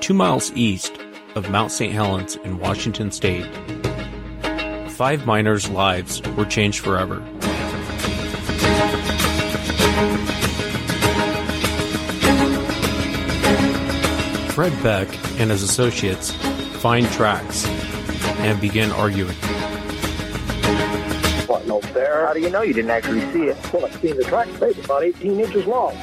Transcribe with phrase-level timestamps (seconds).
[0.00, 0.98] two miles east
[1.34, 1.92] of Mount St.
[1.92, 3.46] Helens in Washington state.
[4.92, 7.20] Five miners' lives were changed forever.
[14.52, 15.08] Fred Beck
[15.38, 16.32] and his associates
[16.80, 17.66] find tracks
[18.40, 19.34] and begin arguing.
[21.46, 22.26] What, no fair?
[22.26, 23.72] How do you know you didn't actually see it?
[23.72, 25.94] Well, I've seen the tracks, baby, about 18 inches long.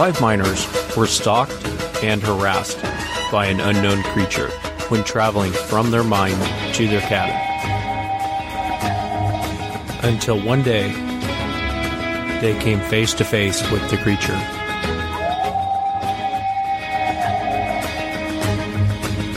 [0.00, 0.66] Five miners
[0.96, 1.62] were stalked
[2.02, 2.80] and harassed
[3.30, 4.48] by an unknown creature
[4.88, 6.38] when traveling from their mine
[6.72, 7.36] to their cabin.
[10.02, 10.90] Until one day,
[12.40, 14.38] they came face to face with the creature.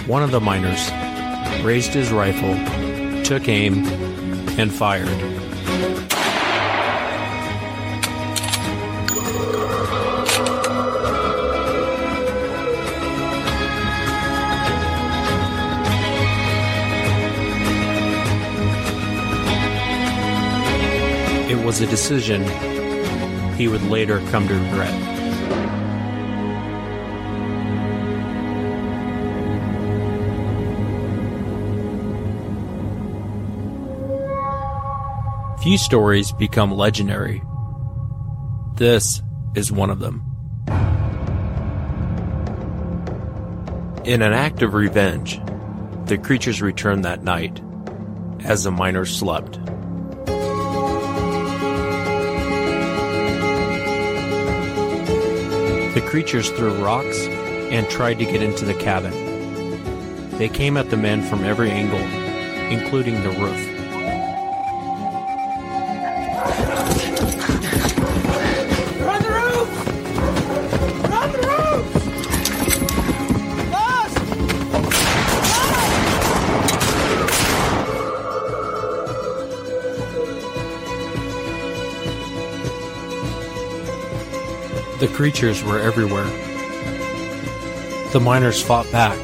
[0.07, 0.89] One of the miners
[1.61, 2.53] raised his rifle,
[3.25, 3.85] took aim,
[4.57, 5.32] and fired.
[21.63, 22.43] Was a decision
[23.55, 25.13] he would later come to regret.
[35.63, 37.41] Few stories become legendary.
[38.75, 39.21] This
[39.55, 40.21] is one of them.
[44.03, 45.39] In an act of revenge,
[46.07, 47.61] the creatures returned that night
[48.43, 49.57] as the miners slept.
[55.93, 59.11] The creatures threw rocks and tried to get into the cabin.
[60.39, 61.99] They came at the men from every angle,
[62.71, 63.72] including the roof.
[85.13, 86.25] Creatures were everywhere.
[88.11, 89.17] The miners fought back,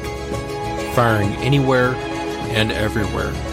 [0.94, 1.94] firing anywhere
[2.54, 3.49] and everywhere.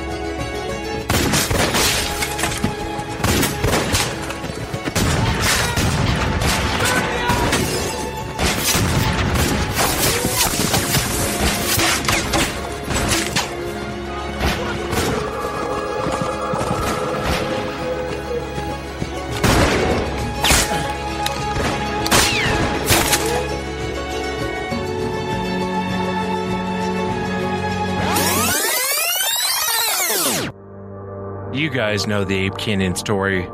[31.97, 33.47] Guys know the Ape Canyon story.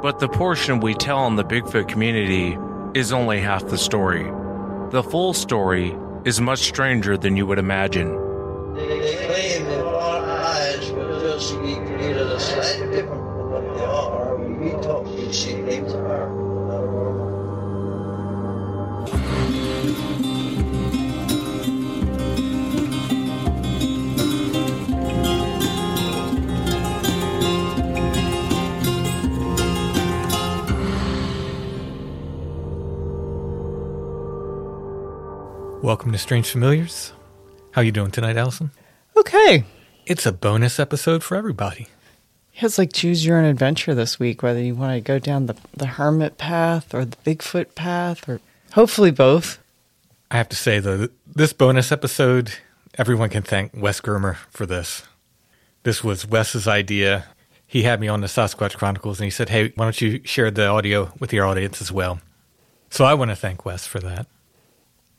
[0.00, 2.56] But the portion we tell in the Bigfoot community
[2.98, 4.24] is only half the story.
[4.92, 5.94] The full story
[6.24, 8.27] is much stranger than you would imagine.
[36.08, 37.12] Welcome to Strange Familiars.
[37.72, 38.70] How you doing tonight, Allison?
[39.14, 39.64] Okay.
[40.06, 41.88] It's a bonus episode for everybody.
[42.54, 45.56] It's like choose your own adventure this week, whether you want to go down the,
[45.76, 48.40] the hermit path or the Bigfoot path, or
[48.72, 49.58] hopefully both.
[50.30, 52.54] I have to say though, this bonus episode,
[52.94, 55.02] everyone can thank Wes Germer for this.
[55.82, 57.26] This was Wes's idea.
[57.66, 60.50] He had me on the Sasquatch Chronicles and he said, Hey, why don't you share
[60.50, 62.18] the audio with your audience as well?
[62.88, 64.26] So I want to thank Wes for that.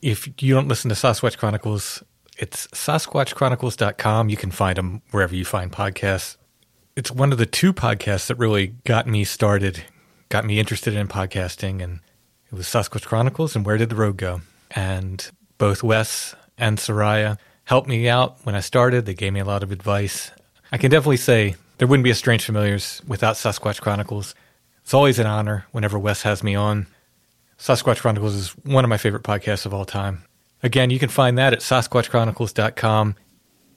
[0.01, 2.03] If you don't listen to Sasquatch Chronicles,
[2.37, 4.29] it's sasquatchchronicles.com.
[4.29, 6.37] You can find them wherever you find podcasts.
[6.95, 9.83] It's one of the two podcasts that really got me started,
[10.29, 11.99] got me interested in podcasting, and
[12.51, 14.41] it was Sasquatch Chronicles and Where Did the Road Go?
[14.71, 19.05] And both Wes and Seriah helped me out when I started.
[19.05, 20.31] They gave me a lot of advice.
[20.71, 24.33] I can definitely say there wouldn't be a Strange Familiars without Sasquatch Chronicles.
[24.81, 26.87] It's always an honor whenever Wes has me on.
[27.59, 30.23] Sasquatch Chronicles is one of my favorite podcasts of all time.
[30.63, 33.15] Again, you can find that at sasquatchchronicles.com.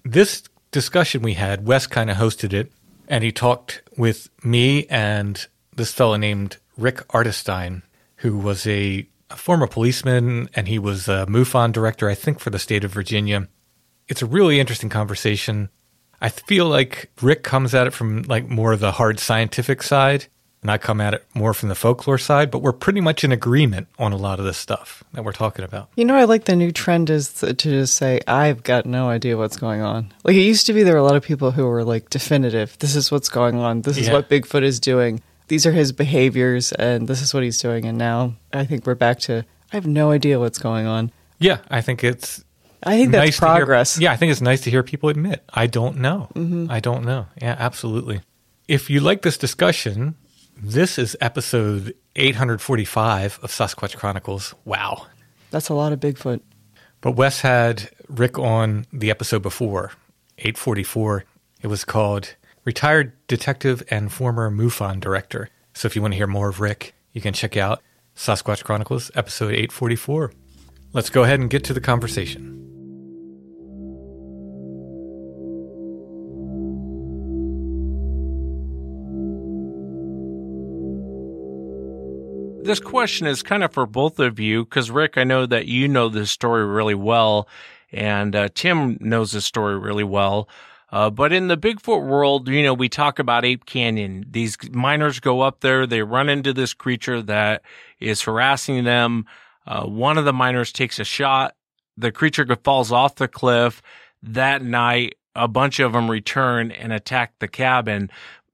[0.04, 2.72] This discussion we had, Wes kind of hosted it,
[3.08, 7.82] and he talked with me and this fellow named Rick Artestein,
[8.16, 12.50] who was a, a former policeman and he was a MUFON director, I think, for
[12.50, 13.48] the state of Virginia.
[14.08, 15.70] It's a really interesting conversation.
[16.20, 20.26] I feel like Rick comes at it from like more of the hard scientific side,
[20.62, 23.32] and I come at it more from the folklore side, but we're pretty much in
[23.32, 25.88] agreement on a lot of this stuff that we're talking about.
[25.96, 29.36] You know, I like the new trend is to just say, I've got no idea
[29.36, 30.12] what's going on.
[30.24, 32.78] Like it used to be, there were a lot of people who were like definitive.
[32.78, 33.82] This is what's going on.
[33.82, 34.14] This is Yeah.
[34.14, 35.20] what Bigfoot is doing.
[35.48, 37.84] These are his behaviors, and this is what he's doing.
[37.84, 41.10] And now I think we're back to, I have no idea what's going on.
[41.38, 42.44] Yeah, I think it's
[42.84, 43.98] I think that's nice hear- progress.
[43.98, 46.28] yeah, I think it's nice to hear people admit, I don't know.
[46.34, 46.70] Mm-hmm.
[46.70, 47.26] I don't know.
[47.40, 48.20] Yeah, absolutely.
[48.68, 50.14] If you like this discussion,
[50.56, 54.54] this is episode 845 of Sasquatch Chronicles.
[54.64, 55.06] Wow.
[55.50, 56.40] That's a lot of Bigfoot.
[57.00, 59.92] But Wes had Rick on the episode before,
[60.38, 61.24] 844.
[61.62, 65.48] It was called Retired Detective and Former MUFON Director.
[65.74, 67.82] So if you want to hear more of Rick, you can check out
[68.14, 70.32] Sasquatch Chronicles, episode 844.
[70.92, 72.61] Let's go ahead and get to the conversation.
[82.62, 85.88] This question is kind of for both of you because, Rick, I know that you
[85.88, 87.48] know this story really well,
[87.90, 90.48] and uh, Tim knows this story really well.
[90.92, 94.26] Uh, but in the Bigfoot world, you know, we talk about Ape Canyon.
[94.30, 97.62] These miners go up there, they run into this creature that
[97.98, 99.26] is harassing them.
[99.66, 101.56] Uh, one of the miners takes a shot.
[101.96, 103.82] The creature falls off the cliff.
[104.22, 108.08] That night, a bunch of them return and attack the cabin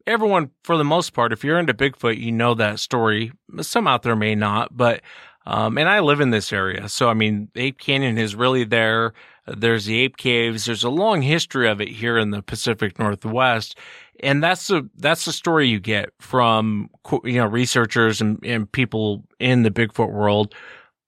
[0.09, 3.33] everyone, for the most part, if you're into Bigfoot, you know that story.
[3.61, 5.03] Some out there may not, but,
[5.47, 6.89] um, and I live in this area.
[6.89, 9.13] So, I mean, Ape Canyon is really there.
[9.47, 10.67] There's the ape caves.
[10.67, 13.79] There's a long history of it here in the Pacific Northwest.
[14.21, 16.91] And that's the, that's the story you get from,
[17.25, 20.55] you know, researchers and, and people in the Bigfoot world.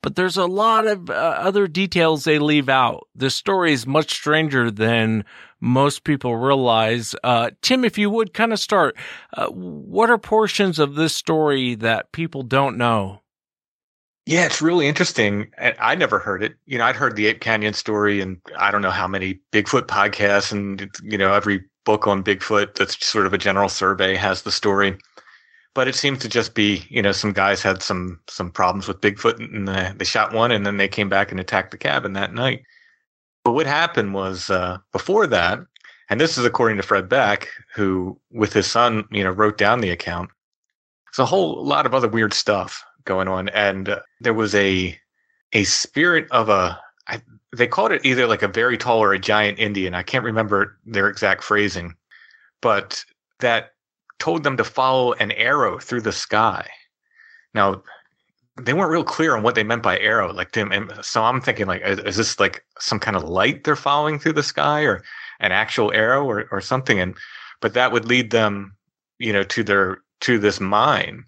[0.03, 3.07] But there's a lot of uh, other details they leave out.
[3.15, 5.25] The story is much stranger than
[5.61, 7.15] most people realize.
[7.23, 8.97] Uh, Tim, if you would kind of start,
[9.35, 13.21] uh, what are portions of this story that people don't know?
[14.27, 15.51] Yeah, it's really interesting.
[15.59, 16.55] And I never heard it.
[16.67, 19.83] You know, I'd heard the Ape Canyon story and I don't know how many Bigfoot
[19.83, 24.43] podcasts and, you know, every book on Bigfoot that's sort of a general survey has
[24.43, 24.97] the story.
[25.75, 29.01] But it seems to just be, you know, some guys had some some problems with
[29.01, 32.13] Bigfoot and uh, they shot one and then they came back and attacked the cabin
[32.15, 32.63] that night.
[33.45, 35.61] But what happened was uh, before that,
[36.11, 39.81] and this is according to Fred Beck, who with his son, you know, wrote down
[39.81, 40.31] the account.
[41.09, 44.99] It's a whole lot of other weird stuff going on, and uh, there was a
[45.53, 46.79] a spirit of a.
[47.09, 47.23] I,
[47.57, 49.95] they called it either like a very tall or a giant Indian.
[49.95, 51.95] I can't remember their exact phrasing,
[52.61, 53.05] but
[53.41, 53.73] that
[54.21, 56.69] told them to follow an arrow through the sky.
[57.55, 57.83] Now,
[58.61, 60.33] they weren't real clear on what they meant by arrow.
[60.33, 60.55] Like,
[61.03, 64.35] so I'm thinking, like, is, is this like some kind of light they're following through
[64.35, 65.03] the sky, or
[65.41, 67.01] an actual arrow, or or something?
[67.01, 67.17] And
[67.61, 68.75] but that would lead them,
[69.19, 71.25] you know, to their to this mine.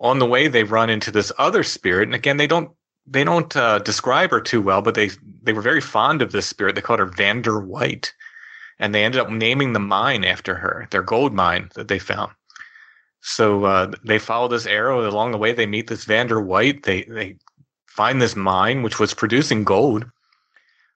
[0.00, 2.70] On the way, they run into this other spirit, and again, they don't
[3.06, 5.10] they don't uh, describe her too well, but they
[5.42, 6.74] they were very fond of this spirit.
[6.74, 8.12] They called her Vander White,
[8.78, 12.32] and they ended up naming the mine after her, their gold mine that they found.
[13.22, 15.52] So uh, they follow this arrow along the way.
[15.52, 16.84] They meet this Vander White.
[16.84, 17.36] They they
[17.88, 20.04] find this mine which was producing gold.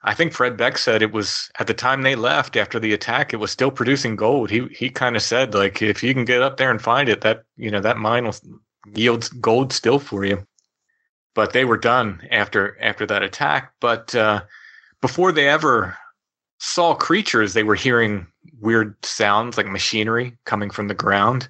[0.03, 3.33] I think Fred Beck said it was at the time they left after the attack,
[3.33, 4.51] it was still producing gold.
[4.51, 7.23] He he kind of said like if you can get up there and find it,
[7.23, 8.37] that you know that mine will
[8.95, 10.47] yield gold still for you.
[11.35, 13.73] But they were done after after that attack.
[13.81, 14.43] But uh,
[15.01, 15.97] before they ever
[16.61, 18.27] saw creatures, they were hearing
[18.61, 21.49] weird sounds like machinery coming from the ground.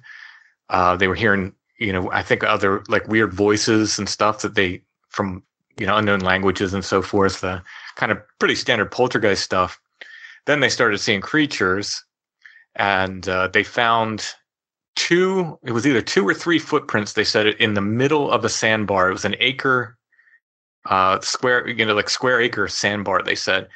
[0.69, 4.55] Uh, they were hearing, you know, I think other like weird voices and stuff that
[4.55, 5.43] they from
[5.77, 7.43] you know unknown languages and so forth.
[7.43, 7.59] Uh,
[7.95, 9.79] kind of pretty standard poltergeist stuff.
[10.45, 12.03] Then they started seeing creatures,
[12.75, 14.25] and uh, they found
[14.95, 15.59] two.
[15.63, 17.13] It was either two or three footprints.
[17.13, 19.09] They said it in the middle of a sandbar.
[19.09, 19.97] It was an acre,
[20.85, 23.21] uh, square, you know, like square acre sandbar.
[23.21, 23.67] They said,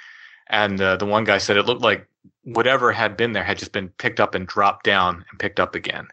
[0.47, 2.07] and uh, the one guy said it looked like
[2.43, 5.75] whatever had been there had just been picked up and dropped down and picked up
[5.75, 6.07] again.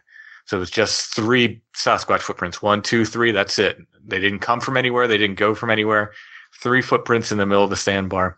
[0.45, 2.61] So it was just three Sasquatch footprints.
[2.61, 3.31] One, two, three.
[3.31, 3.77] That's it.
[4.05, 5.07] They didn't come from anywhere.
[5.07, 6.11] They didn't go from anywhere.
[6.61, 8.37] Three footprints in the middle of the sandbar.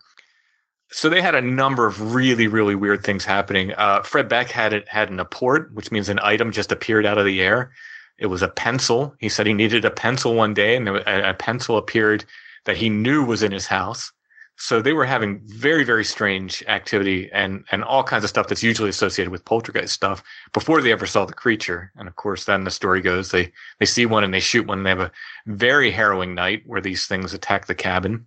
[0.91, 3.73] So they had a number of really, really weird things happening.
[3.73, 7.17] Uh, Fred Beck had it had an apport, which means an item just appeared out
[7.17, 7.71] of the air.
[8.17, 9.15] It was a pencil.
[9.19, 12.23] He said he needed a pencil one day, and a, a pencil appeared
[12.65, 14.11] that he knew was in his house.
[14.57, 18.63] So they were having very, very strange activity and, and all kinds of stuff that's
[18.63, 21.91] usually associated with poltergeist stuff before they ever saw the creature.
[21.97, 24.79] And of course, then the story goes they, they see one and they shoot one
[24.79, 25.11] and they have a
[25.47, 28.25] very harrowing night where these things attack the cabin.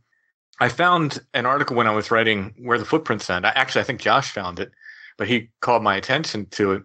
[0.60, 3.46] I found an article when I was writing where the footprints end.
[3.46, 4.70] I, actually, I think Josh found it,
[5.16, 6.82] but he called my attention to it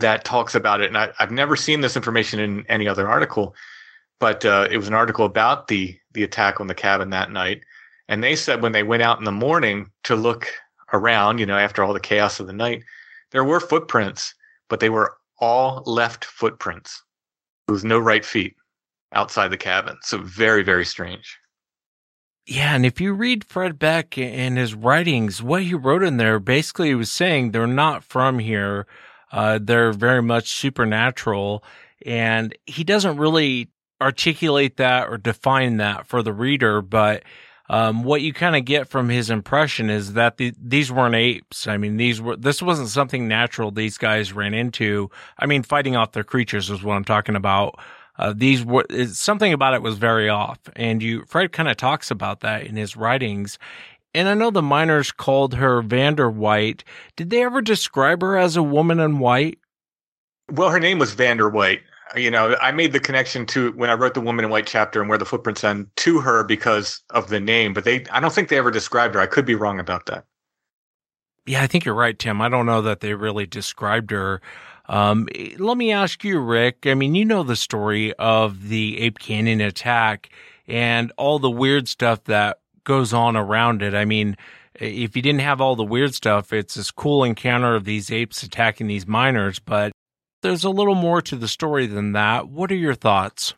[0.00, 0.86] that talks about it.
[0.86, 3.54] And I, I've never seen this information in any other article,
[4.18, 7.62] but uh, it was an article about the the attack on the cabin that night
[8.12, 10.46] and they said when they went out in the morning to look
[10.92, 12.82] around, you know, after all the chaos of the night,
[13.30, 14.34] there were footprints,
[14.68, 17.02] but they were all left footprints.
[17.66, 18.54] There was no right feet
[19.14, 19.96] outside the cabin.
[20.02, 21.38] So very, very strange.
[22.44, 26.38] Yeah, and if you read Fred Beck and his writings, what he wrote in there
[26.38, 28.86] basically he was saying they're not from here.
[29.30, 31.64] Uh, they're very much supernatural.
[32.04, 33.70] And he doesn't really
[34.02, 37.22] articulate that or define that for the reader, but
[37.72, 41.66] um, what you kind of get from his impression is that the, these weren't apes.
[41.66, 45.10] I mean, these were, this wasn't something natural these guys ran into.
[45.38, 47.80] I mean, fighting off their creatures is what I'm talking about.
[48.18, 50.58] Uh, these were, something about it was very off.
[50.76, 53.58] And you, Fred kind of talks about that in his writings.
[54.14, 56.84] And I know the miners called her Vander White.
[57.16, 59.58] Did they ever describe her as a woman in white?
[60.50, 61.80] Well, her name was Vander White
[62.16, 65.00] you know, I made the connection to when I wrote the Woman in White chapter
[65.00, 68.32] and where the footprints end to her because of the name, but they, I don't
[68.32, 69.20] think they ever described her.
[69.20, 70.24] I could be wrong about that.
[71.46, 72.40] Yeah, I think you're right, Tim.
[72.40, 74.40] I don't know that they really described her.
[74.86, 75.28] Um,
[75.58, 76.86] let me ask you, Rick.
[76.86, 80.30] I mean, you know the story of the Ape Canyon attack
[80.68, 83.94] and all the weird stuff that goes on around it.
[83.94, 84.36] I mean,
[84.74, 88.42] if you didn't have all the weird stuff, it's this cool encounter of these apes
[88.42, 89.91] attacking these miners, but
[90.42, 92.48] there's a little more to the story than that.
[92.48, 93.54] What are your thoughts?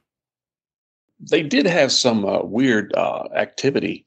[1.18, 4.04] They did have some uh, weird uh, activity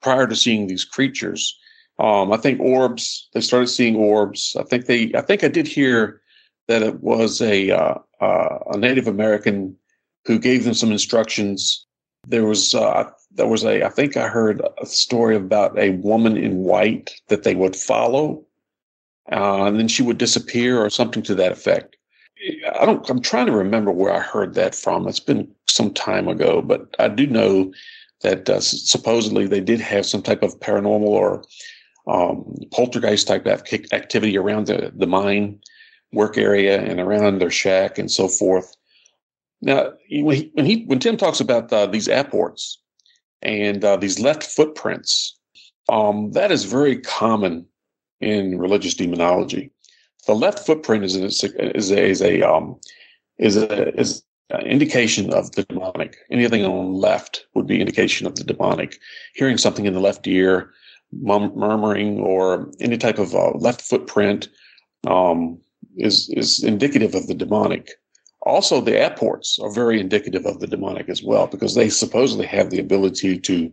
[0.00, 1.56] prior to seeing these creatures.
[1.98, 3.28] Um, I think orbs.
[3.32, 4.56] They started seeing orbs.
[4.58, 5.12] I think they.
[5.14, 6.20] I think I did hear
[6.66, 9.76] that it was a uh, uh a Native American
[10.24, 11.86] who gave them some instructions.
[12.26, 13.84] There was uh, there was a.
[13.84, 18.44] I think I heard a story about a woman in white that they would follow,
[19.30, 21.93] uh, and then she would disappear or something to that effect.
[22.78, 23.08] I don't.
[23.08, 25.08] I'm trying to remember where I heard that from.
[25.08, 27.72] It's been some time ago, but I do know
[28.22, 31.44] that uh, supposedly they did have some type of paranormal or
[32.06, 35.58] um, poltergeist type activity around the, the mine
[36.12, 38.74] work area and around their shack and so forth.
[39.60, 42.78] Now, when he, when, he, when Tim talks about uh, these apports
[43.42, 45.38] and uh, these left footprints,
[45.88, 47.66] um, that is very common
[48.20, 49.70] in religious demonology
[50.26, 52.78] the left footprint is a, is a, is a um,
[53.38, 56.16] is a is an indication of the demonic.
[56.30, 58.98] Anything on the left would be indication of the demonic.
[59.34, 60.72] Hearing something in the left ear,
[61.12, 64.48] murmuring, or any type of uh, left footprint
[65.06, 65.58] um,
[65.96, 67.90] is is indicative of the demonic.
[68.42, 72.68] Also, the apports are very indicative of the demonic as well because they supposedly have
[72.68, 73.72] the ability to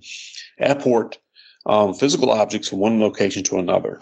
[0.61, 1.17] apport
[1.65, 4.01] um, physical objects from one location to another.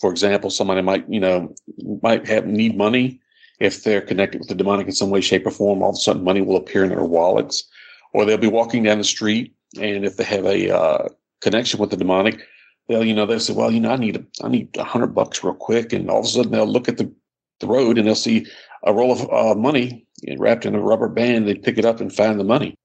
[0.00, 1.54] For example, somebody might, you know,
[2.02, 3.20] might have need money.
[3.60, 5.98] If they're connected with the demonic in some way, shape, or form, all of a
[5.98, 7.64] sudden money will appear in their wallets.
[8.12, 11.08] Or they'll be walking down the street, and if they have a uh,
[11.40, 12.40] connection with the demonic,
[12.86, 15.08] they'll, you know, they'll say, "Well, you know, I need, a, I need a hundred
[15.08, 17.12] bucks real quick," and all of a sudden they'll look at the
[17.60, 18.46] the road and they'll see
[18.84, 21.46] a roll of uh, money wrapped in a rubber band.
[21.46, 22.76] They pick it up and find the money.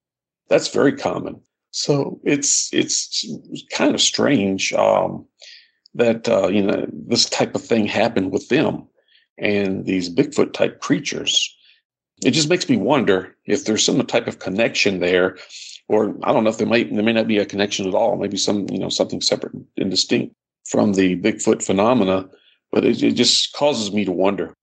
[0.50, 1.40] That's very common.
[1.72, 3.26] So it's it's
[3.72, 5.26] kind of strange um,
[5.96, 8.88] that uh, you know this type of thing happened with them
[9.38, 11.56] and these Bigfoot type creatures.
[12.24, 15.38] It just makes me wonder if there's some type of connection there,
[15.88, 18.18] or I don't know if there might there may not be a connection at all.
[18.18, 20.36] Maybe some you know something separate and distinct
[20.66, 22.30] from the Bigfoot phenomena,
[22.72, 24.54] but it, it just causes me to wonder.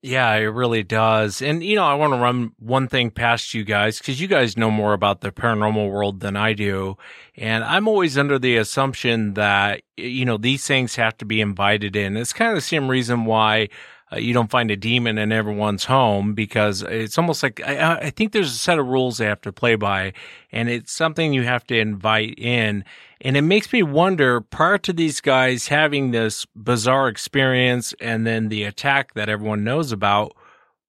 [0.00, 1.42] Yeah, it really does.
[1.42, 4.56] And, you know, I want to run one thing past you guys because you guys
[4.56, 6.96] know more about the paranormal world than I do.
[7.36, 11.96] And I'm always under the assumption that, you know, these things have to be invited
[11.96, 12.16] in.
[12.16, 13.70] It's kind of the same reason why
[14.12, 18.10] uh, you don't find a demon in everyone's home because it's almost like I, I
[18.10, 20.12] think there's a set of rules they have to play by
[20.52, 22.84] and it's something you have to invite in.
[23.20, 28.48] And it makes me wonder prior to these guys having this bizarre experience and then
[28.48, 30.36] the attack that everyone knows about,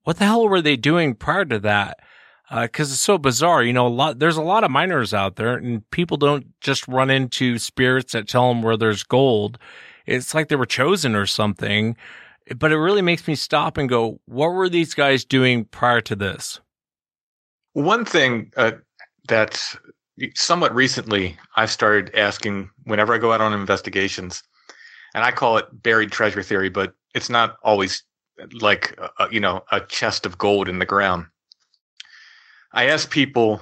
[0.04, 2.00] what the hell were they doing prior to that?
[2.50, 3.64] Because uh, it's so bizarre.
[3.64, 6.88] You know, a lot, there's a lot of miners out there and people don't just
[6.88, 9.58] run into spirits that tell them where there's gold.
[10.06, 11.98] It's like they were chosen or something.
[12.58, 16.16] But it really makes me stop and go, what were these guys doing prior to
[16.16, 16.60] this?
[17.74, 18.72] One thing uh,
[19.28, 19.76] that
[20.36, 24.44] somewhat recently I've started asking whenever I go out on investigations,
[25.14, 28.04] and I call it buried treasure theory, but it's not always
[28.62, 31.26] like a, you know a chest of gold in the ground.
[32.74, 33.62] I ask people,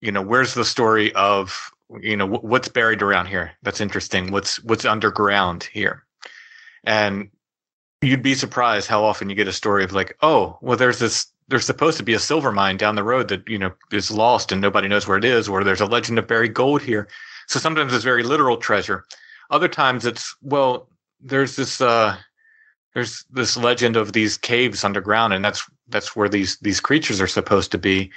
[0.00, 1.70] you know, where's the story of
[2.00, 3.52] you know what's buried around here?
[3.62, 4.30] That's interesting.
[4.30, 6.04] What's what's underground here?
[6.84, 7.30] And
[8.02, 11.26] you'd be surprised how often you get a story of like, oh, well, there's this
[11.48, 14.52] there's supposed to be a silver mine down the road that you know is lost
[14.52, 17.08] and nobody knows where it is or there's a legend of buried gold here.
[17.46, 19.04] So sometimes it's very literal treasure.
[19.50, 20.88] Other times it's well
[21.20, 22.16] there's this uh
[22.94, 27.26] there's this legend of these caves underground and that's that's where these these creatures are
[27.26, 28.10] supposed to be.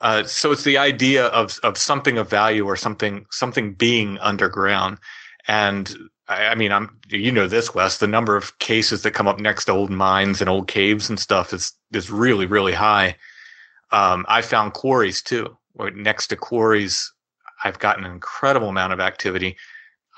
[0.00, 4.98] Uh, so it's the idea of of something of value or something something being underground.
[5.46, 5.94] And
[6.32, 7.98] I, I mean, I'm you know this, Wes.
[7.98, 11.18] The number of cases that come up next to old mines and old caves and
[11.18, 13.16] stuff is is really really high.
[13.90, 15.56] Um, I found quarries too.
[15.94, 17.12] Next to quarries,
[17.64, 19.56] I've gotten an incredible amount of activity.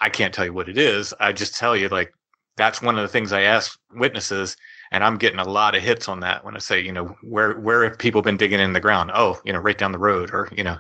[0.01, 1.15] I can't tell you what it is.
[1.21, 2.13] I just tell you like
[2.57, 4.57] that's one of the things I ask witnesses,
[4.93, 7.59] and I'm getting a lot of hits on that when I say, you know, where
[7.61, 9.11] where have people been digging in the ground?
[9.15, 10.79] Oh, you know, right down the road, or you know,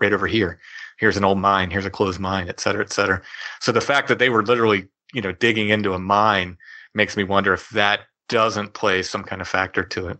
[0.00, 0.58] right over here
[0.96, 3.20] here's an old mine, here's a closed mine, et cetera, et cetera.
[3.60, 6.56] So the fact that they were literally, you know, digging into a mine
[6.94, 10.18] makes me wonder if that doesn't play some kind of factor to it.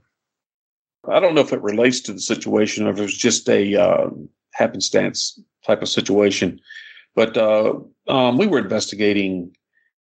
[1.09, 3.77] I don't know if it relates to the situation or if it was just a
[3.77, 4.11] uh,
[4.55, 6.61] happenstance type of situation.
[7.15, 7.75] But uh,
[8.09, 9.57] um, we were investigating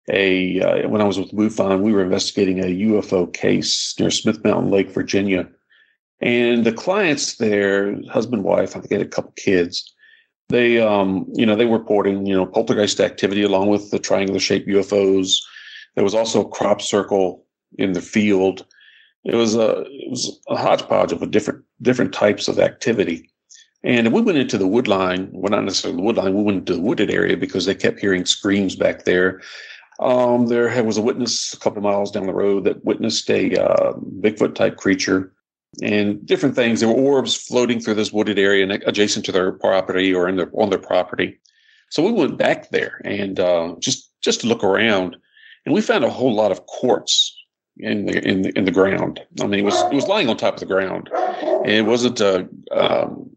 [0.08, 4.42] a, uh, when I was with MUFON, we were investigating a UFO case near Smith
[4.44, 5.48] Mountain Lake, Virginia.
[6.20, 9.94] And the clients there, husband, wife, I think they had a couple kids,
[10.50, 14.40] they um, you know they were reporting you know poltergeist activity along with the triangular
[14.40, 15.38] shaped UFOs.
[15.94, 17.44] There was also a crop circle
[17.78, 18.66] in the field.
[19.24, 23.30] It was a it was a hodgepodge of a different different types of activity.
[23.82, 26.58] And we went into the wood line, well, not necessarily the wood line, we went
[26.58, 29.40] into the wooded area because they kept hearing screams back there.
[30.00, 33.94] Um, there was a witness a couple miles down the road that witnessed a uh,
[34.20, 35.32] Bigfoot type creature
[35.82, 36.80] and different things.
[36.80, 40.50] There were orbs floating through this wooded area adjacent to their property or in their
[40.54, 41.38] on their property.
[41.90, 45.16] So we went back there and uh, just just to look around,
[45.64, 47.36] and we found a whole lot of quartz
[47.78, 49.20] in the in the, in the ground.
[49.40, 52.20] I mean, it was it was lying on top of the ground, and it wasn't
[52.20, 53.30] uh, um,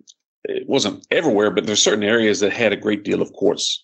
[0.45, 3.83] it wasn't everywhere, but there's certain areas that had a great deal of quartz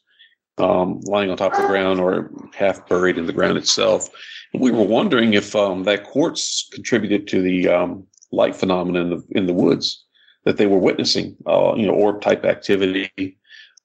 [0.57, 4.09] um, lying on top of the ground or half buried in the ground itself.
[4.53, 9.09] And we were wondering if um, that quartz contributed to the um, light phenomena in
[9.09, 10.03] the in the woods
[10.45, 13.37] that they were witnessing, uh, you know, orb type activity.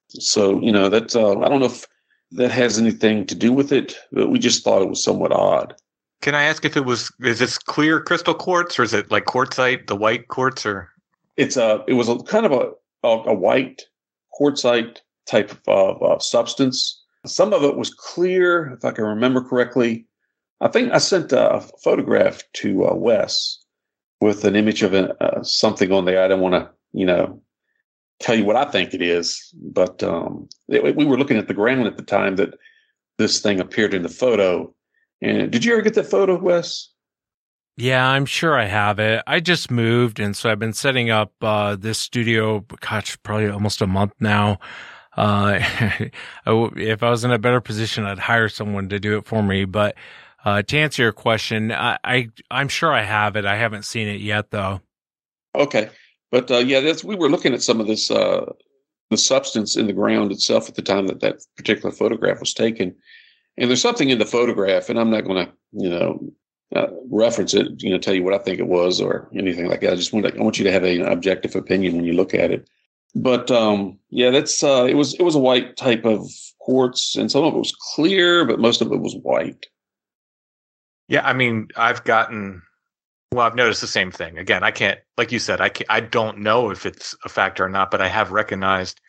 [0.08, 1.86] So, you know, that uh, I don't know if
[2.32, 5.74] that has anything to do with it, but we just thought it was somewhat odd.
[6.22, 9.26] Can I ask if it was is this clear crystal quartz or is it like
[9.26, 10.88] quartzite, the white quartz, or
[11.36, 12.70] it's a it was a kind of a
[13.06, 13.82] a, a white
[14.38, 17.02] quartzite type of uh, substance.
[17.26, 20.06] Some of it was clear, if I can remember correctly.
[20.60, 23.63] I think I sent a photograph to uh, Wes
[24.24, 26.24] with an image of a, uh, something on there.
[26.24, 27.42] I don't want to, you know,
[28.20, 31.52] tell you what I think it is, but um, it, we were looking at the
[31.52, 32.54] ground at the time that
[33.18, 34.74] this thing appeared in the photo.
[35.20, 36.88] And did you ever get that photo, Wes?
[37.76, 39.22] Yeah, I'm sure I have it.
[39.26, 42.64] I just moved, and so I've been setting up uh, this studio.
[42.80, 44.58] Gosh, probably almost a month now.
[45.18, 45.58] Uh,
[46.46, 49.66] if I was in a better position, I'd hire someone to do it for me.
[49.66, 49.96] But
[50.44, 53.44] uh, to answer your question, I, I I'm sure I have it.
[53.44, 54.80] I haven't seen it yet, though.
[55.54, 55.90] Okay,
[56.30, 58.52] but uh, yeah, that's we were looking at some of this uh,
[59.10, 62.94] the substance in the ground itself at the time that that particular photograph was taken,
[63.56, 66.32] and there's something in the photograph, and I'm not going to you know
[66.74, 69.80] uh, reference it, you know, tell you what I think it was or anything like
[69.82, 69.92] that.
[69.92, 72.34] I just want to, I want you to have an objective opinion when you look
[72.34, 72.68] at it.
[73.14, 76.28] But um, yeah, that's uh, it was it was a white type of
[76.58, 79.66] quartz, and some of it was clear, but most of it was white.
[81.08, 82.62] Yeah, I mean, I've gotten
[83.34, 84.38] well, I've noticed the same thing.
[84.38, 87.64] Again, I can't, like you said, I can't, I don't know if it's a factor
[87.64, 89.00] or not, but I have recognized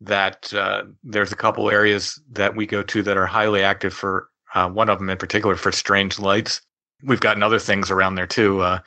[0.00, 4.28] that uh, there's a couple areas that we go to that are highly active for
[4.54, 6.62] uh, one of them in particular for strange lights.
[7.02, 8.78] We've gotten other things around there too, uh,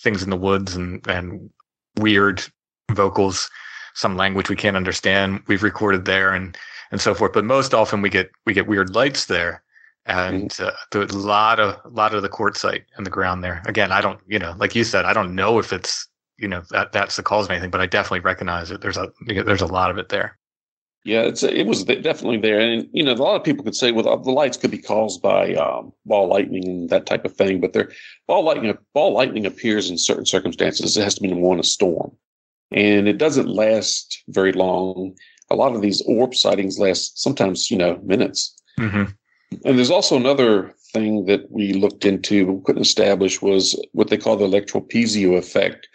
[0.00, 1.48] things in the woods and and
[1.96, 2.42] weird
[2.92, 3.48] vocals,
[3.94, 5.40] some language we can't understand.
[5.46, 6.56] We've recorded there and
[6.90, 7.32] and so forth.
[7.32, 9.62] But most often we get we get weird lights there,
[10.06, 13.62] and uh, a lot of a lot of the quartzite in the ground there.
[13.66, 16.62] Again, I don't you know like you said, I don't know if it's you know
[16.70, 18.80] that that's the cause of anything, but I definitely recognize it.
[18.80, 20.38] There's a there's a lot of it there.
[21.04, 23.92] Yeah, it's it was definitely there, and you know a lot of people could say,
[23.92, 27.60] well, the lights could be caused by um, ball lightning and that type of thing,
[27.60, 27.90] but there
[28.26, 30.96] ball lightning ball lightning appears in certain circumstances.
[30.96, 32.12] It has to be in one a storm,
[32.72, 35.14] and it doesn't last very long.
[35.50, 38.56] A lot of these orb sightings last sometimes you know minutes.
[38.80, 39.12] Mm-hmm.
[39.64, 44.16] And there's also another thing that we looked into, but couldn't establish was what they
[44.16, 45.88] call the electropiezo effect,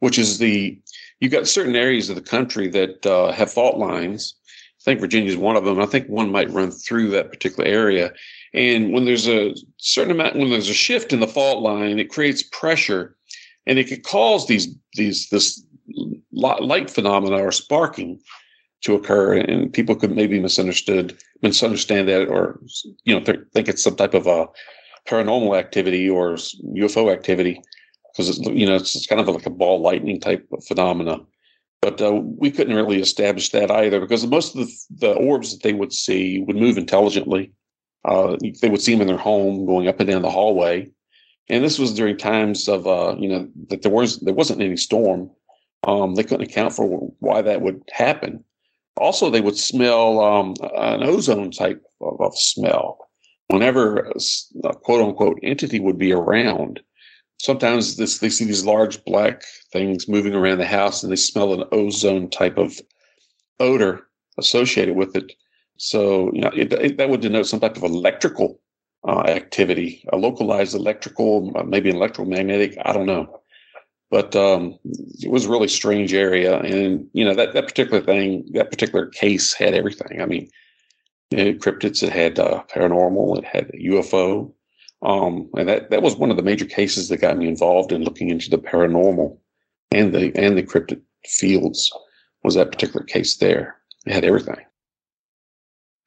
[0.00, 0.78] which is the
[1.20, 4.34] you've got certain areas of the country that uh, have fault lines.
[4.80, 5.80] I think Virginia is one of them.
[5.80, 8.12] I think one might run through that particular area.
[8.52, 12.10] And when there's a certain amount, when there's a shift in the fault line, it
[12.10, 13.16] creates pressure,
[13.66, 15.64] and it could cause these these this
[16.32, 18.20] light phenomena or sparking
[18.84, 19.34] to occur.
[19.34, 22.60] And people could maybe misunderstood misunderstand that, or
[23.04, 24.46] you know, th- think it's some type of a
[25.06, 27.60] paranormal activity or UFO activity
[28.12, 31.18] because it's you know it's, it's, kind of like a ball lightning type of phenomena.
[31.82, 35.62] But uh, we couldn't really establish that either because most of the, the orbs that
[35.62, 37.52] they would see would move intelligently.
[38.06, 40.90] Uh, they would see them in their home, going up and down the hallway,
[41.48, 44.76] and this was during times of uh, you know that there was there wasn't any
[44.76, 45.30] storm.
[45.84, 46.86] Um, they couldn't account for
[47.20, 48.44] why that would happen.
[48.96, 52.98] Also, they would smell um, an ozone type of, of smell
[53.48, 54.12] whenever
[54.64, 56.80] a, quote unquote entity would be around
[57.44, 61.52] sometimes this, they see these large black things moving around the house and they smell
[61.52, 62.80] an ozone type of
[63.60, 64.06] odor
[64.38, 65.32] associated with it.
[65.76, 68.60] So, you know, it, it, that would denote some type of electrical
[69.06, 73.40] uh, activity, a localized electrical, uh, maybe electromagnetic, I don't know.
[74.14, 74.78] But um,
[75.18, 76.60] it was a really strange area.
[76.60, 80.22] And, you know, that, that particular thing, that particular case had everything.
[80.22, 80.48] I mean,
[81.32, 84.52] it, cryptids, it had uh, paranormal, it had UFO,
[85.02, 88.04] um, and that, that was one of the major cases that got me involved in
[88.04, 89.36] looking into the paranormal
[89.90, 91.90] and the and the cryptid fields
[92.44, 93.74] was that particular case there.
[94.06, 94.64] It had everything.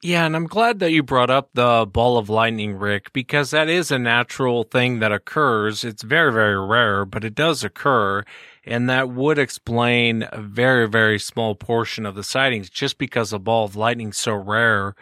[0.04, 3.68] Yeah, and I'm glad that you brought up the ball of lightning, Rick, because that
[3.68, 5.84] is a natural thing that occurs.
[5.84, 8.24] It's very, very rare, but it does occur.
[8.64, 13.40] And that would explain a very, very small portion of the sightings just because a
[13.40, 14.94] ball of lightning so rare.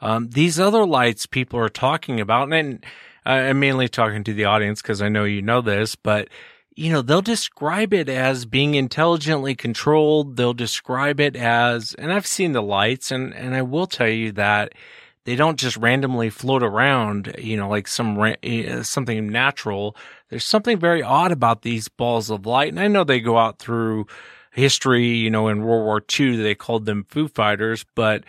[0.00, 2.84] Um, these other lights people are talking about, and
[3.24, 6.28] I'm mainly talking to the audience because I know you know this, but
[6.74, 10.36] you know, they'll describe it as being intelligently controlled.
[10.36, 14.32] They'll describe it as, and I've seen the lights and, and I will tell you
[14.32, 14.72] that
[15.24, 19.96] they don't just randomly float around, you know, like some, eh, something natural.
[20.30, 22.70] There's something very odd about these balls of light.
[22.70, 24.06] And I know they go out through
[24.50, 28.24] history, you know, in World War II, they called them Foo Fighters, but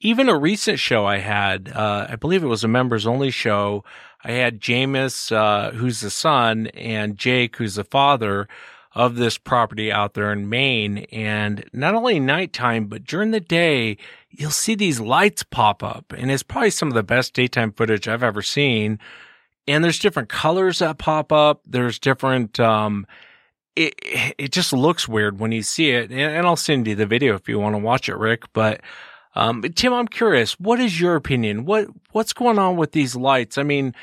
[0.00, 3.84] even a recent show I had, uh, I believe it was a members only show.
[4.24, 8.48] I had Jameis, uh, who's the son, and Jake, who's the father
[8.92, 11.06] of this property out there in Maine.
[11.12, 13.96] And not only nighttime, but during the day,
[14.30, 16.12] you'll see these lights pop up.
[16.16, 18.98] And it's probably some of the best daytime footage I've ever seen.
[19.68, 21.60] And there's different colors that pop up.
[21.64, 23.06] There's different, um,
[23.76, 23.94] it,
[24.38, 26.10] it just looks weird when you see it.
[26.10, 28.52] And I'll send you the video if you want to watch it, Rick.
[28.52, 28.80] But
[29.34, 31.64] um, Tim, I'm curious, what is your opinion?
[31.64, 33.58] What, what's going on with these lights?
[33.58, 33.94] I mean,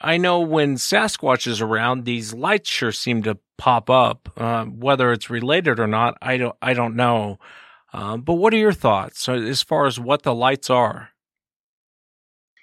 [0.00, 4.30] I know when Sasquatch is around, these lights sure seem to pop up.
[4.36, 7.38] Uh, whether it's related or not, I don't, I don't know.
[7.92, 11.10] Uh, but what are your thoughts as far as what the lights are?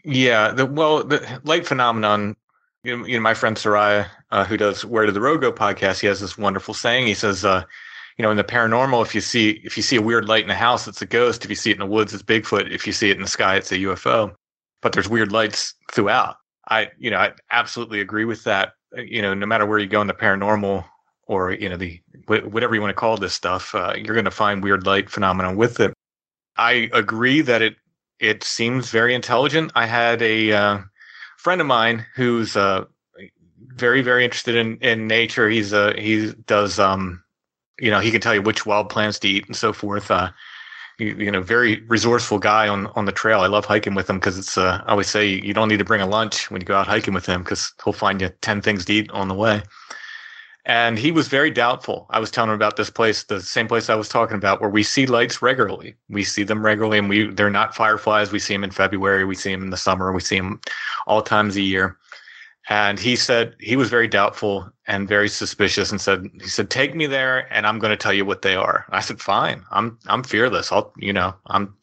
[0.03, 2.35] Yeah, the well, the light phenomenon.
[2.83, 5.51] You know, you know my friend Seriah, uh, who does Where Did the Road Go
[5.51, 7.07] podcast, he has this wonderful saying.
[7.07, 7.63] He says, uh,
[8.21, 10.51] you know, in the paranormal, if you see if you see a weird light in
[10.51, 11.43] a house, it's a ghost.
[11.43, 12.71] If you see it in the woods, it's Bigfoot.
[12.71, 14.35] If you see it in the sky, it's a UFO.
[14.83, 16.35] But there's weird lights throughout.
[16.69, 18.73] I, you know, I absolutely agree with that.
[18.95, 20.85] You know, no matter where you go in the paranormal
[21.25, 24.29] or you know the whatever you want to call this stuff, uh, you're going to
[24.29, 25.91] find weird light phenomena with it.
[26.57, 27.75] I agree that it
[28.19, 29.71] it seems very intelligent.
[29.73, 30.79] I had a uh,
[31.39, 32.85] friend of mine who's uh,
[33.73, 35.49] very very interested in in nature.
[35.49, 37.20] He's a uh, he does um
[37.81, 40.11] you know he can tell you which wild plants to eat and so forth.
[40.11, 40.31] Uh,
[40.97, 43.41] you, you know, very resourceful guy on on the trail.
[43.41, 44.57] I love hiking with him because it's.
[44.57, 46.87] Uh, I always say you don't need to bring a lunch when you go out
[46.87, 49.63] hiking with him because he'll find you ten things to eat on the way.
[50.65, 52.05] And he was very doubtful.
[52.11, 54.69] I was telling him about this place, the same place I was talking about, where
[54.69, 55.95] we see lights regularly.
[56.07, 58.31] We see them regularly, and we they're not fireflies.
[58.31, 59.25] We see them in February.
[59.25, 60.13] We see them in the summer.
[60.13, 60.61] We see them
[61.07, 61.97] all times a year.
[62.71, 66.95] And he said he was very doubtful and very suspicious, and said he said take
[66.95, 68.85] me there, and I'm going to tell you what they are.
[68.91, 69.65] I said fine.
[69.71, 70.71] I'm I'm fearless.
[70.71, 71.75] I'll you know I'm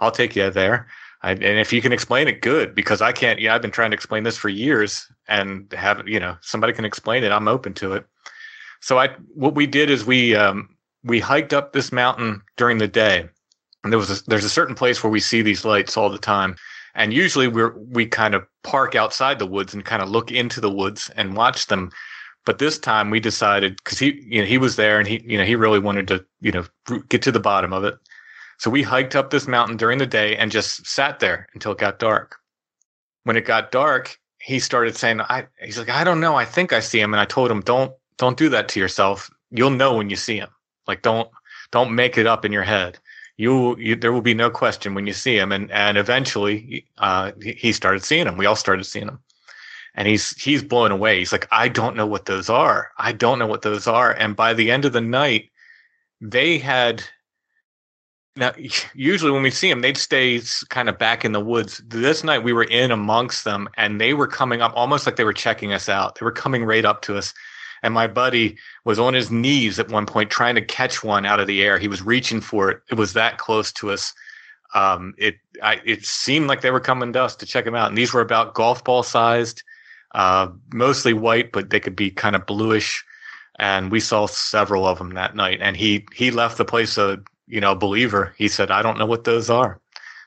[0.00, 0.88] I'll take you there.
[1.22, 3.38] I, and if you can explain it, good, because I can't.
[3.38, 6.84] Yeah, I've been trying to explain this for years, and have you know somebody can
[6.84, 7.30] explain it.
[7.30, 8.04] I'm open to it.
[8.80, 10.70] So I, what we did is we um,
[11.04, 13.28] we hiked up this mountain during the day,
[13.84, 16.18] and there was a, there's a certain place where we see these lights all the
[16.18, 16.56] time,
[16.94, 20.60] and usually we're we kind of park outside the woods and kind of look into
[20.60, 21.90] the woods and watch them.
[22.44, 25.38] But this time we decided because he you know he was there and he you
[25.38, 26.64] know he really wanted to you know
[27.08, 27.94] get to the bottom of it.
[28.58, 31.78] So we hiked up this mountain during the day and just sat there until it
[31.78, 32.36] got dark.
[33.24, 36.36] When it got dark, he started saying, "I." He's like, "I don't know.
[36.36, 39.30] I think I see him." And I told him, "Don't don't do that to yourself.
[39.50, 40.50] You'll know when you see him.
[40.86, 41.28] Like don't
[41.70, 42.98] don't make it up in your head.
[43.42, 45.50] You, you there will be no question when you see him.
[45.50, 48.36] And and eventually, uh, he started seeing him.
[48.36, 49.18] We all started seeing him,
[49.96, 51.18] and he's he's blown away.
[51.18, 52.92] He's like, I don't know what those are.
[52.98, 54.12] I don't know what those are.
[54.12, 55.50] And by the end of the night,
[56.20, 57.02] they had
[58.36, 58.52] now,
[58.94, 61.82] usually when we see them, they'd stay kind of back in the woods.
[61.86, 65.24] This night we were in amongst them and they were coming up almost like they
[65.24, 66.14] were checking us out.
[66.14, 67.34] They were coming right up to us
[67.82, 71.40] and my buddy was on his knees at one point trying to catch one out
[71.40, 71.78] of the air.
[71.78, 72.80] He was reaching for it.
[72.90, 74.12] It was that close to us.
[74.74, 77.88] Um, it I, it seemed like they were coming to us to check them out,
[77.88, 79.62] and these were about golf ball sized,
[80.14, 83.04] uh, mostly white, but they could be kind of bluish.
[83.58, 85.60] And we saw several of them that night.
[85.60, 88.34] And he he left the place a you know believer.
[88.38, 89.80] He said, "I don't know what those are,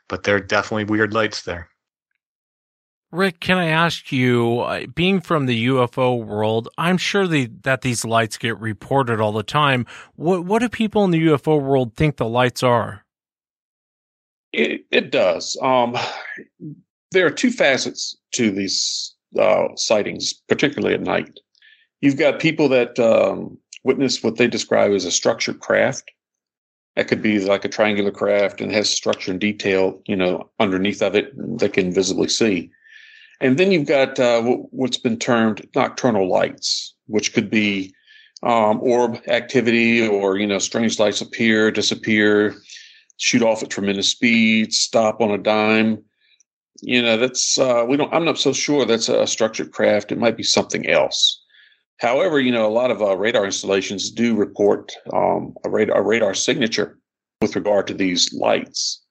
[0.08, 1.70] but they're definitely weird lights there."
[3.16, 7.82] Rick, can I ask you, uh, being from the UFO world, I'm sure the, that
[7.82, 9.86] these lights get reported all the time.
[10.16, 13.06] What what do people in the UFO world think the lights are?
[14.54, 15.58] It, it does.
[15.62, 15.98] Um,
[17.12, 21.40] there are two facets to these uh, sightings, particularly at night.
[22.02, 26.12] You've got people that um, witness what they describe as a structured craft.
[26.96, 31.02] That could be like a triangular craft and has structure and detail, you know, underneath
[31.02, 32.72] of it they can visibly see.
[33.42, 37.94] And then you've got uh, what's been termed nocturnal lights, which could be
[38.44, 42.56] um, orb activity or, you know, strange lights appear, disappear,
[43.18, 46.04] shoot off at tremendous speed, stop on a dime.
[46.82, 50.12] You know, that's, uh, we don't, I'm not so sure that's a structured craft.
[50.12, 51.42] It might be something else.
[52.00, 56.02] However, you know, a lot of uh, radar installations do report um, a, radar, a
[56.02, 57.00] radar signature
[57.42, 59.02] with regard to these lights,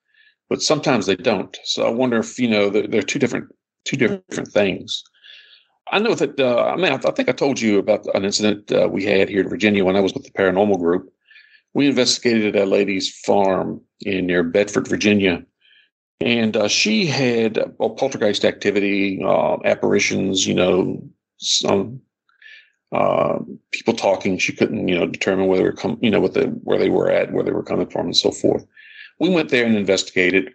[0.51, 1.57] but sometimes they don't.
[1.65, 3.47] So I wonder if, you know, there, there are two different
[3.85, 5.05] two different things.
[5.93, 8.73] I know that, uh, I mean, I, I, think I told you about an incident
[8.73, 11.13] uh, we had here in Virginia when I was with the paranormal group.
[11.75, 15.45] We investigated a lady's farm in near Bedford, Virginia.
[16.21, 21.03] And uh, she had poltergeist activity, uh, apparitions, you know,
[21.39, 22.01] some
[22.93, 23.41] uh,
[23.73, 24.39] people talking.
[24.39, 27.33] She couldn't, you know, determine whether come, you know, what the where they were at,
[27.33, 28.65] where they were coming from, and so forth.
[29.19, 30.53] We went there and investigated,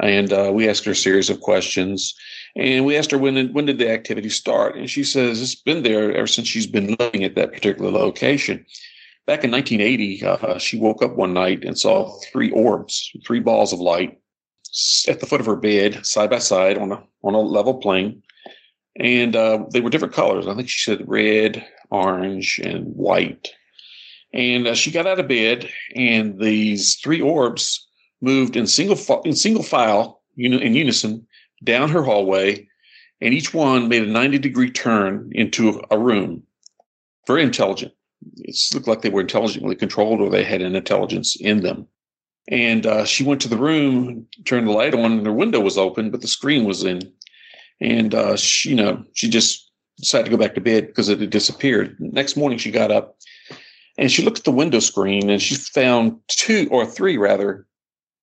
[0.00, 2.14] and uh, we asked her a series of questions.
[2.56, 5.82] And we asked her when when did the activity start, and she says it's been
[5.82, 8.64] there ever since she's been living at that particular location.
[9.26, 13.72] Back in 1980, uh, she woke up one night and saw three orbs, three balls
[13.72, 14.20] of light,
[15.08, 18.22] at the foot of her bed, side by side on a on a level plane,
[18.96, 20.46] and uh, they were different colors.
[20.46, 23.50] I think she said red, orange, and white.
[24.32, 27.88] And uh, she got out of bed, and these three orbs
[28.20, 31.26] moved in single in single file, you know, in unison
[31.64, 32.68] down her hallway,
[33.20, 36.42] and each one made a 90 degree turn into a room.
[37.26, 37.92] Very intelligent.
[38.38, 41.86] It looked like they were intelligently controlled or they had an intelligence in them.
[42.48, 45.78] And uh, she went to the room, turned the light on, and her window was
[45.78, 47.00] open, but the screen was in.
[47.80, 51.20] And uh, she, you know, she just decided to go back to bed because it
[51.20, 51.96] had disappeared.
[51.98, 53.16] Next morning, she got up
[53.96, 57.66] and she looked at the window screen and she found two or three rather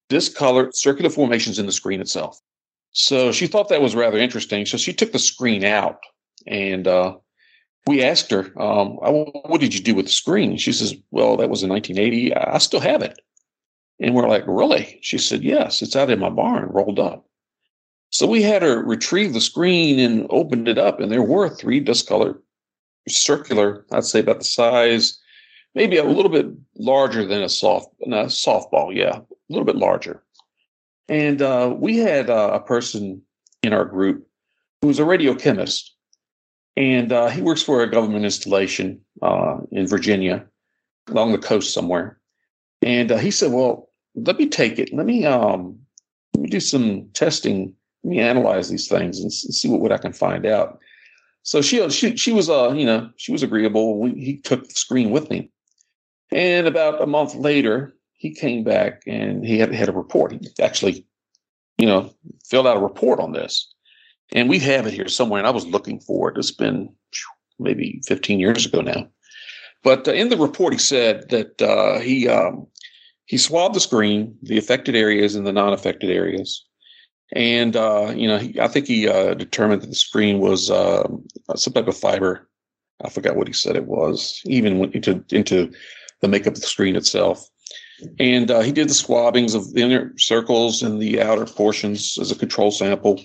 [0.10, 2.40] discolored circular formations in the screen itself.
[2.92, 4.66] So she thought that was rather interesting.
[4.66, 6.00] So she took the screen out
[6.46, 7.18] and uh,
[7.88, 10.58] we asked her, um, what did you do with the screen?
[10.58, 12.36] She says, well, that was in 1980.
[12.36, 13.20] I still have it.
[14.00, 15.00] And we're like, really?
[15.02, 17.26] She said, yes, it's out in my barn, rolled up.
[18.10, 21.80] So we had her retrieve the screen and opened it up, and there were three
[21.80, 22.42] discolored,
[23.08, 25.18] circular, I'd say about the size,
[25.76, 30.24] maybe a little bit larger than a soft, a softball, yeah, a little bit larger.
[31.08, 33.22] And uh, we had uh, a person
[33.64, 34.28] in our group
[34.82, 35.90] who was a radiochemist,
[36.78, 40.46] and uh, he works for a government installation uh, in Virginia,
[41.10, 42.20] along the coast somewhere.
[42.82, 44.94] And uh, he said, "Well, let me take it.
[44.94, 45.78] Let me um,
[46.34, 49.98] let me do some testing let me analyze these things and see what, what I
[49.98, 50.80] can find out.
[51.44, 54.00] So she she she was uh you know she was agreeable.
[54.00, 55.52] We, he took the screen with me,
[56.32, 60.32] and about a month later he came back and he had had a report.
[60.32, 61.06] He actually,
[61.78, 62.14] you know,
[62.46, 63.74] filled out a report on this,
[64.32, 65.40] and we have it here somewhere.
[65.40, 66.38] And I was looking for it.
[66.38, 66.94] It's been
[67.60, 69.08] maybe 15 years ago now,
[69.84, 72.68] but uh, in the report he said that uh, he um,
[73.26, 76.64] he swabbed the screen, the affected areas and the non-affected areas
[77.34, 81.08] and uh, you know, he, I think he uh, determined that the screen was uh,
[81.56, 82.50] some type of fiber.
[83.04, 84.42] I forgot what he said it was.
[84.46, 85.72] Even went into into
[86.20, 87.48] the makeup of the screen itself.
[88.20, 92.32] And uh, he did the swabbings of the inner circles and the outer portions as
[92.32, 93.22] a control sample.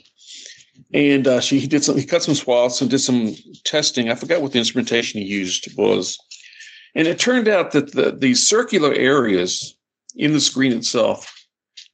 [0.92, 3.34] And uh, she he did some he cut some swaths and did some
[3.64, 4.10] testing.
[4.10, 6.18] I forgot what the instrumentation he used was.
[6.94, 9.76] And it turned out that the, the circular areas
[10.14, 11.32] in the screen itself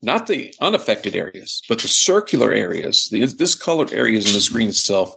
[0.02, 5.14] not the unaffected areas, but the circular areas, the discolored areas in the screen itself,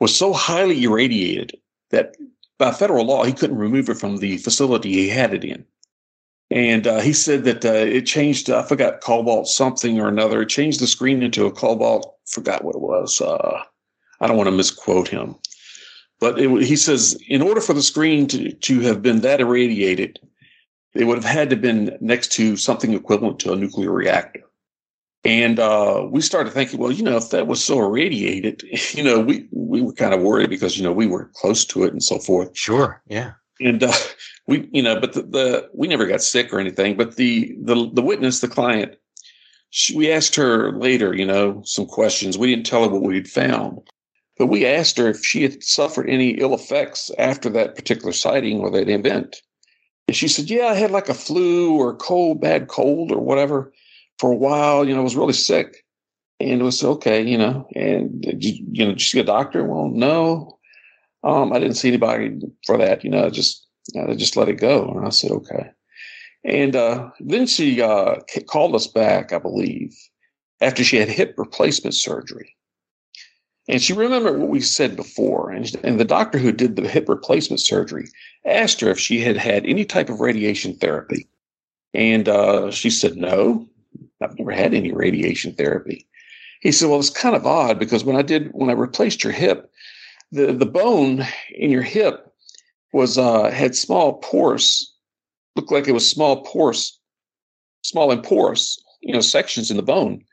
[0.00, 1.52] was so highly irradiated
[1.90, 2.16] that
[2.58, 5.64] by federal law, he couldn't remove it from the facility he had it in.
[6.50, 10.42] And uh, he said that uh, it changed, I forgot, cobalt something or another.
[10.42, 13.20] It changed the screen into a cobalt, forgot what it was.
[13.20, 13.62] Uh,
[14.20, 15.34] I don't want to misquote him.
[16.20, 20.20] But it, he says, in order for the screen to, to have been that irradiated,
[20.94, 24.40] they would have had to been next to something equivalent to a nuclear reactor.
[25.24, 29.20] And uh, we started thinking, well, you know, if that was so irradiated, you know,
[29.20, 32.02] we we were kind of worried because you know we were close to it and
[32.02, 32.56] so forth.
[32.56, 33.32] Sure, yeah.
[33.60, 33.92] And uh,
[34.46, 36.96] we, you know, but the, the we never got sick or anything.
[36.96, 38.96] But the the the witness, the client,
[39.70, 42.38] she, we asked her later, you know, some questions.
[42.38, 43.80] We didn't tell her what we'd found,
[44.38, 48.60] but we asked her if she had suffered any ill effects after that particular sighting
[48.60, 49.36] or that event.
[50.08, 53.72] And she said, Yeah, I had like a flu or cold, bad cold or whatever
[54.18, 54.86] for a while.
[54.86, 55.84] You know, I was really sick.
[56.38, 57.66] And it was okay, you know.
[57.74, 59.64] And, you, know, you see a doctor?
[59.64, 60.55] Well, no.
[61.26, 63.02] Um, I didn't see anybody for that.
[63.02, 63.66] You know, just,
[64.00, 64.94] I just let it go.
[64.96, 65.70] And I said, okay.
[66.44, 68.16] And uh, then she uh,
[68.48, 69.92] called us back, I believe,
[70.60, 72.54] after she had hip replacement surgery.
[73.68, 75.50] And she remembered what we said before.
[75.50, 78.08] And, and the doctor who did the hip replacement surgery
[78.44, 81.26] asked her if she had had any type of radiation therapy.
[81.92, 83.66] And uh, she said, No,
[84.22, 86.06] I've never had any radiation therapy.
[86.60, 89.32] He said, Well, it's kind of odd because when I did, when I replaced your
[89.32, 89.72] hip,
[90.32, 92.32] the, the bone in your hip
[92.92, 94.94] was, uh, had small pores,
[95.54, 96.98] looked like it was small pores,
[97.82, 100.24] small and porous, you know, sections in the bone.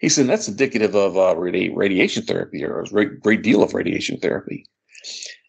[0.00, 3.74] He said that's indicative of uh, radi- radiation therapy or a great great deal of
[3.74, 4.66] radiation therapy.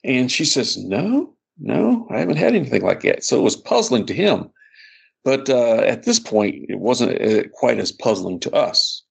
[0.03, 3.23] And she says, No, no, I haven't had anything like that.
[3.23, 4.49] So it was puzzling to him.
[5.23, 9.03] But uh, at this point, it wasn't uh, quite as puzzling to us.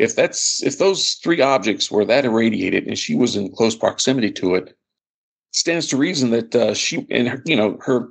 [0.00, 4.32] If that's if those three objects were that irradiated and she was in close proximity
[4.32, 4.76] to it, it
[5.52, 8.08] stands to reason that uh, she and her, you know her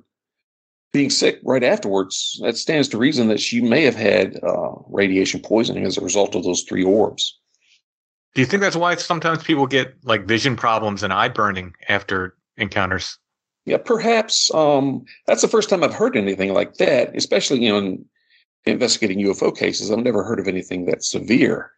[0.94, 5.40] being sick right afterwards, that stands to reason that she may have had uh, radiation
[5.40, 7.40] poisoning as a result of those three orbs.
[8.36, 12.36] Do you think that's why sometimes people get like vision problems and eye burning after
[12.58, 13.18] encounters?
[13.66, 14.54] Yeah, perhaps.
[14.54, 18.06] Um, that's the first time I've heard anything like that, especially you know, in
[18.66, 19.90] investigating UFO cases.
[19.90, 21.72] I've never heard of anything that severe.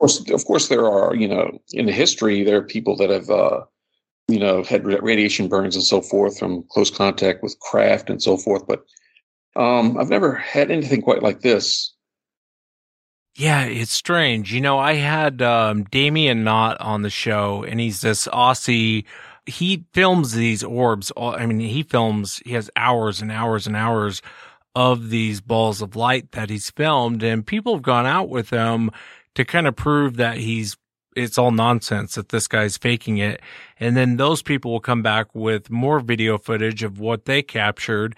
[0.00, 3.10] Of course, of course, there are you know in the history there are people that
[3.10, 3.62] have uh,
[4.28, 8.36] you know, had radiation burns and so forth from close contact with craft and so
[8.36, 8.66] forth.
[8.66, 8.84] But
[9.56, 11.94] um, I've never had anything quite like this.
[13.34, 14.52] Yeah, it's strange.
[14.52, 19.04] You know, I had um, Damien Knott on the show, and he's this Aussie.
[19.46, 21.10] He films these orbs.
[21.16, 22.42] I mean, he films.
[22.44, 24.20] He has hours and hours and hours
[24.74, 28.90] of these balls of light that he's filmed and people have gone out with him
[29.38, 30.76] to kind of prove that he's
[31.14, 33.40] it's all nonsense that this guy's faking it.
[33.78, 38.16] And then those people will come back with more video footage of what they captured.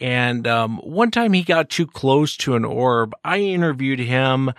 [0.00, 3.14] And um, one time he got too close to an orb.
[3.24, 4.52] I interviewed him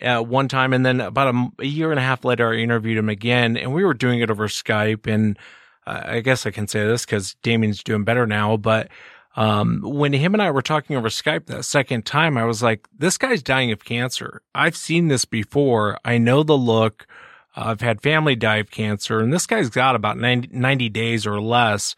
[0.00, 2.96] uh, one time, and then about a, a, year and a half later, I interviewed
[2.96, 5.06] him again, and we were doing it over Skype.
[5.06, 5.38] And
[5.86, 8.88] uh, I guess I can say this because Damien's doing better now, but
[9.36, 12.88] um, when him and I were talking over Skype that second time, I was like,
[12.96, 14.42] this guy's dying of cancer.
[14.54, 15.98] I've seen this before.
[16.04, 17.06] I know the look.
[17.54, 21.40] I've had family die of cancer, and this guy's got about 90, 90 days or
[21.40, 21.94] less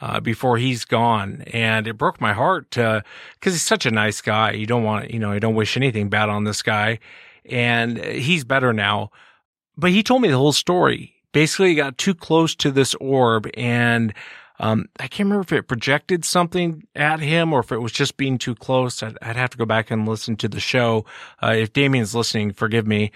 [0.00, 1.44] uh, before he's gone.
[1.52, 3.04] And it broke my heart to,
[3.34, 4.52] because he's such a nice guy.
[4.52, 6.98] You don't want, you know, you don't wish anything bad on this guy.
[7.44, 9.10] And he's better now.
[9.76, 11.14] But he told me the whole story.
[11.32, 14.12] Basically, he got too close to this orb and
[14.62, 18.16] um, I can't remember if it projected something at him or if it was just
[18.16, 19.02] being too close.
[19.02, 21.04] I'd, I'd have to go back and listen to the show.
[21.42, 23.10] Uh, if Damien's listening, forgive me.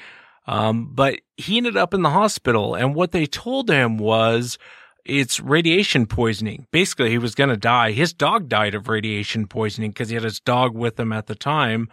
[0.48, 4.58] Um, but he ended up in the hospital and what they told him was
[5.04, 6.66] it's radiation poisoning.
[6.72, 7.92] Basically, he was going to die.
[7.92, 11.36] His dog died of radiation poisoning because he had his dog with him at the
[11.36, 11.88] time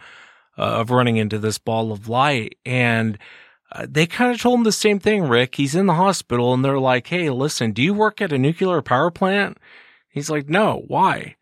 [0.58, 2.58] uh, of running into this ball of light.
[2.66, 3.18] And
[3.88, 5.56] they kind of told him the same thing, Rick.
[5.56, 8.82] He's in the hospital and they're like, Hey, listen, do you work at a nuclear
[8.82, 9.58] power plant?
[10.14, 11.34] He's like, no, why?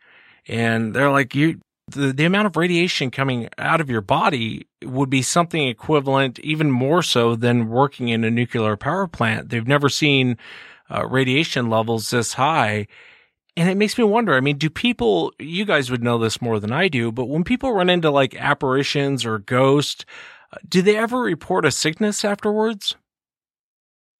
[0.48, 5.10] And they're like, you, the, the amount of radiation coming out of your body would
[5.10, 9.50] be something equivalent, even more so than working in a nuclear power plant.
[9.50, 10.38] They've never seen
[10.90, 12.86] uh, radiation levels this high.
[13.58, 16.58] And it makes me wonder, I mean, do people, you guys would know this more
[16.58, 20.06] than I do, but when people run into like apparitions or ghosts,
[20.68, 22.96] do they ever report a sickness afterwards?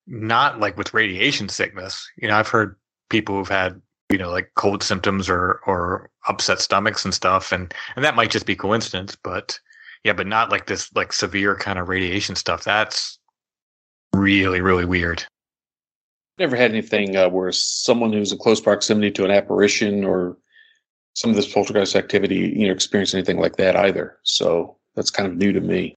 [0.06, 2.10] Not like with radiation sickness.
[2.16, 2.76] You know, I've heard
[3.08, 3.80] people who've had
[4.12, 8.30] you know like cold symptoms or or upset stomachs and stuff and and that might
[8.30, 9.58] just be coincidence but
[10.04, 13.18] yeah but not like this like severe kind of radiation stuff that's
[14.14, 15.24] really really weird
[16.38, 20.36] never had anything uh, where someone who's in close proximity to an apparition or
[21.14, 25.28] some of this poltergeist activity you know experienced anything like that either so that's kind
[25.28, 25.94] of new to me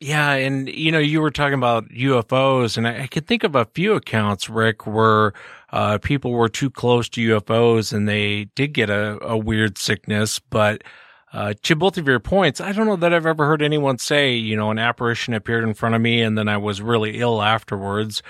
[0.00, 3.54] yeah, and you know, you were talking about UFOs, and I, I could think of
[3.54, 5.32] a few accounts, Rick, where
[5.70, 10.38] uh, people were too close to UFOs and they did get a, a weird sickness.
[10.38, 10.84] But
[11.32, 14.34] uh, to both of your points, I don't know that I've ever heard anyone say,
[14.34, 17.42] you know, an apparition appeared in front of me and then I was really ill
[17.42, 18.22] afterwards.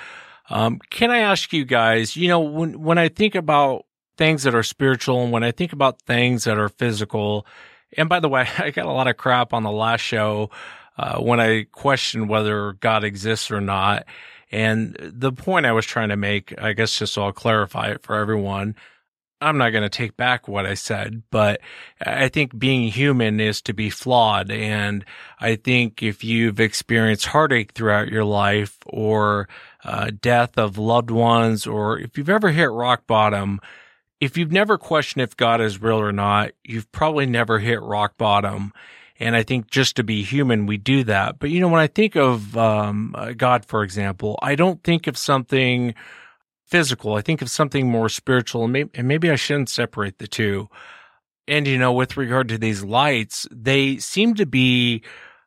[0.48, 3.84] Um, can I ask you guys, you know, when when I think about
[4.16, 7.46] things that are spiritual and when I think about things that are physical,
[7.96, 10.50] and by the way, I got a lot of crap on the last show
[10.98, 14.04] uh, when I questioned whether God exists or not.
[14.52, 18.02] And the point I was trying to make, I guess just so I'll clarify it
[18.02, 18.76] for everyone.
[19.40, 21.60] I'm not going to take back what I said, but
[22.00, 24.50] I think being human is to be flawed.
[24.50, 25.04] And
[25.38, 29.46] I think if you've experienced heartache throughout your life or
[29.84, 33.60] uh, death of loved ones, or if you've ever hit rock bottom,
[34.20, 38.16] if you've never questioned if God is real or not, you've probably never hit rock
[38.16, 38.72] bottom.
[39.18, 41.38] And I think just to be human, we do that.
[41.38, 45.06] But you know, when I think of um, uh, God, for example, I don't think
[45.06, 45.94] of something
[46.66, 47.14] physical.
[47.14, 50.68] I think of something more spiritual, and maybe, and maybe I shouldn't separate the two.
[51.48, 55.02] And you know, with regard to these lights, they seem to be,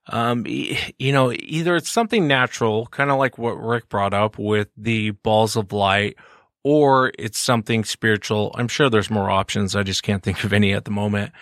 [0.07, 4.70] um, you know, either it's something natural, kind of like what Rick brought up with
[4.78, 6.15] the balls of light,
[6.63, 8.55] or it's something spiritual.
[8.55, 9.76] I'm sure there's more options.
[9.76, 11.34] I just can't think of any at the moment.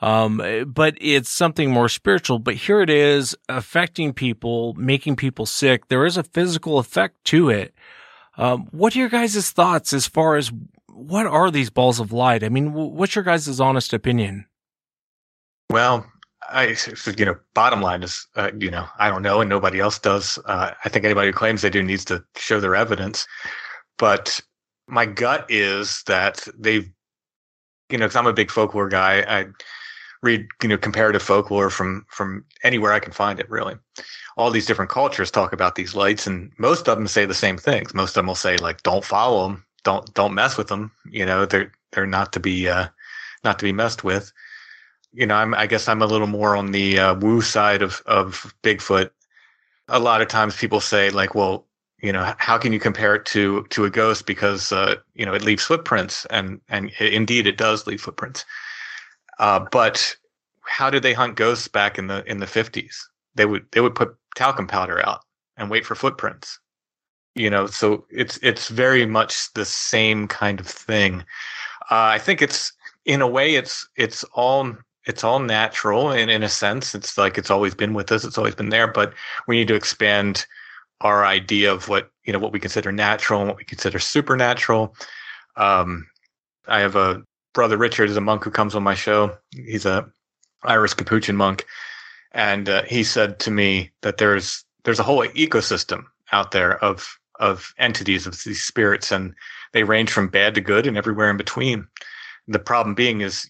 [0.00, 2.38] Um, but it's something more spiritual.
[2.38, 5.88] But here it is affecting people, making people sick.
[5.88, 7.74] There is a physical effect to it.
[8.38, 10.50] Um, what are your guys' thoughts as far as
[10.88, 12.42] what are these balls of light?
[12.42, 14.46] I mean, what's your guys' honest opinion?
[15.68, 16.06] Well,
[16.48, 16.76] I,
[17.16, 20.38] you know, bottom line is, uh, you know, I don't know, and nobody else does.
[20.46, 23.26] Uh, I think anybody who claims they do needs to show their evidence.
[23.98, 24.40] But
[24.88, 26.90] my gut is that they've,
[27.90, 29.24] you know, because I'm a big folklore guy.
[29.28, 29.46] I
[30.22, 33.76] read you know comparative folklore from from anywhere I can find it really.
[34.36, 37.56] All these different cultures talk about these lights, and most of them say the same
[37.56, 37.94] things.
[37.94, 41.26] Most of them will say like, "Don't follow them, don't don't mess with them." You
[41.26, 42.88] know, they're they're not to be uh,
[43.44, 44.32] not to be messed with.
[45.12, 48.02] You know, I'm I guess I'm a little more on the uh, woo side of
[48.06, 49.10] of Bigfoot.
[49.88, 51.66] A lot of times people say like, "Well,
[52.02, 55.34] you know, how can you compare it to to a ghost because uh, you know
[55.34, 58.44] it leaves footprints, and and indeed it does leave footprints."
[59.40, 60.14] Uh, but
[60.62, 63.08] how did they hunt ghosts back in the in the fifties?
[63.34, 65.24] They would they would put talcum powder out
[65.56, 66.60] and wait for footprints.
[67.34, 71.24] You know, so it's it's very much the same kind of thing.
[71.90, 72.72] Uh, I think it's
[73.06, 74.76] in a way, it's it's all
[75.06, 78.24] it's all natural, and in a sense, it's like it's always been with us.
[78.24, 79.14] It's always been there, but
[79.48, 80.44] we need to expand
[81.00, 84.94] our idea of what you know what we consider natural and what we consider supernatural.
[85.56, 86.06] Um,
[86.68, 87.22] I have a
[87.52, 89.36] brother Richard is a monk who comes on my show.
[89.50, 90.08] He's a
[90.64, 91.66] Irish Capuchin monk,
[92.32, 97.18] and uh, he said to me that there's there's a whole ecosystem out there of
[97.38, 99.34] of entities of these spirits, and
[99.72, 101.86] they range from bad to good and everywhere in between.
[102.48, 103.46] The problem being is,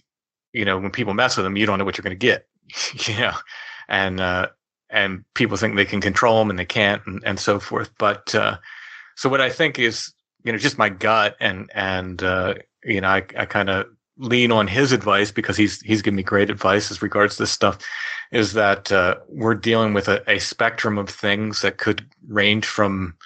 [0.53, 2.47] you know, when people mess with them, you don't know what you're going to get,
[3.07, 3.35] you know,
[3.89, 4.49] and uh,
[4.89, 7.91] and people think they can control them and they can't, and, and so forth.
[7.99, 8.59] But uh,
[9.17, 10.13] so what I think is,
[10.45, 13.87] you know, just my gut and and uh, you know, I, I kind of
[14.21, 17.79] lean on his advice because he's he's given me great advice as regards this stuff
[18.33, 23.17] is that uh, we're dealing with a, a, spectrum of things that could range from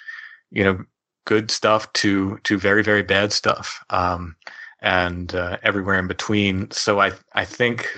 [0.51, 0.83] you know
[1.25, 4.35] good stuff to to very very bad stuff um,
[4.81, 6.71] and uh, everywhere in between.
[6.71, 7.89] So i i think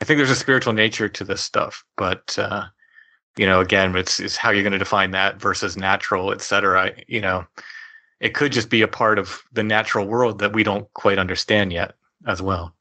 [0.00, 2.64] i think there's a spiritual nature to this stuff but uh,
[3.36, 6.92] you know again it's it's how you're going to define that versus natural et cetera
[7.08, 7.44] you know
[8.20, 11.72] it could just be a part of the natural world that we don't quite understand
[11.72, 11.94] yet
[12.26, 12.74] as well.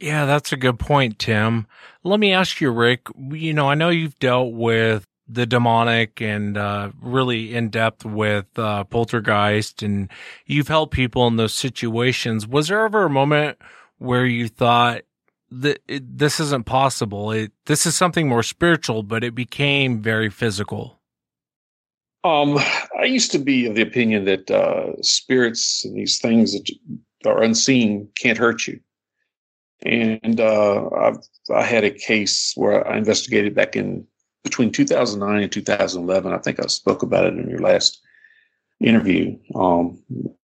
[0.00, 1.66] Yeah, that's a good point, Tim.
[2.02, 3.06] Let me ask you, Rick.
[3.16, 8.46] You know, I know you've dealt with the demonic and uh, really in depth with
[8.58, 10.10] uh, poltergeist, and
[10.46, 12.46] you've helped people in those situations.
[12.46, 13.58] Was there ever a moment
[13.98, 15.02] where you thought
[15.50, 17.30] that this isn't possible?
[17.30, 21.00] It, this is something more spiritual, but it became very physical.
[22.24, 22.58] Um,
[22.98, 26.70] I used to be of the opinion that uh, spirits and these things that
[27.26, 28.80] are unseen can't hurt you.
[29.84, 31.18] And uh, I've,
[31.54, 34.06] I had a case where I investigated back in
[34.42, 36.32] between 2009 and 2011.
[36.32, 38.00] I think I spoke about it in your last
[38.80, 39.36] interview.
[39.54, 40.02] Um,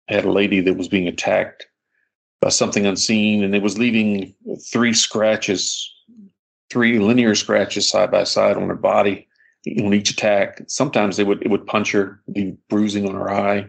[0.10, 1.68] I had a lady that was being attacked
[2.42, 4.34] by something unseen, and it was leaving
[4.72, 5.94] three scratches,
[6.72, 9.28] three linear scratches side by side on her body
[9.84, 10.62] on each attack.
[10.68, 13.68] Sometimes they would it would punch her, leave bruising on her eye,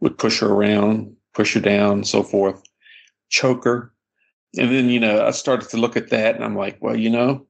[0.00, 2.62] would push her around, push her down, so forth,
[3.28, 3.92] choke her.
[4.58, 7.10] And then, you know, I started to look at that and I'm like, well, you
[7.10, 7.46] know,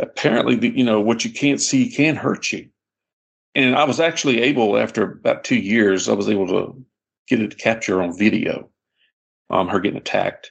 [0.00, 2.68] apparently, the, you know, what you can't see can hurt you.
[3.54, 6.84] And I was actually able, after about two years, I was able to
[7.28, 8.70] get it capture on video,
[9.50, 10.50] um, her getting attacked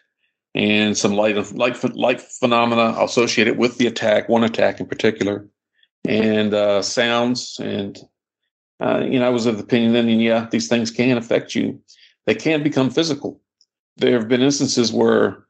[0.55, 5.47] and some light, of light, light phenomena associated with the attack, one attack in particular,
[6.07, 7.59] and uh, sounds.
[7.59, 7.97] And,
[8.79, 11.81] uh, you know, I was of the opinion then, yeah, these things can affect you
[12.25, 13.41] they can become physical.
[13.97, 15.45] There have been instances where,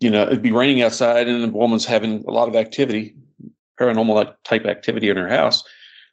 [0.00, 3.14] you know, it'd be raining outside and the woman's having a lot of activity,
[3.80, 5.62] paranormal type activity in her house.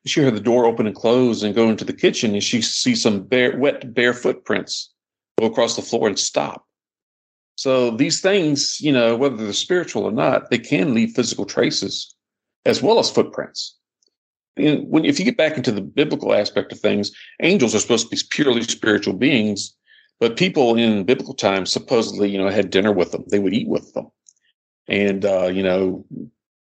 [0.05, 3.01] She heard the door open and close and go into the kitchen and she sees
[3.01, 4.93] some bare, wet, bare footprints
[5.39, 6.65] go across the floor and stop.
[7.55, 12.15] So these things, you know, whether they're spiritual or not, they can leave physical traces
[12.65, 13.79] as well as footprints
[14.59, 18.15] when if you get back into the biblical aspect of things, angels are supposed to
[18.15, 19.75] be purely spiritual beings,
[20.19, 23.23] but people in biblical times supposedly, you know, had dinner with them.
[23.29, 24.07] They would eat with them,
[24.87, 26.05] and uh, you know,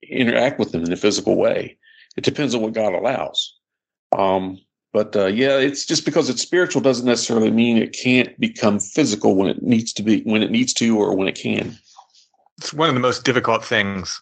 [0.07, 1.77] interact with them in a physical way.
[2.17, 3.57] It depends on what God allows.
[4.11, 4.59] Um,
[4.93, 9.35] but uh, yeah, it's just because it's spiritual doesn't necessarily mean it can't become physical
[9.35, 11.77] when it needs to be, when it needs to, or when it can.
[12.57, 14.21] It's one of the most difficult things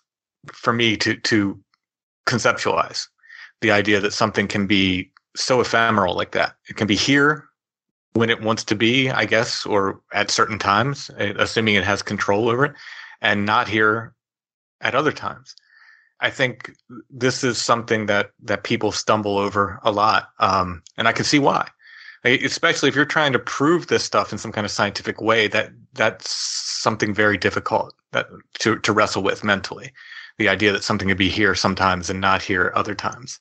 [0.52, 1.60] for me to to
[2.28, 3.08] conceptualize
[3.62, 6.56] the idea that something can be so ephemeral like that.
[6.70, 7.46] It can be here
[8.14, 12.02] when it wants to be, I guess, or at certain times, eh, assuming it has
[12.02, 12.74] control over it,
[13.22, 14.14] and not here
[14.82, 15.56] at other times.
[16.22, 16.74] I think
[17.10, 21.40] this is something that that people stumble over a lot, um, and I can see
[21.40, 21.70] why.
[22.26, 25.72] Especially if you're trying to prove this stuff in some kind of scientific way, that
[25.94, 28.28] that's something very difficult that
[28.60, 29.94] to to wrestle with mentally.
[30.40, 33.40] The idea that something could be here sometimes and not here other times.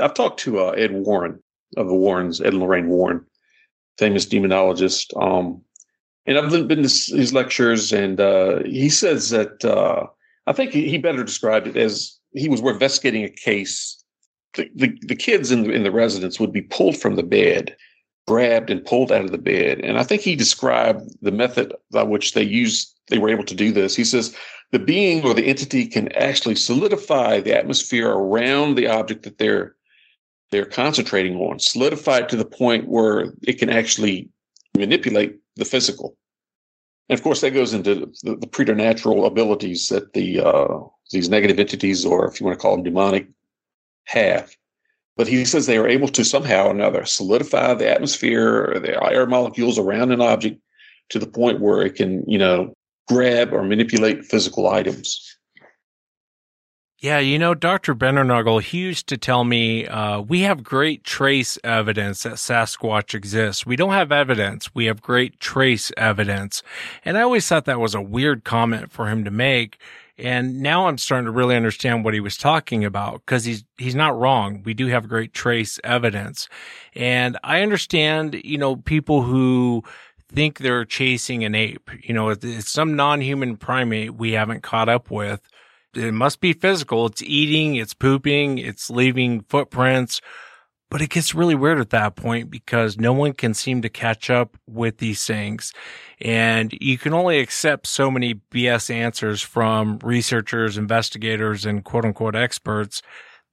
[0.00, 1.42] I've talked to uh, Ed Warren
[1.76, 3.24] of the Warrens, Ed and Lorraine Warren,
[3.96, 5.16] famous demonologist.
[5.20, 5.62] Um,
[6.26, 10.06] and I've been to his lectures, and uh, he says that uh,
[10.46, 14.02] I think he better described it as he was investigating a case.
[14.54, 17.76] The, the, the kids in the, in the residence would be pulled from the bed,
[18.26, 19.80] grabbed and pulled out of the bed.
[19.80, 23.54] And I think he described the method by which they used, they were able to
[23.54, 23.96] do this.
[23.96, 24.36] He says
[24.70, 29.74] the being or the entity can actually solidify the atmosphere around the object that they're
[30.50, 34.28] they're concentrating on, solidify it to the point where it can actually
[34.76, 36.14] manipulate the physical.
[37.08, 41.58] And of course, that goes into the, the preternatural abilities that the uh, these negative
[41.58, 43.28] entities, or if you want to call them demonic,
[44.04, 44.54] have.
[45.16, 49.02] But he says they are able to somehow or another solidify the atmosphere or the
[49.12, 50.60] air molecules around an object
[51.10, 52.72] to the point where it can, you know,
[53.08, 55.36] grab or manipulate physical items.
[57.02, 57.96] Yeah, you know, Dr.
[57.96, 63.66] Bennernagel, he used to tell me, uh, we have great trace evidence that Sasquatch exists.
[63.66, 64.72] We don't have evidence.
[64.72, 66.62] We have great trace evidence.
[67.04, 69.78] And I always thought that was a weird comment for him to make.
[70.22, 73.94] And now I'm starting to really understand what he was talking about because he's, he's
[73.94, 74.62] not wrong.
[74.64, 76.48] We do have great trace evidence.
[76.94, 79.82] And I understand, you know, people who
[80.28, 85.10] think they're chasing an ape, you know, it's some non-human primate we haven't caught up
[85.10, 85.40] with
[85.94, 87.06] it must be physical.
[87.06, 90.20] It's eating, it's pooping, it's leaving footprints.
[90.92, 94.28] But it gets really weird at that point because no one can seem to catch
[94.28, 95.72] up with these things.
[96.20, 102.36] And you can only accept so many BS answers from researchers, investigators, and quote unquote
[102.36, 103.00] experts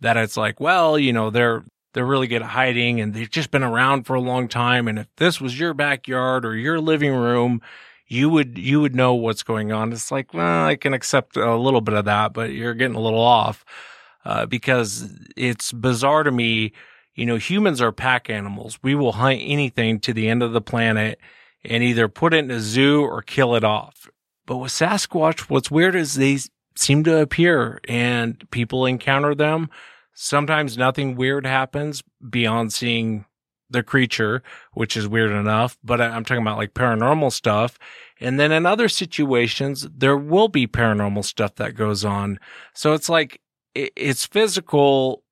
[0.02, 1.64] that it's like, well, you know, they're,
[1.94, 4.90] they're really good at hiding and they've just been around for a long time.
[4.90, 7.62] And if this was your backyard or your living room,
[8.10, 9.94] you would you would know what's going on.
[9.94, 13.02] It's like, well, I can accept a little bit of that, but you're getting a
[13.02, 13.64] little off
[14.26, 16.74] uh, because it's bizarre to me.
[17.20, 18.80] You know, humans are pack animals.
[18.82, 21.20] We will hunt anything to the end of the planet
[21.66, 24.10] and either put it in a zoo or kill it off.
[24.46, 26.40] But with Sasquatch, what's weird is they
[26.78, 29.70] seem to appear and people encounter them.
[30.14, 33.26] Sometimes nothing weird happens beyond seeing
[33.70, 34.42] the creature,
[34.72, 37.78] which is weird enough, but I'm talking about like paranormal stuff.
[38.22, 42.40] And then in other situations, there will be paranormal stuff that goes on.
[42.74, 43.42] So it's like,
[43.76, 45.24] it's physical,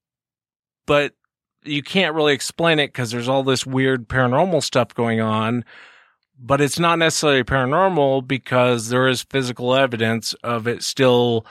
[0.86, 1.14] but
[1.68, 5.66] you can't really explain it because there's all this weird paranormal stuff going on.
[6.40, 11.48] But it's not necessarily paranormal because there is physical evidence of it still,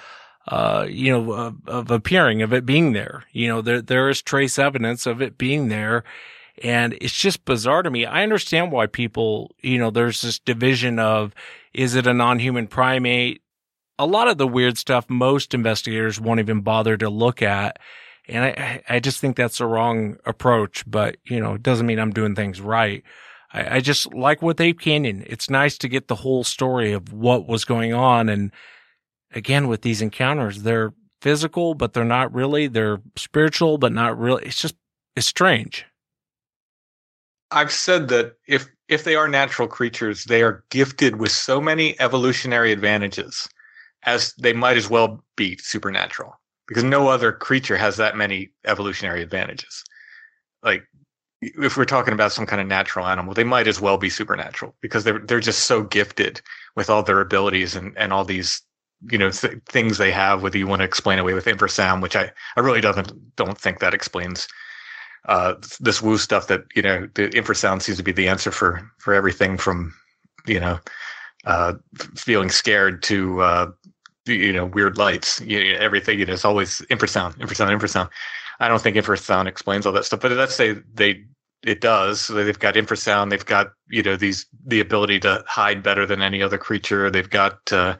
[0.46, 3.24] uh, you know, of, of appearing, of it being there.
[3.32, 6.04] You know, there, there is trace evidence of it being there.
[6.62, 8.06] And it's just bizarre to me.
[8.06, 11.34] I understand why people, you know, there's this division of,
[11.74, 13.42] is it a non-human primate?
[13.98, 17.78] A lot of the weird stuff most investigators won't even bother to look at.
[18.28, 21.98] And I, I just think that's the wrong approach, but you know, it doesn't mean
[21.98, 23.02] I'm doing things right.
[23.52, 25.24] I, I just like with Ape Canyon.
[25.26, 28.28] It's nice to get the whole story of what was going on.
[28.28, 28.52] And
[29.32, 32.66] again, with these encounters, they're physical, but they're not really.
[32.66, 34.44] They're spiritual, but not really.
[34.44, 34.74] It's just,
[35.14, 35.86] it's strange.
[37.52, 41.98] I've said that if if they are natural creatures, they are gifted with so many
[42.00, 43.48] evolutionary advantages
[44.02, 49.22] as they might as well be supernatural because no other creature has that many evolutionary
[49.22, 49.84] advantages.
[50.62, 50.84] Like
[51.40, 54.74] if we're talking about some kind of natural animal, they might as well be supernatural
[54.80, 56.40] because they're they're just so gifted
[56.74, 58.62] with all their abilities and and all these
[59.10, 60.42] you know th- things they have.
[60.42, 63.80] Whether you want to explain away with infrasound, which I I really doesn't don't think
[63.80, 64.48] that explains
[65.26, 68.90] uh, this woo stuff that you know the infrasound seems to be the answer for
[68.98, 69.94] for everything from
[70.46, 70.78] you know
[71.44, 71.74] uh,
[72.16, 73.70] feeling scared to uh,
[74.26, 75.40] you know weird lights.
[75.40, 78.08] You know, everything you know, it's always infrasound, infrasound, infrasound.
[78.60, 81.24] I don't think infrasound explains all that stuff, but let's say they
[81.62, 82.20] it does.
[82.20, 83.30] So they've got infrasound.
[83.30, 87.10] They've got you know these the ability to hide better than any other creature.
[87.10, 87.96] They've got uh,